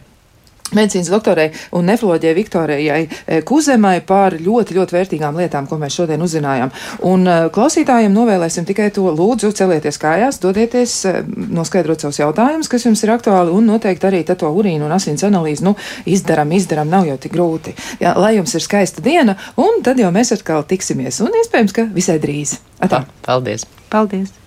medicīnas 0.72 1.12
doktorai 1.12 1.50
un 1.78 1.88
nefroloģijai 1.90 2.36
Viktorijai 2.38 3.02
eh, 3.04 3.42
Kuzemai 3.46 4.00
par 4.08 4.38
ļoti, 4.40 4.78
ļoti 4.78 4.98
vērtīgām 4.98 5.38
lietām, 5.40 5.68
ko 5.70 5.78
mēs 5.82 5.98
šodien 6.00 6.22
uzzinājām. 6.24 6.72
Un 7.10 7.28
uh, 7.28 7.48
klausītājiem 7.54 8.14
novēlēsim 8.14 8.66
tikai 8.68 8.90
to 8.96 9.06
lūdzu, 9.14 9.52
celieties 9.58 10.00
kājās, 10.02 10.40
dodieties, 10.44 10.96
uh, 11.10 11.22
noskaidrot 11.54 12.04
savus 12.04 12.22
jautājumus, 12.22 12.70
kas 12.72 12.88
jums 12.88 13.04
ir 13.06 13.14
aktuāli, 13.16 13.54
un 13.54 13.68
noteikti 13.70 14.10
arī 14.10 14.24
to 14.34 14.50
urīnu 14.50 14.88
un 14.88 14.96
asins 14.96 15.26
analīzi, 15.28 15.66
nu, 15.68 15.76
izdaram, 16.10 16.52
izdaram, 16.56 16.90
nav 16.90 17.08
jau 17.10 17.18
tik 17.22 17.36
grūti. 17.36 17.76
Jā, 18.02 18.16
lai 18.20 18.36
jums 18.38 18.56
ir 18.58 18.66
skaista 18.66 19.04
diena, 19.06 19.38
un 19.60 19.84
tad 19.86 20.02
jau 20.02 20.12
mēs 20.16 20.34
atkal 20.36 20.66
tiksimies, 20.68 21.22
un 21.26 21.36
iespējams, 21.44 21.76
ka 21.76 21.90
visai 21.94 22.20
drīz. 22.24 22.58
Atā. 22.84 23.06
Paldies! 23.26 23.68
Paldies! 23.94 24.43